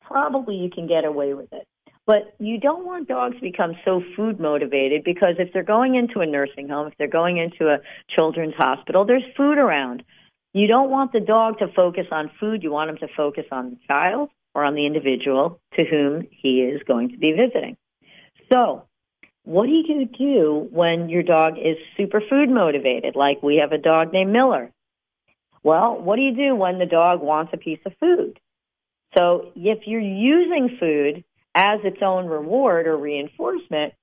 probably 0.00 0.56
you 0.56 0.70
can 0.70 0.86
get 0.86 1.04
away 1.04 1.34
with 1.34 1.52
it. 1.52 1.66
But 2.06 2.34
you 2.38 2.58
don't 2.58 2.84
want 2.84 3.06
dogs 3.06 3.36
to 3.36 3.40
become 3.40 3.74
so 3.84 4.02
food 4.16 4.40
motivated 4.40 5.04
because 5.04 5.36
if 5.38 5.52
they're 5.52 5.62
going 5.62 5.94
into 5.94 6.20
a 6.20 6.26
nursing 6.26 6.68
home, 6.68 6.88
if 6.88 6.94
they're 6.98 7.06
going 7.06 7.36
into 7.36 7.68
a 7.72 7.78
children's 8.08 8.54
hospital, 8.56 9.04
there's 9.04 9.22
food 9.36 9.58
around. 9.58 10.02
You 10.52 10.66
don't 10.66 10.90
want 10.90 11.12
the 11.12 11.20
dog 11.20 11.58
to 11.58 11.68
focus 11.68 12.06
on 12.10 12.30
food. 12.38 12.62
You 12.62 12.70
want 12.70 12.90
him 12.90 12.98
to 12.98 13.08
focus 13.16 13.44
on 13.50 13.70
the 13.70 13.78
child 13.88 14.30
or 14.54 14.64
on 14.64 14.74
the 14.74 14.86
individual 14.86 15.60
to 15.76 15.84
whom 15.84 16.26
he 16.30 16.60
is 16.60 16.82
going 16.86 17.10
to 17.10 17.16
be 17.16 17.32
visiting. 17.32 17.76
So 18.52 18.84
what 19.44 19.66
do 19.66 19.72
you 19.72 20.06
do 20.06 20.68
when 20.70 21.08
your 21.08 21.22
dog 21.22 21.54
is 21.58 21.76
super 21.96 22.20
food 22.28 22.50
motivated? 22.50 23.16
Like 23.16 23.42
we 23.42 23.56
have 23.56 23.72
a 23.72 23.78
dog 23.78 24.12
named 24.12 24.32
Miller. 24.32 24.70
Well, 25.62 26.00
what 26.00 26.16
do 26.16 26.22
you 26.22 26.34
do 26.34 26.54
when 26.54 26.78
the 26.78 26.86
dog 26.86 27.22
wants 27.22 27.52
a 27.54 27.56
piece 27.56 27.80
of 27.86 27.92
food? 27.98 28.38
So 29.16 29.52
if 29.54 29.86
you're 29.86 30.00
using 30.00 30.76
food 30.78 31.24
as 31.54 31.80
its 31.84 32.02
own 32.02 32.26
reward 32.26 32.86
or 32.86 32.96
reinforcement, 32.96 33.94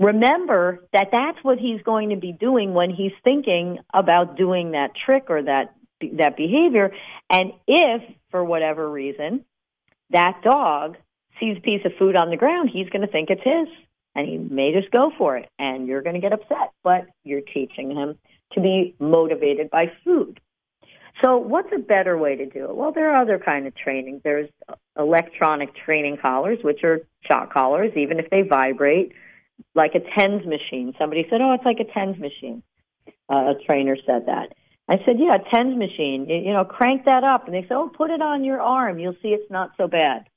remember 0.00 0.82
that 0.92 1.08
that's 1.12 1.38
what 1.42 1.58
he's 1.58 1.82
going 1.82 2.10
to 2.10 2.16
be 2.16 2.32
doing 2.32 2.74
when 2.74 2.90
he's 2.90 3.12
thinking 3.22 3.78
about 3.94 4.36
doing 4.36 4.72
that 4.72 4.90
trick 4.96 5.26
or 5.28 5.42
that 5.42 5.74
that 6.18 6.36
behavior. 6.36 6.92
And 7.28 7.52
if, 7.68 8.02
for 8.30 8.42
whatever 8.42 8.90
reason, 8.90 9.44
that 10.10 10.40
dog 10.42 10.96
sees 11.38 11.58
a 11.58 11.60
piece 11.60 11.84
of 11.84 11.92
food 11.98 12.16
on 12.16 12.30
the 12.30 12.38
ground, 12.38 12.70
he's 12.72 12.88
going 12.88 13.02
to 13.02 13.12
think 13.12 13.28
it's 13.28 13.42
his 13.44 13.68
and 14.14 14.26
he 14.26 14.38
may 14.38 14.72
just 14.72 14.90
go 14.90 15.12
for 15.16 15.36
it 15.36 15.48
and 15.58 15.86
you're 15.86 16.02
going 16.02 16.14
to 16.14 16.20
get 16.20 16.32
upset, 16.32 16.72
but 16.82 17.06
you're 17.22 17.42
teaching 17.42 17.90
him 17.94 18.18
to 18.52 18.60
be 18.60 18.94
motivated 18.98 19.70
by 19.70 19.92
food. 20.04 20.40
So 21.22 21.36
what's 21.36 21.68
a 21.74 21.78
better 21.78 22.16
way 22.16 22.36
to 22.36 22.46
do 22.46 22.64
it? 22.64 22.74
Well, 22.74 22.92
there 22.92 23.10
are 23.10 23.22
other 23.22 23.38
kind 23.38 23.66
of 23.66 23.76
training. 23.76 24.22
There's 24.24 24.48
electronic 24.98 25.74
training 25.76 26.16
collars, 26.16 26.58
which 26.62 26.82
are 26.82 27.00
shock 27.26 27.52
collars, 27.52 27.92
even 27.94 28.18
if 28.18 28.30
they 28.30 28.42
vibrate, 28.42 29.12
like 29.74 29.92
a 29.94 30.00
TENS 30.00 30.46
machine. 30.46 30.94
Somebody 30.98 31.26
said, 31.30 31.40
oh, 31.40 31.52
it's 31.52 31.64
like 31.64 31.80
a 31.80 31.92
TENS 31.92 32.18
machine. 32.18 32.62
Uh, 33.28 33.52
a 33.52 33.54
trainer 33.66 33.96
said 34.06 34.26
that. 34.26 34.52
I 34.88 34.96
said, 35.04 35.16
yeah, 35.18 35.36
a 35.36 35.56
TENS 35.56 35.78
machine. 35.78 36.26
You, 36.28 36.36
you 36.36 36.52
know, 36.52 36.64
crank 36.64 37.04
that 37.04 37.24
up. 37.24 37.46
And 37.46 37.54
they 37.54 37.62
said, 37.62 37.72
oh, 37.72 37.90
put 37.96 38.10
it 38.10 38.20
on 38.20 38.44
your 38.44 38.60
arm. 38.60 38.98
You'll 38.98 39.16
see 39.22 39.28
it's 39.28 39.50
not 39.50 39.70
so 39.76 39.86
bad. 39.86 40.28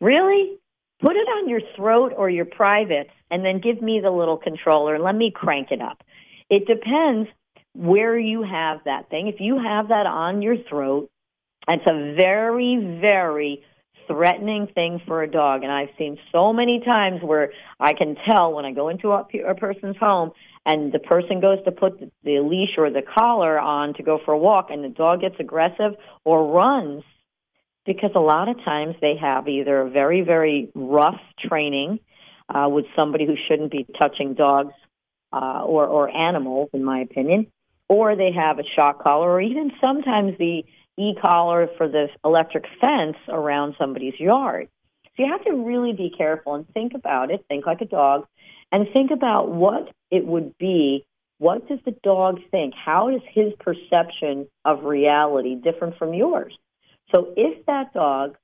Really? 0.00 0.58
Put 1.00 1.16
it 1.16 1.28
on 1.28 1.48
your 1.48 1.60
throat 1.76 2.12
or 2.16 2.30
your 2.30 2.44
privates 2.44 3.10
and 3.30 3.44
then 3.44 3.60
give 3.60 3.82
me 3.82 4.00
the 4.02 4.10
little 4.10 4.36
controller 4.36 4.94
and 4.94 5.04
let 5.04 5.14
me 5.14 5.32
crank 5.34 5.68
it 5.70 5.80
up. 5.82 6.02
It 6.48 6.66
depends 6.66 7.28
where 7.74 8.18
you 8.18 8.42
have 8.42 8.80
that 8.84 9.10
thing. 9.10 9.26
If 9.26 9.40
you 9.40 9.58
have 9.58 9.88
that 9.88 10.06
on 10.06 10.42
your 10.42 10.56
throat, 10.68 11.10
it's 11.68 11.84
a 11.86 12.14
very, 12.14 12.98
very 13.00 13.64
threatening 14.06 14.68
thing 14.74 15.00
for 15.06 15.22
a 15.22 15.30
dog. 15.30 15.62
And 15.62 15.72
I've 15.72 15.90
seen 15.98 16.18
so 16.30 16.52
many 16.52 16.82
times 16.84 17.20
where 17.22 17.52
I 17.78 17.92
can 17.92 18.16
tell 18.28 18.52
when 18.52 18.64
I 18.64 18.72
go 18.72 18.88
into 18.88 19.10
a, 19.10 19.26
a 19.48 19.54
person's 19.54 19.96
home 19.96 20.32
and 20.64 20.92
the 20.92 20.98
person 20.98 21.40
goes 21.40 21.58
to 21.64 21.72
put 21.72 21.98
the, 22.00 22.10
the 22.24 22.40
leash 22.40 22.76
or 22.78 22.90
the 22.90 23.02
collar 23.02 23.58
on 23.58 23.94
to 23.94 24.02
go 24.02 24.18
for 24.24 24.32
a 24.32 24.38
walk 24.38 24.68
and 24.70 24.84
the 24.84 24.88
dog 24.88 25.20
gets 25.20 25.36
aggressive 25.38 25.92
or 26.24 26.52
runs 26.52 27.02
because 27.84 28.10
a 28.14 28.20
lot 28.20 28.48
of 28.48 28.56
times 28.64 28.94
they 29.00 29.14
have 29.20 29.48
either 29.48 29.80
a 29.80 29.90
very, 29.90 30.20
very 30.22 30.70
rough 30.74 31.20
training 31.48 31.98
uh, 32.48 32.68
with 32.68 32.84
somebody 32.94 33.26
who 33.26 33.34
shouldn't 33.48 33.72
be 33.72 33.86
touching 34.00 34.34
dogs 34.34 34.74
uh, 35.32 35.62
or, 35.64 35.86
or 35.86 36.08
animals, 36.08 36.68
in 36.72 36.84
my 36.84 37.00
opinion, 37.00 37.46
or 37.88 38.16
they 38.16 38.30
have 38.32 38.58
a 38.58 38.64
shock 38.76 39.02
collar, 39.02 39.30
or 39.30 39.40
even 39.40 39.72
sometimes 39.80 40.36
the 40.38 40.64
e-collar 40.98 41.68
for 41.76 41.88
the 41.88 42.08
electric 42.24 42.64
fence 42.80 43.16
around 43.28 43.74
somebody's 43.78 44.18
yard. 44.18 44.68
So 45.16 45.24
you 45.24 45.30
have 45.30 45.44
to 45.44 45.52
really 45.52 45.92
be 45.92 46.10
careful 46.16 46.54
and 46.54 46.68
think 46.72 46.94
about 46.94 47.30
it, 47.30 47.44
think 47.48 47.66
like 47.66 47.80
a 47.80 47.86
dog, 47.86 48.26
and 48.70 48.86
think 48.92 49.10
about 49.10 49.50
what 49.50 49.92
it 50.10 50.26
would 50.26 50.56
be. 50.58 51.04
What 51.38 51.68
does 51.68 51.80
the 51.84 51.96
dog 52.02 52.40
think? 52.50 52.74
How 52.74 53.08
is 53.08 53.20
his 53.32 53.52
perception 53.58 54.46
of 54.64 54.84
reality 54.84 55.54
different 55.54 55.98
from 55.98 56.14
yours? 56.14 56.56
So 57.14 57.34
if 57.36 57.66
that 57.66 57.92
dog 57.92 58.36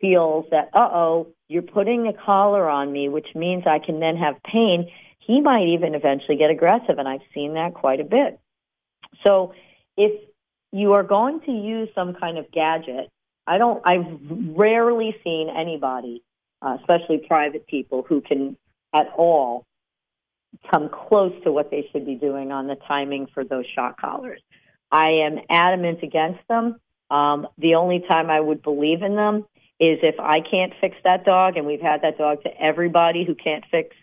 feels 0.00 0.46
that, 0.50 0.70
uh-oh, 0.74 1.28
you're 1.48 1.62
putting 1.62 2.06
a 2.06 2.12
collar 2.12 2.68
on 2.68 2.92
me, 2.92 3.08
which 3.08 3.28
means 3.34 3.64
I 3.66 3.78
can 3.78 4.00
then 4.00 4.16
have 4.16 4.42
pain, 4.42 4.90
he 5.20 5.40
might 5.40 5.68
even 5.68 5.94
eventually 5.94 6.36
get 6.36 6.50
aggressive, 6.50 6.98
and 6.98 7.08
I've 7.08 7.20
seen 7.34 7.54
that 7.54 7.74
quite 7.74 8.00
a 8.00 8.04
bit. 8.04 8.40
So 9.24 9.54
if 9.96 10.29
you 10.72 10.92
are 10.92 11.02
going 11.02 11.40
to 11.40 11.52
use 11.52 11.88
some 11.94 12.14
kind 12.14 12.38
of 12.38 12.50
gadget, 12.52 13.08
I 13.46 13.58
don't, 13.58 13.82
I've 13.84 14.06
rarely 14.56 15.16
seen 15.24 15.48
anybody, 15.48 16.22
uh, 16.62 16.76
especially 16.80 17.18
private 17.18 17.66
people, 17.66 18.04
who 18.08 18.20
can 18.20 18.56
at 18.94 19.08
all 19.16 19.66
come 20.70 20.88
close 20.88 21.32
to 21.44 21.52
what 21.52 21.70
they 21.70 21.88
should 21.90 22.06
be 22.06 22.14
doing 22.14 22.52
on 22.52 22.66
the 22.66 22.76
timing 22.88 23.26
for 23.32 23.44
those 23.44 23.64
shock 23.74 24.00
collars. 24.00 24.40
I 24.90 25.08
am 25.26 25.38
adamant 25.48 26.02
against 26.02 26.40
them. 26.48 26.80
Um, 27.10 27.46
the 27.58 27.74
only 27.76 28.04
time 28.08 28.30
I 28.30 28.40
would 28.40 28.62
believe 28.62 29.02
in 29.02 29.16
them 29.16 29.46
is 29.80 29.98
if 30.02 30.16
I 30.20 30.40
can't 30.40 30.72
fix 30.80 30.96
that 31.04 31.24
dog, 31.24 31.56
and 31.56 31.66
we've 31.66 31.80
had 31.80 32.02
that 32.02 32.18
dog 32.18 32.42
to 32.42 32.50
everybody 32.60 33.24
who 33.24 33.34
can't 33.34 33.64
fix 33.70 33.96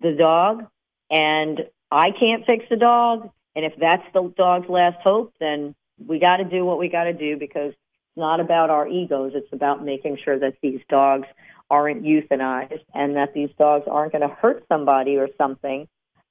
the 0.00 0.12
dog, 0.12 0.66
and 1.10 1.60
I 1.90 2.10
can't 2.10 2.44
fix 2.44 2.64
the 2.68 2.76
dog, 2.76 3.30
and 3.54 3.64
if 3.64 3.72
that's 3.80 4.04
the 4.12 4.32
dog's 4.36 4.68
last 4.68 4.98
hope, 5.02 5.32
then 5.40 5.74
we 6.04 6.18
got 6.18 6.38
to 6.38 6.44
do 6.44 6.64
what 6.64 6.78
we 6.78 6.88
got 6.88 7.04
to 7.04 7.12
do 7.12 7.36
because 7.36 7.70
it's 7.70 8.16
not 8.16 8.40
about 8.40 8.70
our 8.70 8.88
egos. 8.88 9.32
It's 9.34 9.52
about 9.52 9.84
making 9.84 10.18
sure 10.24 10.38
that 10.38 10.54
these 10.62 10.80
dogs 10.88 11.26
aren't 11.70 12.02
euthanized 12.02 12.84
and 12.94 13.16
that 13.16 13.34
these 13.34 13.50
dogs 13.58 13.86
aren't 13.90 14.12
going 14.12 14.28
to 14.28 14.34
hurt 14.34 14.64
somebody 14.68 15.16
or 15.16 15.28
something 15.36 15.88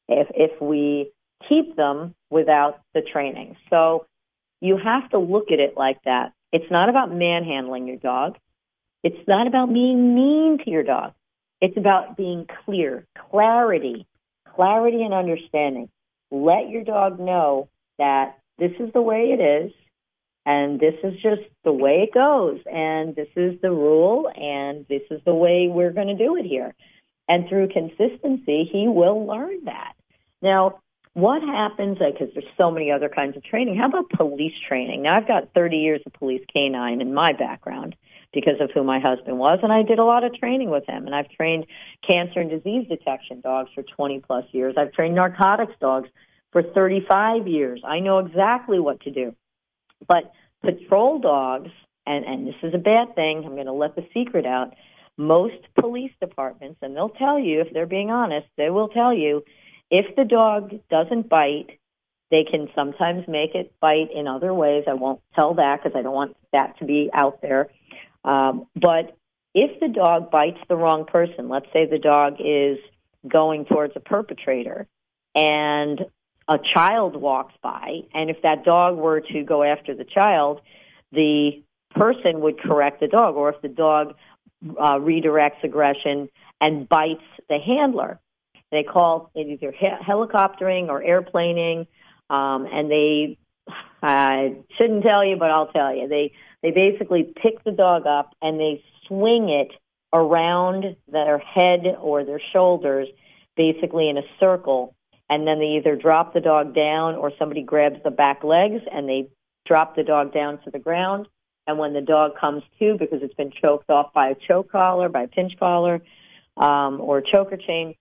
if 0.07 0.28
if 0.34 0.61
we 0.61 1.11
keep 1.49 1.76
them 1.76 2.16
without 2.30 2.82
the 2.93 3.01
training. 3.01 3.57
So 3.70 4.05
you 4.61 4.78
have 4.78 5.09
to 5.11 5.20
look 5.20 5.51
at 5.51 5.59
it 5.59 5.76
like 5.76 6.01
that. 6.05 6.34
It's 6.51 6.72
not 6.72 6.89
about 6.89 7.13
manhandling 7.13 7.88
your 7.88 7.97
dog. 7.97 8.38
It's 9.03 9.28
not 9.28 9.47
about 9.47 9.74
being 9.74 10.16
mean 10.16 10.59
to 10.63 10.72
your 10.72 10.84
dog. 10.84 11.13
It's 11.61 11.78
about 11.78 12.18
being 12.18 12.47
clear, 12.66 13.05
clarity, 13.30 14.07
clarity 14.55 15.03
and 15.03 15.13
understanding. 15.13 15.89
Let 16.32 16.70
your 16.70 16.84
dog 16.84 17.20
know 17.20 17.70
that 17.97 18.39
this 18.58 18.72
is 18.80 18.91
the 18.93 19.01
way 19.01 19.36
it 19.38 19.41
is 19.41 19.72
and 20.45 20.80
this 20.80 20.93
is 21.03 21.14
just 21.16 21.41
the 21.64 21.74
way 21.74 22.08
it 22.08 22.14
goes 22.14 22.60
and 22.72 23.16
this 23.16 23.30
is 23.36 23.60
the 23.62 23.72
rule 23.72 24.30
and 24.36 24.86
this 24.88 25.01
is 25.10 25.22
the 25.26 25.34
way 25.34 25.68
we're 25.70 25.91
going 25.91 26.08
to 26.08 26.18
do 26.18 26.36
it 26.38 26.45
here. 26.45 26.74
And 27.28 27.49
through 27.49 27.70
consistency, 27.70 28.70
he 28.72 28.88
will 28.88 29.26
learn 29.26 29.66
that. 29.66 29.93
Now, 30.43 30.82
what 31.14 31.41
happens, 31.41 31.97
because 31.97 32.28
there's 32.34 32.45
so 32.58 32.70
many 32.70 32.91
other 32.91 33.10
kinds 33.10 33.38
of 33.38 33.43
training, 33.43 33.78
how 33.78 33.88
about 33.88 34.10
police 34.12 34.53
training? 34.68 35.03
Now, 35.03 35.18
I've 35.18 35.28
got 35.28 35.53
30 35.56 35.78
years 35.78 36.01
of 36.06 36.14
police 36.14 36.43
canine 36.53 37.01
in 37.01 37.14
my 37.14 37.32
background 37.32 37.95
because 38.34 38.60
of 38.60 38.70
who 38.74 38.84
my 38.84 38.99
husband 38.99 39.39
was, 39.39 39.60
and 39.64 39.72
I 39.72 39.82
did 39.82 39.97
a 39.97 40.03
lot 40.03 40.26
of 40.26 40.36
training 40.36 40.70
with 40.70 40.86
him. 40.86 41.06
And 41.06 41.16
I've 41.16 41.30
trained 41.30 41.66
cancer 42.08 42.41
and 42.41 42.49
disease 42.49 42.88
detection 42.89 43.39
dogs 43.39 43.70
for 43.74 43.82
20 43.82 44.20
plus 44.20 44.43
years. 44.51 44.76
I've 44.78 44.91
trained 44.91 45.16
narcotics 45.16 45.74
dogs 45.80 46.10
for 46.56 46.64
35 46.64 47.49
years. 47.49 47.82
I 47.86 47.99
know 47.99 48.20
exactly 48.20 48.80
what 48.80 49.01
to 49.01 49.12
do. 49.12 49.36
But 50.08 50.32
patrol 50.64 51.20
dogs, 51.20 51.70
and, 52.08 52.24
and 52.24 52.47
this 52.47 52.56
is 52.64 52.74
a 52.74 52.78
bad 52.78 53.14
thing, 53.14 53.43
I'm 53.45 53.56
going 53.56 53.66
to 53.66 53.74
let 53.74 53.97
the 53.97 54.08
secret 54.14 54.45
out. 54.45 54.74
Most 55.18 55.58
police 55.78 56.14
departments, 56.22 56.80
and 56.82 56.95
they'll 56.95 57.10
tell 57.10 57.38
you, 57.38 57.60
if 57.60 57.74
they're 57.74 57.86
being 57.86 58.10
honest, 58.10 58.47
they 58.56 58.70
will 58.70 58.88
tell 58.88 59.14
you 59.14 59.43
if 59.91 60.16
the 60.16 60.24
dog 60.24 60.72
doesn't 60.89 61.28
bite, 61.28 61.78
they 62.32 62.45
can 62.49 62.70
sometimes 62.74 63.28
make 63.28 63.53
it 63.53 63.74
bite 63.82 64.14
in 64.16 64.26
other 64.26 64.53
ways. 64.53 64.86
I 64.88 64.93
won't 64.93 65.20
tell 65.36 65.56
that 65.56 65.84
because 65.84 65.97
I 65.97 66.03
don't 66.03 66.16
want 66.16 66.38
that 66.53 66.80
to 66.80 66.86
be 66.86 67.10
out 67.14 67.41
there. 67.41 67.68
Um, 68.24 68.68
but 68.78 69.18
if 69.53 69.78
the 69.82 69.89
dog 69.89 70.32
bites 70.32 70.60
the 70.70 70.78
wrong 70.78 71.03
person, 71.03 71.49
let's 71.49 71.68
say 71.74 71.86
the 71.86 71.99
dog 71.99 72.36
is 72.39 72.78
going 73.28 73.66
towards 73.66 73.91
a 73.97 73.99
perpetrator 73.99 74.88
and 75.36 76.06
a 76.48 76.60
child 76.74 77.16
walks 77.16 77.54
by, 77.62 78.02
and 78.14 78.30
if 78.30 78.41
that 78.43 78.64
dog 78.64 78.98
were 78.98 79.22
to 79.22 79.43
go 79.43 79.64
after 79.64 79.96
the 79.96 80.04
child, 80.04 80.62
the 81.12 81.64
person 81.91 82.41
would 82.41 82.60
correct 82.60 83.00
the 83.00 83.08
dog, 83.08 83.36
or 83.36 83.50
if 83.50 83.62
the 83.62 83.68
dog 83.68 84.16
uh, 84.80 84.96
redirects 84.96 85.64
aggression 85.64 86.30
and 86.62 86.88
bites 86.88 87.24
the 87.50 87.58
handler, 87.58 88.20
they 88.72 88.84
call 88.84 89.32
it 89.36 89.48
either 89.48 89.72
helicoptering 89.72 90.89
or 90.89 91.02
airplaning, 91.02 91.88
um, 92.30 92.68
and 92.72 92.91
they 92.91 93.38
I 94.02 94.56
shouldn't 94.78 95.04
tell 95.04 95.26
you, 95.26 95.38
but 95.38 95.50
I'll 95.50 95.72
tell 95.72 95.96
you. 95.96 96.08
They 96.08 96.34
they 96.62 96.72
basically 96.72 97.24
pick 97.24 97.64
the 97.64 97.72
dog 97.72 98.06
up 98.06 98.36
and 98.41 98.60
they 98.60 98.84
swing 99.08 99.50
it 99.50 99.72
around 100.14 100.96
their 101.12 101.38
head 101.38 101.86
or 102.00 102.24
their 102.24 102.41
shoulders, 102.54 103.08
basically 103.56 104.10
in 104.10 104.18
a 104.18 104.24
circle, 104.39 104.95
and 105.30 105.48
then 105.48 105.60
they 105.60 105.78
either 105.78 105.96
drop 105.96 106.34
the 106.34 106.42
dog 106.42 106.76
down 106.76 107.16
or 107.16 107.32
somebody 107.40 107.64
grabs 107.64 108.02
the 108.04 108.12
back 108.12 108.44
legs 108.44 108.82
and 108.92 109.10
they 109.10 109.30
drop 109.66 109.96
the 109.96 110.04
dog 110.04 110.34
down 110.34 110.60
to 110.64 110.72
the 110.72 110.80
ground. 110.80 111.28
And 111.68 111.80
when 111.80 111.94
the 111.94 112.02
dog 112.02 112.38
comes 112.40 112.62
to, 112.80 112.96
because 112.98 113.24
it's 113.24 113.34
been 113.34 113.52
choked 113.52 113.90
off 113.90 114.14
by 114.14 114.30
a 114.30 114.36
choke 114.48 114.72
collar, 114.72 115.10
by 115.10 115.24
a 115.24 115.28
pinch 115.28 115.54
collar, 115.58 116.02
um, 116.58 117.02
or 117.02 117.22
choker 117.22 117.58
chain, 117.58 117.96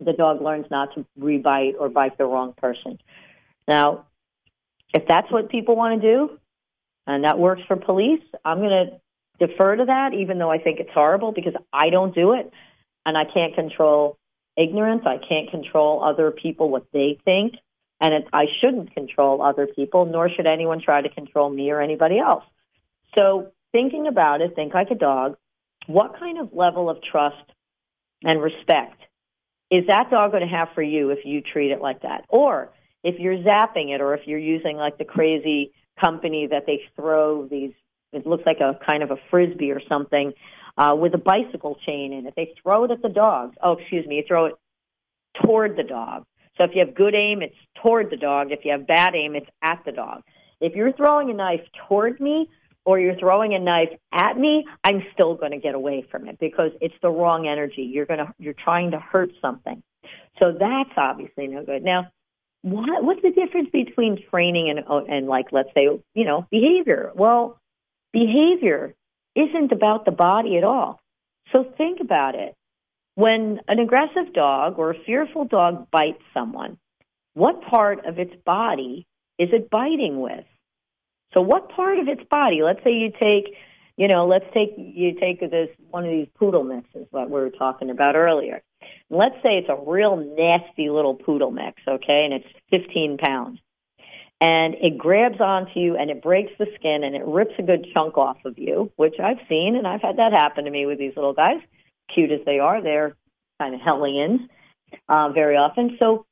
the 0.00 0.12
dog 0.12 0.42
learns 0.42 0.66
not 0.70 0.94
to 0.94 1.06
rebite 1.18 1.74
or 1.78 1.88
bite 1.88 2.18
the 2.18 2.24
wrong 2.24 2.54
person. 2.56 2.98
Now, 3.68 4.06
if 4.92 5.06
that's 5.06 5.30
what 5.30 5.48
people 5.48 5.76
want 5.76 6.00
to 6.00 6.08
do, 6.08 6.40
and 7.06 7.24
that 7.24 7.38
works 7.38 7.62
for 7.68 7.76
police, 7.76 8.22
I'm 8.44 8.58
going 8.58 8.70
to 9.38 9.46
defer 9.46 9.76
to 9.76 9.84
that, 9.86 10.14
even 10.14 10.38
though 10.38 10.50
I 10.50 10.58
think 10.58 10.80
it's 10.80 10.90
horrible 10.92 11.32
because 11.32 11.54
I 11.72 11.90
don't 11.90 12.14
do 12.14 12.32
it, 12.32 12.50
and 13.06 13.16
I 13.16 13.24
can't 13.24 13.54
control 13.54 14.17
ignorance. 14.58 15.02
I 15.06 15.16
can't 15.16 15.50
control 15.50 16.02
other 16.02 16.30
people 16.30 16.70
what 16.70 16.86
they 16.92 17.18
think, 17.24 17.54
and 18.00 18.12
it, 18.12 18.28
I 18.32 18.46
shouldn't 18.60 18.94
control 18.94 19.42
other 19.42 19.66
people, 19.66 20.04
nor 20.04 20.28
should 20.28 20.46
anyone 20.46 20.80
try 20.80 21.00
to 21.00 21.08
control 21.08 21.48
me 21.48 21.70
or 21.70 21.80
anybody 21.80 22.18
else. 22.18 22.44
So, 23.16 23.52
thinking 23.72 24.06
about 24.06 24.40
it, 24.40 24.54
think 24.54 24.74
like 24.74 24.90
a 24.90 24.94
dog. 24.94 25.36
What 25.86 26.18
kind 26.18 26.38
of 26.38 26.52
level 26.52 26.90
of 26.90 26.98
trust 27.02 27.36
and 28.22 28.42
respect 28.42 29.00
is 29.70 29.86
that 29.88 30.10
dog 30.10 30.32
going 30.32 30.46
to 30.46 30.54
have 30.54 30.68
for 30.74 30.82
you 30.82 31.10
if 31.10 31.20
you 31.24 31.40
treat 31.40 31.70
it 31.70 31.80
like 31.80 32.02
that? 32.02 32.24
Or 32.28 32.70
if 33.04 33.18
you're 33.18 33.38
zapping 33.38 33.94
it 33.94 34.00
or 34.00 34.14
if 34.14 34.26
you're 34.26 34.38
using 34.38 34.76
like 34.76 34.98
the 34.98 35.04
crazy 35.04 35.72
company 36.02 36.48
that 36.50 36.64
they 36.66 36.80
throw 36.96 37.46
these, 37.46 37.72
it 38.12 38.26
looks 38.26 38.44
like 38.46 38.60
a 38.60 38.78
kind 38.88 39.02
of 39.02 39.10
a 39.10 39.16
frisbee 39.30 39.70
or 39.70 39.80
something 39.88 40.32
uh, 40.78 40.94
with 40.94 41.12
a 41.14 41.18
bicycle 41.18 41.76
chain 41.84 42.12
in 42.12 42.26
it. 42.26 42.34
They 42.36 42.54
throw 42.62 42.84
it 42.84 42.90
at 42.90 43.02
the 43.02 43.08
dog. 43.08 43.54
Oh, 43.62 43.72
excuse 43.72 44.06
me, 44.06 44.16
you 44.16 44.24
throw 44.26 44.46
it 44.46 44.54
toward 45.44 45.76
the 45.76 45.82
dog. 45.82 46.24
So 46.56 46.64
if 46.64 46.70
you 46.74 46.84
have 46.84 46.94
good 46.94 47.14
aim, 47.14 47.42
it's 47.42 47.54
toward 47.82 48.10
the 48.10 48.16
dog. 48.16 48.48
If 48.50 48.60
you 48.64 48.72
have 48.72 48.86
bad 48.86 49.14
aim, 49.14 49.34
it's 49.34 49.48
at 49.62 49.82
the 49.84 49.92
dog. 49.92 50.22
If 50.60 50.74
you're 50.74 50.92
throwing 50.92 51.30
a 51.30 51.34
knife 51.34 51.60
toward 51.88 52.20
me, 52.20 52.48
or 52.84 52.98
you're 52.98 53.18
throwing 53.18 53.52
a 53.54 53.58
knife 53.58 53.90
at 54.12 54.38
me, 54.38 54.64
I'm 54.82 55.02
still 55.12 55.34
going 55.34 55.52
to 55.52 55.58
get 55.58 55.74
away 55.74 56.06
from 56.10 56.26
it 56.26 56.38
because 56.40 56.70
it's 56.80 56.94
the 57.02 57.10
wrong 57.10 57.46
energy. 57.46 57.82
You're 57.82 58.06
going 58.06 58.20
to 58.20 58.32
you're 58.38 58.54
trying 58.54 58.92
to 58.92 58.98
hurt 58.98 59.30
something. 59.42 59.82
So 60.38 60.52
that's 60.58 60.90
obviously 60.96 61.48
no 61.48 61.62
good. 61.64 61.82
Now, 61.82 62.06
what 62.62 63.04
what's 63.04 63.20
the 63.20 63.30
difference 63.30 63.68
between 63.70 64.24
training 64.30 64.70
and 64.70 65.06
and 65.06 65.26
like 65.26 65.52
let's 65.52 65.68
say, 65.74 66.00
you 66.14 66.24
know, 66.24 66.46
behavior? 66.50 67.12
Well, 67.14 67.60
behavior 68.12 68.94
isn't 69.38 69.72
about 69.72 70.04
the 70.04 70.10
body 70.10 70.56
at 70.56 70.64
all. 70.64 71.00
So 71.52 71.64
think 71.76 72.00
about 72.00 72.34
it. 72.34 72.54
When 73.14 73.60
an 73.68 73.78
aggressive 73.78 74.32
dog 74.32 74.78
or 74.78 74.90
a 74.90 75.04
fearful 75.04 75.44
dog 75.44 75.90
bites 75.90 76.22
someone, 76.34 76.78
what 77.34 77.62
part 77.62 78.04
of 78.04 78.18
its 78.18 78.34
body 78.44 79.06
is 79.38 79.48
it 79.52 79.70
biting 79.70 80.20
with? 80.20 80.44
So 81.34 81.40
what 81.40 81.70
part 81.70 81.98
of 81.98 82.08
its 82.08 82.22
body? 82.30 82.62
Let's 82.62 82.82
say 82.82 82.92
you 82.92 83.12
take, 83.12 83.54
you 83.96 84.08
know, 84.08 84.26
let's 84.26 84.46
take 84.54 84.74
you 84.76 85.18
take 85.20 85.40
this 85.40 85.68
one 85.90 86.04
of 86.04 86.10
these 86.10 86.28
poodle 86.38 86.64
mixes 86.64 87.06
that 87.12 87.30
we 87.30 87.40
were 87.40 87.50
talking 87.50 87.90
about 87.90 88.16
earlier. 88.16 88.62
Let's 89.10 89.36
say 89.42 89.58
it's 89.58 89.68
a 89.68 89.78
real 89.84 90.16
nasty 90.16 90.90
little 90.90 91.14
poodle 91.14 91.50
mix, 91.50 91.82
okay, 91.86 92.24
and 92.24 92.32
it's 92.32 92.48
15 92.70 93.18
pounds. 93.18 93.58
And 94.40 94.74
it 94.74 94.96
grabs 94.96 95.40
onto 95.40 95.80
you 95.80 95.96
and 95.96 96.10
it 96.10 96.22
breaks 96.22 96.52
the 96.58 96.66
skin 96.76 97.02
and 97.02 97.16
it 97.16 97.24
rips 97.26 97.54
a 97.58 97.62
good 97.62 97.86
chunk 97.92 98.16
off 98.16 98.36
of 98.44 98.56
you, 98.56 98.92
which 98.96 99.14
I've 99.22 99.40
seen 99.48 99.74
and 99.76 99.86
I've 99.86 100.02
had 100.02 100.18
that 100.18 100.32
happen 100.32 100.64
to 100.64 100.70
me 100.70 100.86
with 100.86 100.98
these 100.98 101.16
little 101.16 101.32
guys. 101.32 101.60
Cute 102.14 102.30
as 102.30 102.40
they 102.46 102.60
are, 102.60 102.80
they're 102.80 103.16
kind 103.60 103.74
of 103.74 103.80
hellions 103.80 104.40
uh, 105.08 105.30
very 105.30 105.56
often. 105.56 105.96
So 105.98 106.24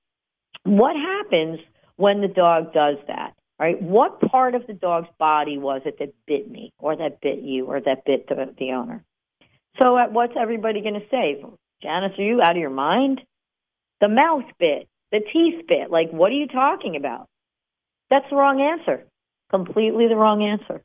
what 0.62 0.94
happens 0.94 1.58
when 1.96 2.20
the 2.20 2.28
dog 2.28 2.72
does 2.72 2.96
that? 3.08 3.34
right? 3.58 3.80
What 3.80 4.20
part 4.20 4.54
of 4.54 4.66
the 4.66 4.72
dog's 4.72 5.08
body 5.18 5.58
was 5.58 5.82
it 5.84 5.98
that 5.98 6.14
bit 6.26 6.50
me, 6.50 6.72
or 6.78 6.96
that 6.96 7.20
bit 7.20 7.40
you, 7.40 7.66
or 7.66 7.80
that 7.80 8.04
bit 8.04 8.28
the, 8.28 8.54
the 8.58 8.72
owner? 8.72 9.04
So, 9.80 9.96
uh, 9.96 10.08
what's 10.08 10.34
everybody 10.38 10.82
going 10.82 10.94
to 10.94 11.08
say? 11.10 11.42
Janice, 11.82 12.18
are 12.18 12.22
you 12.22 12.40
out 12.42 12.52
of 12.52 12.56
your 12.56 12.70
mind? 12.70 13.20
The 14.00 14.08
mouth 14.08 14.44
bit, 14.58 14.88
the 15.12 15.20
teeth 15.32 15.66
bit. 15.68 15.90
Like, 15.90 16.10
what 16.10 16.32
are 16.32 16.36
you 16.36 16.48
talking 16.48 16.96
about? 16.96 17.28
That's 18.10 18.28
the 18.30 18.36
wrong 18.36 18.60
answer. 18.60 19.06
Completely 19.50 20.08
the 20.08 20.16
wrong 20.16 20.42
answer. 20.42 20.82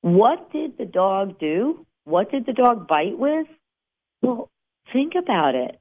What 0.00 0.52
did 0.52 0.76
the 0.76 0.84
dog 0.84 1.38
do? 1.38 1.86
What 2.04 2.30
did 2.30 2.46
the 2.46 2.52
dog 2.52 2.86
bite 2.86 3.18
with? 3.18 3.46
Well, 4.22 4.50
think 4.92 5.14
about 5.16 5.54
it. 5.54 5.78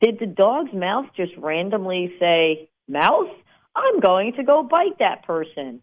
Did 0.00 0.18
the 0.18 0.26
dog's 0.26 0.72
mouth 0.74 1.06
just 1.16 1.32
randomly 1.38 2.14
say, 2.20 2.68
mouth? 2.88 3.30
I'm 3.74 4.00
going 4.00 4.34
to 4.34 4.44
go 4.44 4.62
bite 4.62 4.98
that 4.98 5.24
person. 5.24 5.82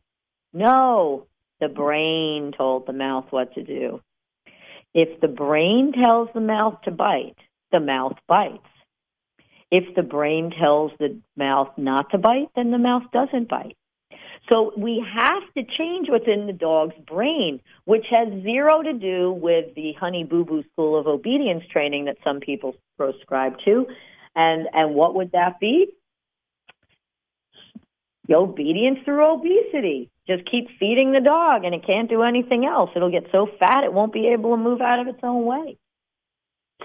No, 0.52 1.28
the 1.60 1.68
brain 1.68 2.52
told 2.56 2.86
the 2.86 2.94
mouth 2.94 3.26
what 3.30 3.54
to 3.56 3.64
do. 3.64 4.02
If 4.94 5.20
the 5.22 5.28
brain 5.28 5.94
tells 5.94 6.30
the 6.34 6.42
mouth 6.42 6.82
to 6.84 6.92
bite, 6.92 7.38
the 7.72 7.80
mouth 7.80 8.18
bites. 8.28 8.62
If 9.74 9.96
the 9.96 10.04
brain 10.04 10.52
tells 10.52 10.92
the 11.00 11.20
mouth 11.36 11.70
not 11.78 12.12
to 12.12 12.20
bite, 12.20 12.50
then 12.56 12.70
the 12.70 12.78
mouth 12.78 13.06
doesn't 13.12 13.50
bite. 13.50 13.76
So 14.52 14.72
we 14.78 15.04
have 15.16 15.42
to 15.58 15.64
change 15.64 16.10
what's 16.10 16.28
in 16.28 16.46
the 16.46 16.54
dog's 16.54 16.94
brain, 17.08 17.60
which 17.86 18.06
has 18.12 18.28
zero 18.44 18.84
to 18.84 18.94
do 18.94 19.32
with 19.32 19.74
the 19.74 19.94
honey 20.00 20.26
boo 20.26 20.46
boo 20.46 20.64
school 20.72 21.00
of 21.00 21.08
obedience 21.08 21.64
training 21.72 22.06
that 22.06 22.18
some 22.24 22.40
people 22.40 22.76
prescribe 22.98 23.56
to. 23.66 23.88
And, 24.36 24.68
and 24.74 24.94
what 24.94 25.16
would 25.16 25.32
that 25.32 25.60
be? 25.60 25.88
The 28.28 28.36
obedience 28.36 29.00
through 29.06 29.26
obesity. 29.26 30.12
Just 30.28 30.44
keep 30.52 30.68
feeding 30.80 31.14
the 31.14 31.20
dog 31.20 31.64
and 31.64 31.74
it 31.74 31.84
can't 31.84 32.12
do 32.12 32.22
anything 32.22 32.64
else. 32.64 32.92
It'll 32.96 33.10
get 33.10 33.26
so 33.32 33.48
fat 33.60 33.86
it 33.86 33.92
won't 33.92 34.14
be 34.14 34.28
able 34.28 34.52
to 34.52 34.58
move 34.58 34.82
out 34.82 35.00
of 35.00 35.08
its 35.08 35.20
own 35.24 35.46
way. 35.46 35.78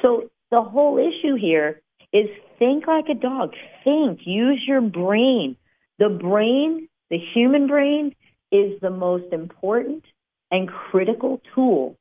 So 0.01 0.31
the 0.51 0.63
whole 0.63 0.97
issue 0.97 1.35
here 1.35 1.83
is 2.13 2.29
think 2.59 2.87
like 2.87 3.09
a 3.09 3.15
dog. 3.15 3.55
Think. 3.85 4.21
Use 4.25 4.63
your 4.67 4.81
brain. 4.81 5.57
The 5.99 6.09
brain, 6.09 6.89
the 7.11 7.19
human 7.19 7.67
brain, 7.67 8.15
is 8.51 8.81
the 8.81 8.91
most 8.91 9.33
important 9.33 10.05
and 10.51 10.69
critical 10.69 11.41
tool 11.55 11.97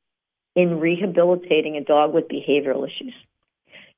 in 0.54 0.80
rehabilitating 0.80 1.76
a 1.76 1.84
dog 1.84 2.14
with 2.14 2.28
behavioral 2.28 2.86
issues. 2.86 3.14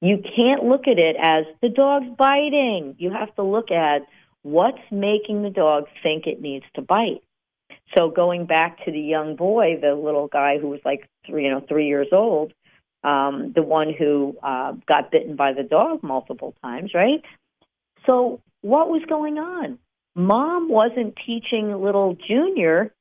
You 0.01 0.23
can't 0.37 0.65
look 0.65 0.89
at 0.89 0.99
it 0.99 1.17
as 1.21 1.45
the 1.61 1.69
dog's 1.69 2.09
biting. 2.17 2.97
You 2.99 3.11
have 3.13 3.35
to 3.37 3.43
look 3.43 3.71
at 3.71 4.07
what's 4.43 4.81
making 4.91 5.43
the 5.43 5.51
dog 5.51 5.85
think 6.03 6.27
it 6.27 6.41
needs 6.41 6.65
to 6.75 6.83
bite. 6.83 7.23
So 7.97 8.09
going 8.09 8.47
back 8.47 8.85
to 8.85 8.93
the 8.93 9.01
young 9.01 9.37
boy, 9.37 9.79
the 9.81 9.95
little 9.95 10.29
guy 10.29 10.59
who 10.59 10.69
was 10.69 10.81
like 10.85 11.09
three, 11.27 11.45
you 11.45 11.51
know, 11.51 11.61
three 11.61 11.87
years 11.87 12.09
old, 12.13 12.53
um, 13.03 13.53
the 13.55 13.63
one 13.63 13.93
who 13.97 14.37
uh, 14.43 14.73
got 14.87 15.11
bitten 15.11 15.37
by 15.37 15.53
the 15.53 15.63
dog 15.63 16.03
multiple 16.03 16.55
times, 16.63 16.93
right? 16.95 17.23
So 18.07 18.41
what 18.63 18.89
was 18.89 19.03
going 19.09 19.39
on? 19.39 19.79
Mom 20.15 20.69
wasn't 20.69 21.15
teaching 21.25 21.73
little 21.73 22.17
Junior 22.29 22.93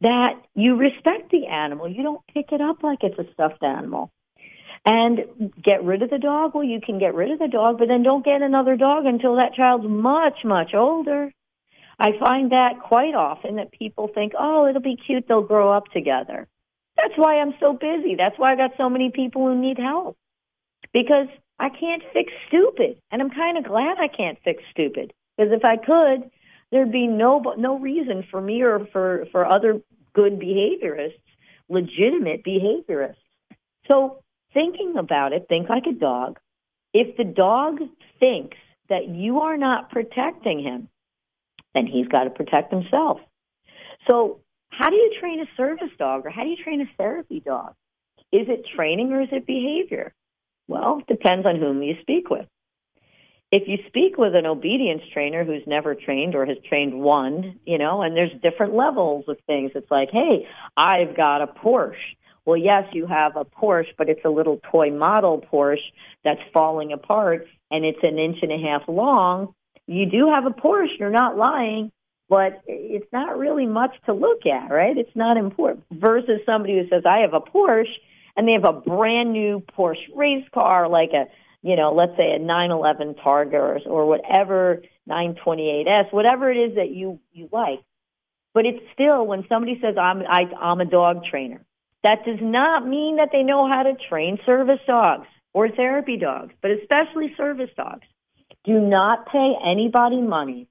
that 0.00 0.40
you 0.54 0.76
respect 0.76 1.30
the 1.30 1.46
animal. 1.46 1.88
You 1.88 2.02
don't 2.02 2.22
pick 2.32 2.52
it 2.52 2.60
up 2.60 2.82
like 2.82 3.00
it's 3.02 3.18
a 3.18 3.30
stuffed 3.34 3.62
animal. 3.62 4.10
And 4.86 5.52
get 5.62 5.84
rid 5.84 6.02
of 6.02 6.08
the 6.08 6.18
dog. 6.18 6.54
Well, 6.54 6.64
you 6.64 6.80
can 6.80 6.98
get 6.98 7.14
rid 7.14 7.30
of 7.30 7.38
the 7.38 7.48
dog, 7.48 7.78
but 7.78 7.88
then 7.88 8.02
don't 8.02 8.24
get 8.24 8.40
another 8.40 8.76
dog 8.76 9.04
until 9.04 9.36
that 9.36 9.52
child's 9.52 9.84
much, 9.86 10.38
much 10.42 10.72
older. 10.74 11.30
I 11.98 12.12
find 12.18 12.52
that 12.52 12.80
quite 12.82 13.14
often 13.14 13.56
that 13.56 13.72
people 13.72 14.08
think, 14.08 14.32
oh, 14.38 14.66
it'll 14.66 14.80
be 14.80 14.96
cute. 14.96 15.26
They'll 15.28 15.42
grow 15.42 15.70
up 15.70 15.88
together. 15.92 16.48
That's 17.00 17.16
why 17.16 17.40
I'm 17.40 17.54
so 17.60 17.72
busy. 17.72 18.14
That's 18.16 18.38
why 18.38 18.52
I 18.52 18.56
got 18.56 18.72
so 18.76 18.90
many 18.90 19.10
people 19.10 19.46
who 19.46 19.58
need 19.58 19.78
help 19.78 20.16
because 20.92 21.28
I 21.58 21.68
can't 21.68 22.02
fix 22.12 22.32
stupid. 22.48 23.00
And 23.10 23.22
I'm 23.22 23.30
kind 23.30 23.58
of 23.58 23.64
glad 23.64 23.98
I 23.98 24.08
can't 24.08 24.38
fix 24.44 24.62
stupid 24.70 25.12
because 25.36 25.52
if 25.52 25.64
I 25.64 25.76
could, 25.76 26.30
there'd 26.70 26.92
be 26.92 27.06
no, 27.06 27.42
no 27.56 27.78
reason 27.78 28.24
for 28.30 28.40
me 28.40 28.62
or 28.62 28.86
for, 28.92 29.26
for 29.32 29.46
other 29.46 29.80
good 30.14 30.38
behaviorists, 30.38 31.20
legitimate 31.68 32.44
behaviorists. 32.44 33.16
So 33.90 34.22
thinking 34.52 34.96
about 34.98 35.32
it, 35.32 35.46
think 35.48 35.68
like 35.68 35.86
a 35.86 35.92
dog. 35.92 36.38
If 36.92 37.16
the 37.16 37.24
dog 37.24 37.78
thinks 38.18 38.56
that 38.88 39.08
you 39.08 39.40
are 39.40 39.56
not 39.56 39.90
protecting 39.90 40.60
him, 40.62 40.88
then 41.74 41.86
he's 41.86 42.08
got 42.08 42.24
to 42.24 42.30
protect 42.30 42.72
himself. 42.72 43.20
So 44.08 44.40
how 44.70 44.88
do 44.88 44.96
you 44.96 45.12
train 45.20 45.40
a 45.40 45.56
service 45.56 45.90
dog 45.98 46.26
or 46.26 46.30
how 46.30 46.42
do 46.42 46.48
you 46.48 46.56
train 46.62 46.80
a 46.80 46.90
therapy 46.96 47.40
dog? 47.40 47.74
Is 48.32 48.46
it 48.48 48.66
training 48.76 49.12
or 49.12 49.22
is 49.22 49.28
it 49.32 49.46
behavior? 49.46 50.14
Well, 50.68 51.02
depends 51.08 51.46
on 51.46 51.56
whom 51.56 51.82
you 51.82 51.96
speak 52.00 52.30
with. 52.30 52.46
If 53.52 53.64
you 53.66 53.78
speak 53.88 54.16
with 54.16 54.36
an 54.36 54.46
obedience 54.46 55.02
trainer 55.12 55.44
who's 55.44 55.66
never 55.66 55.96
trained 55.96 56.36
or 56.36 56.46
has 56.46 56.56
trained 56.68 57.00
one, 57.00 57.58
you 57.66 57.78
know, 57.78 58.02
and 58.02 58.16
there's 58.16 58.30
different 58.40 58.74
levels 58.74 59.24
of 59.26 59.38
things. 59.48 59.72
It's 59.74 59.90
like, 59.90 60.10
hey, 60.12 60.46
I've 60.76 61.16
got 61.16 61.42
a 61.42 61.48
Porsche. 61.48 61.96
Well, 62.46 62.56
yes, 62.56 62.84
you 62.92 63.06
have 63.06 63.36
a 63.36 63.44
Porsche, 63.44 63.92
but 63.98 64.08
it's 64.08 64.24
a 64.24 64.30
little 64.30 64.60
toy 64.70 64.90
model 64.92 65.44
Porsche 65.52 65.92
that's 66.22 66.40
falling 66.54 66.92
apart 66.92 67.48
and 67.72 67.84
it's 67.84 67.98
an 68.02 68.18
inch 68.18 68.38
and 68.42 68.52
a 68.52 68.58
half 68.58 68.82
long. 68.86 69.52
You 69.88 70.06
do 70.06 70.30
have 70.32 70.46
a 70.46 70.50
Porsche, 70.50 70.98
you're 71.00 71.10
not 71.10 71.36
lying, 71.36 71.90
but 72.30 72.62
it's 72.66 73.12
not 73.12 73.36
really 73.36 73.66
much 73.66 73.90
to 74.06 74.14
look 74.14 74.46
at, 74.46 74.70
right? 74.70 74.96
It's 74.96 75.16
not 75.16 75.36
important. 75.36 75.84
Versus 75.90 76.40
somebody 76.46 76.78
who 76.78 76.88
says, 76.88 77.02
I 77.04 77.22
have 77.22 77.34
a 77.34 77.40
Porsche, 77.40 77.90
and 78.36 78.46
they 78.46 78.52
have 78.52 78.64
a 78.64 78.80
brand 78.80 79.32
new 79.32 79.64
Porsche 79.76 80.14
race 80.14 80.46
car, 80.54 80.88
like 80.88 81.10
a, 81.12 81.26
you 81.60 81.74
know, 81.74 81.92
let's 81.92 82.16
say 82.16 82.30
a 82.30 82.38
911 82.38 83.16
Targa 83.16 83.54
or, 83.54 83.78
or 83.84 84.06
whatever, 84.06 84.80
928S, 85.08 86.12
whatever 86.12 86.52
it 86.52 86.56
is 86.56 86.76
that 86.76 86.90
you, 86.90 87.18
you 87.32 87.48
like. 87.52 87.80
But 88.54 88.64
it's 88.64 88.84
still, 88.94 89.26
when 89.26 89.44
somebody 89.48 89.80
says, 89.82 89.96
I'm, 90.00 90.22
I, 90.22 90.44
I'm 90.58 90.80
a 90.80 90.84
dog 90.84 91.24
trainer, 91.28 91.64
that 92.04 92.24
does 92.24 92.38
not 92.40 92.86
mean 92.86 93.16
that 93.16 93.30
they 93.32 93.42
know 93.42 93.68
how 93.68 93.82
to 93.82 93.94
train 94.08 94.38
service 94.46 94.80
dogs 94.86 95.26
or 95.52 95.68
therapy 95.68 96.16
dogs, 96.16 96.54
but 96.62 96.70
especially 96.70 97.34
service 97.36 97.70
dogs. 97.76 98.06
Do 98.64 98.78
not 98.78 99.26
pay 99.26 99.54
anybody 99.66 100.20
money 100.20 100.68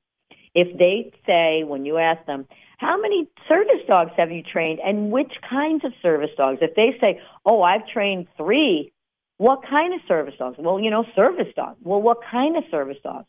if 0.53 0.77
they 0.77 1.11
say, 1.25 1.63
when 1.63 1.85
you 1.85 1.97
ask 1.97 2.25
them, 2.25 2.47
how 2.77 2.99
many 2.99 3.27
service 3.47 3.85
dogs 3.87 4.11
have 4.17 4.31
you 4.31 4.41
trained 4.41 4.79
and 4.79 5.11
which 5.11 5.33
kinds 5.49 5.83
of 5.83 5.91
service 6.01 6.29
dogs? 6.37 6.59
If 6.61 6.75
they 6.75 6.97
say, 7.01 7.21
oh, 7.45 7.61
I've 7.61 7.87
trained 7.87 8.27
three, 8.37 8.93
what 9.37 9.61
kind 9.69 9.93
of 9.93 9.99
service 10.07 10.35
dogs? 10.39 10.57
Well, 10.57 10.79
you 10.79 10.89
know, 10.89 11.05
service 11.15 11.53
dogs. 11.55 11.77
Well, 11.83 12.01
what 12.01 12.19
kind 12.29 12.57
of 12.57 12.63
service 12.71 12.97
dogs? 13.03 13.27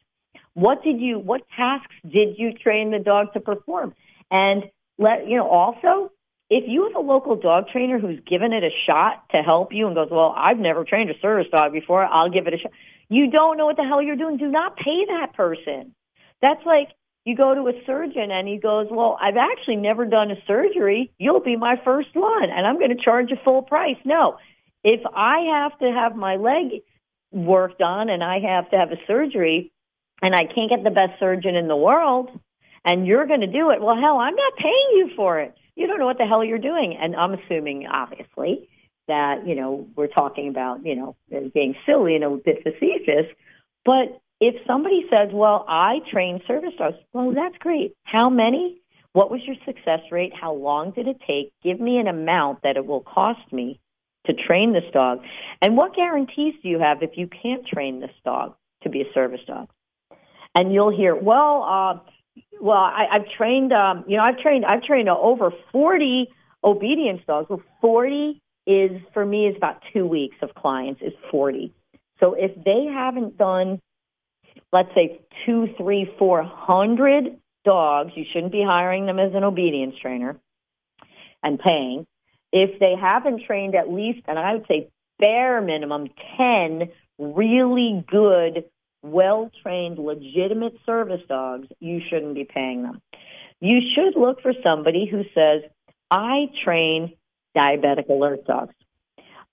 What 0.54 0.82
did 0.82 1.00
you, 1.00 1.18
what 1.18 1.42
tasks 1.56 1.94
did 2.02 2.38
you 2.38 2.52
train 2.52 2.90
the 2.90 2.98
dog 2.98 3.32
to 3.34 3.40
perform? 3.40 3.94
And 4.30 4.64
let, 4.98 5.26
you 5.26 5.36
know, 5.36 5.48
also, 5.48 6.12
if 6.48 6.64
you 6.66 6.84
have 6.88 6.96
a 6.96 7.06
local 7.06 7.36
dog 7.36 7.68
trainer 7.72 7.98
who's 7.98 8.20
given 8.28 8.52
it 8.52 8.64
a 8.64 8.70
shot 8.88 9.24
to 9.30 9.38
help 9.38 9.72
you 9.72 9.86
and 9.86 9.94
goes, 9.94 10.08
well, 10.10 10.34
I've 10.36 10.58
never 10.58 10.84
trained 10.84 11.10
a 11.10 11.18
service 11.20 11.46
dog 11.52 11.72
before, 11.72 12.04
I'll 12.04 12.30
give 12.30 12.46
it 12.46 12.54
a 12.54 12.58
shot. 12.58 12.72
You 13.08 13.30
don't 13.30 13.56
know 13.56 13.66
what 13.66 13.76
the 13.76 13.84
hell 13.84 14.02
you're 14.02 14.16
doing. 14.16 14.36
Do 14.36 14.48
not 14.48 14.76
pay 14.76 15.06
that 15.08 15.34
person. 15.34 15.94
That's 16.42 16.64
like 16.64 16.88
you 17.24 17.36
go 17.36 17.54
to 17.54 17.68
a 17.68 17.84
surgeon 17.84 18.30
and 18.30 18.48
he 18.48 18.58
goes, 18.58 18.88
well, 18.90 19.18
I've 19.20 19.36
actually 19.36 19.76
never 19.76 20.06
done 20.06 20.30
a 20.30 20.36
surgery. 20.46 21.12
You'll 21.18 21.40
be 21.40 21.56
my 21.56 21.80
first 21.84 22.14
one 22.14 22.50
and 22.50 22.66
I'm 22.66 22.78
going 22.78 22.96
to 22.96 23.02
charge 23.02 23.30
a 23.30 23.44
full 23.44 23.62
price. 23.62 23.98
No, 24.04 24.38
if 24.82 25.00
I 25.14 25.40
have 25.52 25.78
to 25.80 25.92
have 25.92 26.16
my 26.16 26.36
leg 26.36 26.82
worked 27.30 27.82
on 27.82 28.08
and 28.08 28.24
I 28.24 28.40
have 28.40 28.70
to 28.70 28.78
have 28.78 28.90
a 28.90 29.06
surgery 29.06 29.70
and 30.22 30.34
I 30.34 30.44
can't 30.44 30.70
get 30.70 30.82
the 30.82 30.90
best 30.90 31.20
surgeon 31.20 31.56
in 31.56 31.68
the 31.68 31.76
world 31.76 32.30
and 32.84 33.06
you're 33.06 33.26
going 33.26 33.42
to 33.42 33.46
do 33.46 33.70
it, 33.70 33.80
well, 33.80 33.96
hell, 33.96 34.18
I'm 34.18 34.34
not 34.34 34.56
paying 34.56 34.88
you 34.92 35.10
for 35.14 35.40
it. 35.40 35.54
You 35.76 35.86
don't 35.86 35.98
know 35.98 36.06
what 36.06 36.18
the 36.18 36.26
hell 36.26 36.44
you're 36.44 36.58
doing. 36.58 36.96
And 37.00 37.14
I'm 37.14 37.34
assuming, 37.34 37.86
obviously, 37.86 38.68
that, 39.08 39.46
you 39.46 39.54
know, 39.54 39.86
we're 39.96 40.06
talking 40.06 40.48
about, 40.48 40.84
you 40.84 40.96
know, 40.96 41.16
being 41.52 41.74
silly 41.84 42.14
and 42.14 42.24
a 42.24 42.30
bit 42.36 42.62
facetious, 42.62 43.26
but 43.84 44.20
if 44.40 44.54
somebody 44.66 45.04
says, 45.10 45.28
well, 45.32 45.64
I 45.68 45.98
train 46.10 46.40
service 46.48 46.72
dogs, 46.78 46.96
well, 47.12 47.32
that's 47.32 47.56
great. 47.58 47.94
How 48.04 48.30
many? 48.30 48.80
What 49.12 49.30
was 49.30 49.40
your 49.44 49.56
success 49.66 50.00
rate? 50.10 50.32
How 50.38 50.54
long 50.54 50.92
did 50.92 51.08
it 51.08 51.18
take? 51.26 51.52
Give 51.62 51.78
me 51.78 51.98
an 51.98 52.06
amount 52.06 52.62
that 52.62 52.76
it 52.76 52.86
will 52.86 53.02
cost 53.02 53.52
me 53.52 53.80
to 54.26 54.32
train 54.32 54.72
this 54.72 54.84
dog. 54.92 55.20
And 55.60 55.76
what 55.76 55.94
guarantees 55.94 56.54
do 56.62 56.68
you 56.68 56.78
have 56.78 57.02
if 57.02 57.10
you 57.14 57.28
can't 57.42 57.66
train 57.66 58.00
this 58.00 58.14
dog 58.24 58.54
to 58.82 58.88
be 58.88 59.02
a 59.02 59.12
service 59.12 59.40
dog? 59.46 59.68
And 60.54 60.72
you'll 60.72 60.96
hear, 60.96 61.14
well, 61.14 61.62
uh, 61.62 62.42
well, 62.60 62.76
I, 62.76 63.06
I've 63.12 63.28
trained, 63.36 63.72
um, 63.72 64.04
you 64.06 64.16
know, 64.16 64.22
I've 64.24 64.38
trained, 64.38 64.64
I've 64.64 64.82
trained 64.82 65.08
over 65.08 65.52
40 65.72 66.28
obedience 66.64 67.20
dogs. 67.26 67.48
Well, 67.50 67.62
40 67.80 68.40
is, 68.66 68.90
for 69.12 69.24
me, 69.24 69.46
is 69.46 69.56
about 69.56 69.82
two 69.92 70.06
weeks 70.06 70.36
of 70.42 70.54
clients 70.54 71.02
is 71.02 71.12
40. 71.30 71.72
So 72.20 72.34
if 72.34 72.52
they 72.64 72.86
haven't 72.92 73.36
done 73.36 73.80
let's 74.72 74.94
say 74.94 75.20
two, 75.46 75.68
three, 75.76 76.12
four 76.18 76.42
hundred 76.42 77.36
dogs, 77.64 78.12
you 78.14 78.24
shouldn't 78.32 78.52
be 78.52 78.64
hiring 78.66 79.06
them 79.06 79.18
as 79.18 79.34
an 79.34 79.44
obedience 79.44 79.94
trainer 80.00 80.36
and 81.42 81.58
paying. 81.58 82.06
If 82.52 82.80
they 82.80 82.94
haven't 83.00 83.44
trained 83.46 83.74
at 83.74 83.90
least, 83.90 84.20
and 84.26 84.38
I 84.38 84.54
would 84.54 84.66
say 84.66 84.88
bare 85.18 85.60
minimum 85.60 86.08
10 86.36 86.90
really 87.18 88.04
good, 88.08 88.64
well 89.02 89.50
trained, 89.62 89.98
legitimate 89.98 90.74
service 90.84 91.20
dogs, 91.28 91.68
you 91.78 92.00
shouldn't 92.08 92.34
be 92.34 92.44
paying 92.44 92.82
them. 92.82 93.00
You 93.60 93.80
should 93.94 94.18
look 94.18 94.40
for 94.40 94.52
somebody 94.64 95.06
who 95.10 95.22
says, 95.34 95.62
I 96.10 96.46
train 96.64 97.14
diabetic 97.56 98.08
alert 98.08 98.46
dogs. 98.46 98.74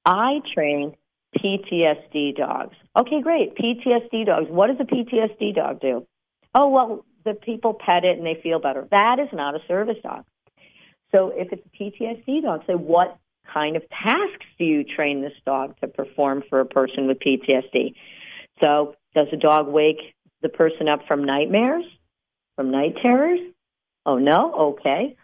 I 0.05 0.39
train 0.53 0.95
PTSD 1.38 2.35
dogs. 2.35 2.75
Okay, 2.95 3.21
great. 3.21 3.55
PTSD 3.55 4.25
dogs. 4.25 4.47
What 4.49 4.67
does 4.67 4.77
a 4.79 4.83
PTSD 4.83 5.55
dog 5.55 5.79
do? 5.79 6.05
Oh, 6.53 6.69
well, 6.69 7.05
the 7.25 7.33
people 7.33 7.73
pet 7.73 8.03
it 8.03 8.17
and 8.17 8.25
they 8.25 8.39
feel 8.41 8.59
better. 8.59 8.88
That 8.91 9.17
is 9.19 9.29
not 9.33 9.55
a 9.55 9.59
service 9.67 9.97
dog. 10.01 10.23
So 11.11 11.31
if 11.33 11.49
it's 11.51 11.63
a 11.65 11.83
PTSD 11.83 12.41
dog, 12.41 12.61
say 12.67 12.73
what 12.73 13.17
kind 13.53 13.75
of 13.75 13.83
tasks 13.89 14.45
do 14.57 14.65
you 14.65 14.83
train 14.83 15.21
this 15.21 15.33
dog 15.45 15.75
to 15.81 15.88
perform 15.88 16.43
for 16.49 16.59
a 16.59 16.65
person 16.65 17.07
with 17.07 17.19
PTSD? 17.19 17.93
So 18.61 18.95
does 19.15 19.27
the 19.31 19.38
dog 19.38 19.67
wake 19.67 20.15
the 20.41 20.49
person 20.49 20.88
up 20.88 21.01
from 21.07 21.25
nightmares, 21.25 21.85
from 22.55 22.71
night 22.71 22.95
terrors? 23.01 23.39
Oh, 24.05 24.17
no? 24.17 24.75
Okay. 24.79 25.15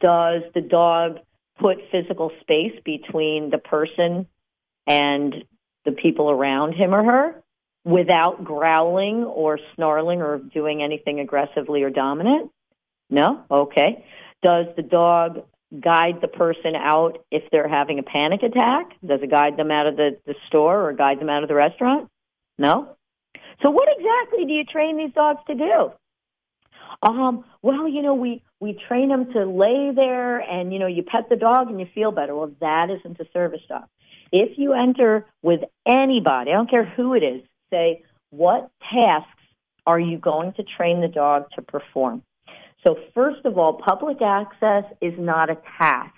Does 0.00 0.42
the 0.54 0.60
dog 0.60 1.18
put 1.58 1.78
physical 1.90 2.30
space 2.40 2.78
between 2.84 3.50
the 3.50 3.58
person 3.58 4.26
and 4.86 5.34
the 5.86 5.92
people 5.92 6.30
around 6.30 6.74
him 6.74 6.94
or 6.94 7.04
her 7.04 7.42
without 7.84 8.44
growling 8.44 9.24
or 9.24 9.58
snarling 9.74 10.20
or 10.20 10.38
doing 10.38 10.82
anything 10.82 11.20
aggressively 11.20 11.82
or 11.82 11.90
dominant? 11.90 12.50
No? 13.08 13.44
Okay. 13.50 14.04
Does 14.42 14.66
the 14.76 14.82
dog 14.82 15.44
guide 15.80 16.20
the 16.20 16.28
person 16.28 16.74
out 16.76 17.24
if 17.30 17.44
they're 17.50 17.68
having 17.68 17.98
a 17.98 18.02
panic 18.02 18.42
attack? 18.42 18.90
Does 19.04 19.20
it 19.22 19.30
guide 19.30 19.56
them 19.56 19.70
out 19.70 19.86
of 19.86 19.96
the, 19.96 20.18
the 20.26 20.34
store 20.48 20.88
or 20.88 20.92
guide 20.92 21.20
them 21.20 21.30
out 21.30 21.42
of 21.42 21.48
the 21.48 21.54
restaurant? 21.54 22.08
No? 22.58 22.96
So 23.62 23.70
what 23.70 23.88
exactly 23.88 24.44
do 24.44 24.52
you 24.52 24.64
train 24.64 24.96
these 24.96 25.14
dogs 25.14 25.40
to 25.46 25.54
do? 25.54 25.92
Um, 27.02 27.44
well, 27.62 27.88
you 27.88 28.02
know, 28.02 28.14
we, 28.14 28.42
we 28.60 28.78
train 28.88 29.08
them 29.08 29.32
to 29.32 29.44
lay 29.44 29.92
there 29.94 30.38
and, 30.38 30.72
you 30.72 30.78
know, 30.78 30.86
you 30.86 31.02
pet 31.02 31.28
the 31.28 31.36
dog 31.36 31.68
and 31.68 31.78
you 31.78 31.86
feel 31.94 32.10
better. 32.10 32.34
Well, 32.34 32.52
that 32.60 32.88
isn't 32.90 33.20
a 33.20 33.26
service 33.32 33.60
dog. 33.68 33.84
If 34.32 34.58
you 34.58 34.72
enter 34.72 35.26
with 35.42 35.60
anybody, 35.86 36.50
I 36.50 36.54
don't 36.54 36.70
care 36.70 36.84
who 36.84 37.14
it 37.14 37.22
is, 37.22 37.42
say, 37.70 38.02
what 38.30 38.70
tasks 38.92 39.30
are 39.86 40.00
you 40.00 40.18
going 40.18 40.52
to 40.54 40.64
train 40.76 41.00
the 41.00 41.08
dog 41.08 41.44
to 41.54 41.62
perform? 41.62 42.22
So 42.86 42.96
first 43.14 43.44
of 43.44 43.58
all, 43.58 43.74
public 43.74 44.18
access 44.22 44.84
is 45.00 45.14
not 45.18 45.50
a 45.50 45.58
task. 45.78 46.14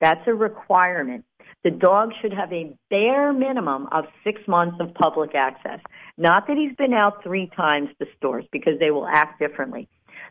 That's 0.00 0.26
a 0.26 0.34
requirement. 0.34 1.24
The 1.64 1.70
dog 1.70 2.12
should 2.20 2.32
have 2.32 2.52
a 2.52 2.74
bare 2.88 3.32
minimum 3.32 3.88
of 3.90 4.04
six 4.22 4.40
months 4.46 4.76
of 4.80 4.94
public 4.94 5.34
access. 5.34 5.80
Not 6.16 6.46
that 6.46 6.56
he's 6.56 6.74
been 6.76 6.94
out 6.94 7.22
three 7.22 7.50
times 7.56 7.88
to 8.00 8.06
stores 8.16 8.44
because 8.52 8.78
they 8.78 8.90
will 8.90 9.06
act 9.06 9.40
differently. 9.40 9.88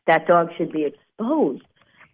That 0.08 0.26
dog 0.26 0.50
should 0.58 0.72
be 0.72 0.86
exposed 0.86 1.64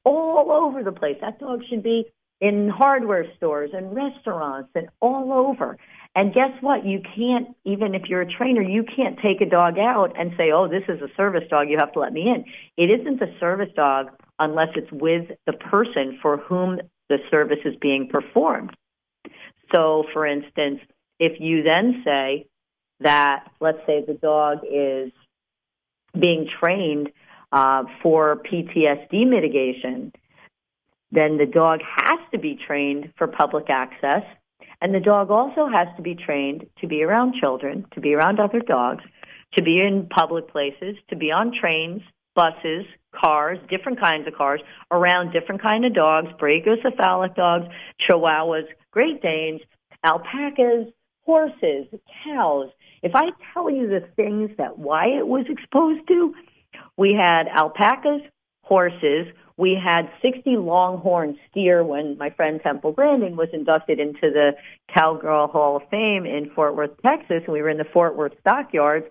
all 0.04 0.52
over 0.52 0.84
the 0.84 0.92
place. 0.92 1.18
That 1.22 1.40
dog 1.40 1.62
should 1.70 1.84
be 1.84 2.06
in 2.44 2.68
hardware 2.68 3.26
stores 3.38 3.70
and 3.74 3.96
restaurants 3.96 4.70
and 4.76 4.90
all 5.00 5.32
over. 5.32 5.78
And 6.14 6.34
guess 6.34 6.52
what? 6.60 6.86
You 6.86 7.00
can't, 7.16 7.56
even 7.64 7.96
if 7.96 8.04
you're 8.10 8.22
a 8.22 8.30
trainer, 8.30 8.62
you 8.62 8.84
can't 8.84 9.18
take 9.24 9.40
a 9.40 9.50
dog 9.50 9.80
out 9.80 10.20
and 10.20 10.34
say, 10.36 10.52
oh, 10.54 10.68
this 10.68 10.84
is 10.90 11.02
a 11.02 11.08
service 11.16 11.46
dog, 11.50 11.70
you 11.70 11.78
have 11.80 11.94
to 11.94 12.00
let 12.00 12.12
me 12.12 12.24
in. 12.24 12.44
It 12.76 13.00
isn't 13.00 13.22
a 13.22 13.34
service 13.40 13.70
dog 13.78 14.08
unless 14.40 14.68
it's 14.76 14.92
with 14.92 15.30
the 15.46 15.54
person 15.54 16.20
for 16.22 16.36
whom 16.36 16.82
the 17.08 17.20
service 17.32 17.60
is 17.64 17.76
being 17.80 18.10
performed. 18.12 18.76
So, 19.74 20.04
for 20.12 20.28
instance, 20.28 20.82
if 21.20 21.40
you 21.40 21.64
then 21.64 22.02
say 22.04 22.48
that, 23.00 23.50
let's 23.62 23.80
say 23.88 24.04
the 24.06 24.16
dog 24.16 24.60
is 24.70 25.14
being 26.20 26.50
trained 26.60 27.10
uh, 27.54 27.86
for 28.02 28.36
PTSD 28.36 29.30
mitigation, 29.30 30.12
then 31.14 31.38
the 31.38 31.46
dog 31.46 31.80
has 31.96 32.20
to 32.32 32.40
be 32.40 32.58
trained 32.68 33.14
for 33.18 33.28
public 33.28 33.70
access. 33.70 34.24
And 34.82 34.94
the 34.94 35.00
dog 35.00 35.30
also 35.30 35.68
has 35.68 35.88
to 35.96 36.02
be 36.02 36.16
trained 36.16 36.66
to 36.82 36.88
be 36.88 37.04
around 37.04 37.36
children, 37.40 37.86
to 37.94 38.02
be 38.02 38.16
around 38.16 38.40
other 38.40 38.60
dogs, 38.60 39.04
to 39.56 39.64
be 39.64 39.80
in 39.80 40.08
public 40.08 40.50
places, 40.50 40.96
to 41.10 41.16
be 41.16 41.32
on 41.32 41.54
trains, 41.54 42.02
buses, 42.36 42.86
cars, 43.16 43.60
different 43.70 44.00
kinds 44.00 44.28
of 44.28 44.34
cars, 44.34 44.60
around 44.92 45.32
different 45.32 45.62
kind 45.62 45.86
of 45.86 45.94
dogs, 45.94 46.30
brachycephalic 46.42 47.36
dogs, 47.36 47.68
chihuahuas, 48.02 48.66
Great 48.92 49.22
Danes, 49.22 49.62
alpacas, 50.04 50.88
horses, 51.26 51.86
cows. 52.26 52.70
If 53.04 53.14
I 53.16 53.30
tell 53.54 53.70
you 53.70 53.88
the 53.88 54.08
things 54.16 54.50
that 54.58 54.80
Wyatt 54.80 55.28
was 55.28 55.46
exposed 55.48 56.08
to, 56.08 56.34
we 56.98 57.14
had 57.14 57.48
alpacas, 57.48 58.22
horses. 58.64 59.28
We 59.58 59.80
had 59.82 60.10
60 60.22 60.58
longhorn 60.58 61.38
steer 61.50 61.84
when 61.84 62.18
my 62.18 62.32
friend 62.32 62.60
Temple 62.62 62.92
Grandin 62.92 63.36
was 63.36 63.50
inducted 63.54 64.00
into 64.00 64.32
the 64.32 64.54
Cowgirl 64.94 65.48
Hall 65.48 65.78
of 65.78 65.84
Fame 65.90 66.26
in 66.26 66.52
Fort 66.56 66.76
Worth, 66.76 67.00
Texas. 67.06 67.44
And 67.46 67.54
we 67.54 67.62
were 67.62 67.70
in 67.70 67.78
the 67.78 67.86
Fort 67.94 68.16
Worth 68.16 68.34
stockyards. 68.40 69.06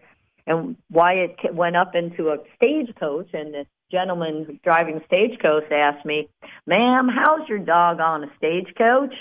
And 0.47 0.77
Wyatt 0.91 1.55
went 1.55 1.77
up 1.77 1.95
into 1.95 2.31
a 2.31 2.39
stagecoach, 2.57 3.29
and 3.33 3.55
the 3.55 3.67
gentleman 3.93 4.59
driving 4.65 5.01
stagecoach 5.07 5.71
asked 5.71 6.05
me, 6.05 6.29
Ma'am, 6.67 7.09
how's 7.09 7.49
your 7.49 7.61
dog 7.61 8.01
on 8.01 8.25
a 8.25 8.33
stagecoach? 8.39 9.15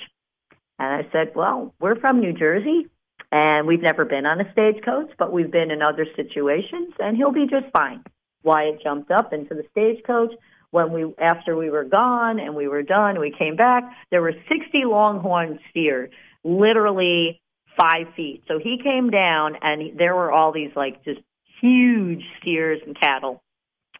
And 0.80 1.06
I 1.06 1.12
said, 1.12 1.34
Well, 1.36 1.76
we're 1.80 2.00
from 2.00 2.22
New 2.22 2.34
Jersey. 2.34 2.88
And 3.32 3.66
we've 3.66 3.82
never 3.82 4.04
been 4.04 4.26
on 4.26 4.42
a 4.42 4.52
stagecoach, 4.52 5.12
but 5.18 5.32
we've 5.32 5.52
been 5.52 5.72
in 5.72 5.82
other 5.82 6.06
situations, 6.18 6.94
and 7.00 7.16
he'll 7.16 7.32
be 7.32 7.48
just 7.48 7.72
fine. 7.72 8.04
Wyatt 8.44 8.82
jumped 8.84 9.10
up 9.10 9.32
into 9.32 9.54
the 9.54 9.64
stagecoach. 9.72 10.34
When 10.72 10.94
we, 10.94 11.14
after 11.20 11.56
we 11.56 11.70
were 11.70 11.84
gone 11.84 12.40
and 12.40 12.56
we 12.56 12.68
were 12.68 12.84
done, 12.84 13.20
we 13.20 13.34
came 13.38 13.56
back, 13.56 13.84
there 14.10 14.22
were 14.22 14.34
60 14.34 14.86
longhorn 14.86 15.60
steer, 15.70 16.10
literally 16.44 17.42
five 17.80 18.08
feet. 18.16 18.44
So 18.48 18.58
he 18.58 18.80
came 18.82 19.10
down 19.10 19.58
and 19.62 19.98
there 19.98 20.16
were 20.16 20.32
all 20.32 20.52
these 20.52 20.72
like 20.76 21.04
just 21.04 21.20
huge 21.62 22.24
steers 22.40 22.80
and 22.86 23.00
cattle 23.00 23.42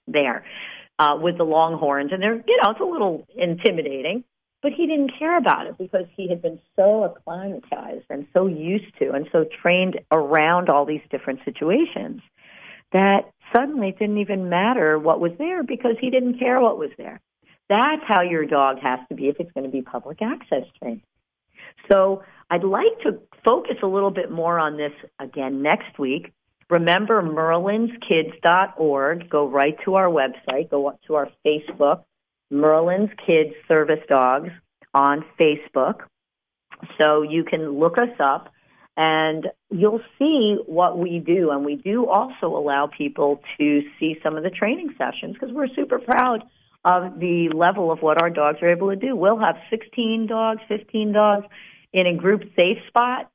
there, 0.08 0.46
uh, 0.98 1.18
with 1.22 1.38
the 1.38 1.44
longhorns. 1.44 2.12
And 2.12 2.22
they're, 2.22 2.36
you 2.36 2.60
know, 2.64 2.72
it's 2.72 2.80
a 2.80 2.86
little 2.86 3.28
intimidating, 3.36 4.24
but 4.62 4.72
he 4.72 4.88
didn't 4.88 5.12
care 5.18 5.38
about 5.38 5.68
it 5.68 5.78
because 5.78 6.06
he 6.16 6.30
had 6.30 6.42
been 6.42 6.60
so 6.76 7.04
acclimatized 7.04 8.06
and 8.10 8.28
so 8.34 8.48
used 8.48 8.98
to 9.00 9.12
and 9.12 9.28
so 9.32 9.46
trained 9.62 10.00
around 10.12 10.70
all 10.70 10.86
these 10.86 11.02
different 11.10 11.40
situations 11.46 12.22
that 12.92 13.32
suddenly 13.54 13.90
it 13.90 14.00
didn't 14.00 14.20
even 14.20 14.50
matter 14.50 14.98
what 14.98 15.20
was 15.20 15.34
there 15.38 15.64
because 15.64 15.96
he 16.00 16.10
didn't 16.10 16.40
care 16.40 16.62
what 16.62 16.78
was 16.78 16.92
there. 16.98 17.20
That's 17.70 18.02
how 18.08 18.22
your 18.22 18.46
dog 18.46 18.78
has 18.82 19.00
to 19.10 19.16
be 19.16 19.28
if 19.30 19.40
it's 19.40 19.52
going 19.54 19.66
to 19.66 19.72
be 19.72 19.82
public 19.82 20.22
access 20.22 20.64
trained. 20.82 21.02
So 21.92 22.24
I'd 22.50 22.64
like 22.64 23.00
to 23.04 23.20
focus 23.46 23.78
a 23.82 23.88
little 23.88 24.12
bit 24.12 24.30
more 24.30 24.60
on 24.60 24.76
this 24.78 24.92
again 25.20 25.62
next 25.62 25.98
week. 25.98 26.34
Remember 26.70 27.22
merlinskids.org. 27.22 29.30
Go 29.30 29.48
right 29.48 29.78
to 29.86 29.96
our 29.96 30.08
website. 30.08 30.70
Go 30.70 30.88
up 30.88 31.00
to 31.08 31.16
our 31.16 31.30
Facebook, 31.46 32.04
Merlin's 32.50 33.12
Kids 33.26 33.54
Service 33.68 34.04
Dogs 34.08 34.50
on 34.94 35.26
Facebook. 35.40 36.02
So 37.00 37.22
you 37.22 37.44
can 37.44 37.80
look 37.80 37.98
us 37.98 38.10
up 38.20 38.52
and 38.98 39.48
you'll 39.70 40.02
see 40.20 40.58
what 40.66 40.98
we 40.98 41.20
do. 41.20 41.52
And 41.52 41.66
we 41.66 41.76
do 41.76 42.08
also 42.08 42.48
allow 42.48 42.88
people 42.88 43.42
to 43.58 43.82
see 44.00 44.18
some 44.24 44.36
of 44.36 44.44
the 44.44 44.50
training 44.50 44.94
sessions 44.98 45.34
because 45.34 45.54
we're 45.54 45.68
super 45.76 46.00
proud 46.00 46.44
of 46.84 47.20
the 47.20 47.50
level 47.54 47.92
of 47.92 48.02
what 48.02 48.22
our 48.22 48.30
dogs 48.30 48.58
are 48.62 48.72
able 48.72 48.90
to 48.90 48.96
do. 48.96 49.16
We'll 49.16 49.40
have 49.40 49.56
16 49.70 50.28
dogs, 50.28 50.62
15 50.68 51.14
dogs 51.14 51.46
in 51.94 52.08
a 52.08 52.16
group 52.16 52.42
safe 52.56 52.78
spot 52.88 53.32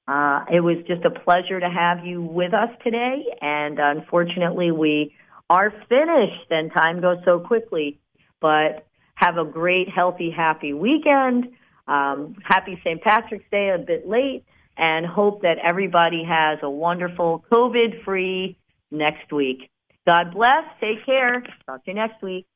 Uh, 0.09 0.45
it 0.53 0.61
was 0.61 0.79
just 0.89 1.05
a 1.05 1.11
pleasure 1.11 1.61
to 1.61 1.71
have 1.71 2.05
you 2.05 2.21
with 2.21 2.53
us 2.53 2.71
today. 2.83 3.25
And 3.41 3.79
unfortunately, 3.79 4.73
we 4.73 5.15
are 5.49 5.71
finished 5.89 6.51
and 6.51 6.73
time 6.73 7.01
goes 7.01 7.19
so 7.25 7.39
quickly. 7.39 8.01
But 8.41 8.85
have 9.15 9.37
a 9.37 9.45
great, 9.45 9.89
healthy, 9.89 10.33
happy 10.35 10.73
weekend. 10.73 11.51
Um, 11.91 12.37
happy 12.45 12.81
St. 12.85 13.03
Patrick's 13.03 13.45
Day 13.51 13.71
a 13.75 13.79
bit 13.79 14.09
late 14.09 14.45
and 14.77 15.05
hope 15.05 15.43
that 15.43 15.59
everybody 15.59 16.23
has 16.25 16.61
a 16.63 16.71
wonderful 16.71 17.45
COVID 17.53 18.05
free 18.05 18.57
next 18.93 19.33
week. 19.33 19.69
God 20.07 20.33
bless. 20.33 20.65
Take 20.81 21.05
care. 21.05 21.43
Talk 21.67 21.85
to 21.85 21.91
you 21.91 21.95
next 21.95 22.23
week. 22.23 22.47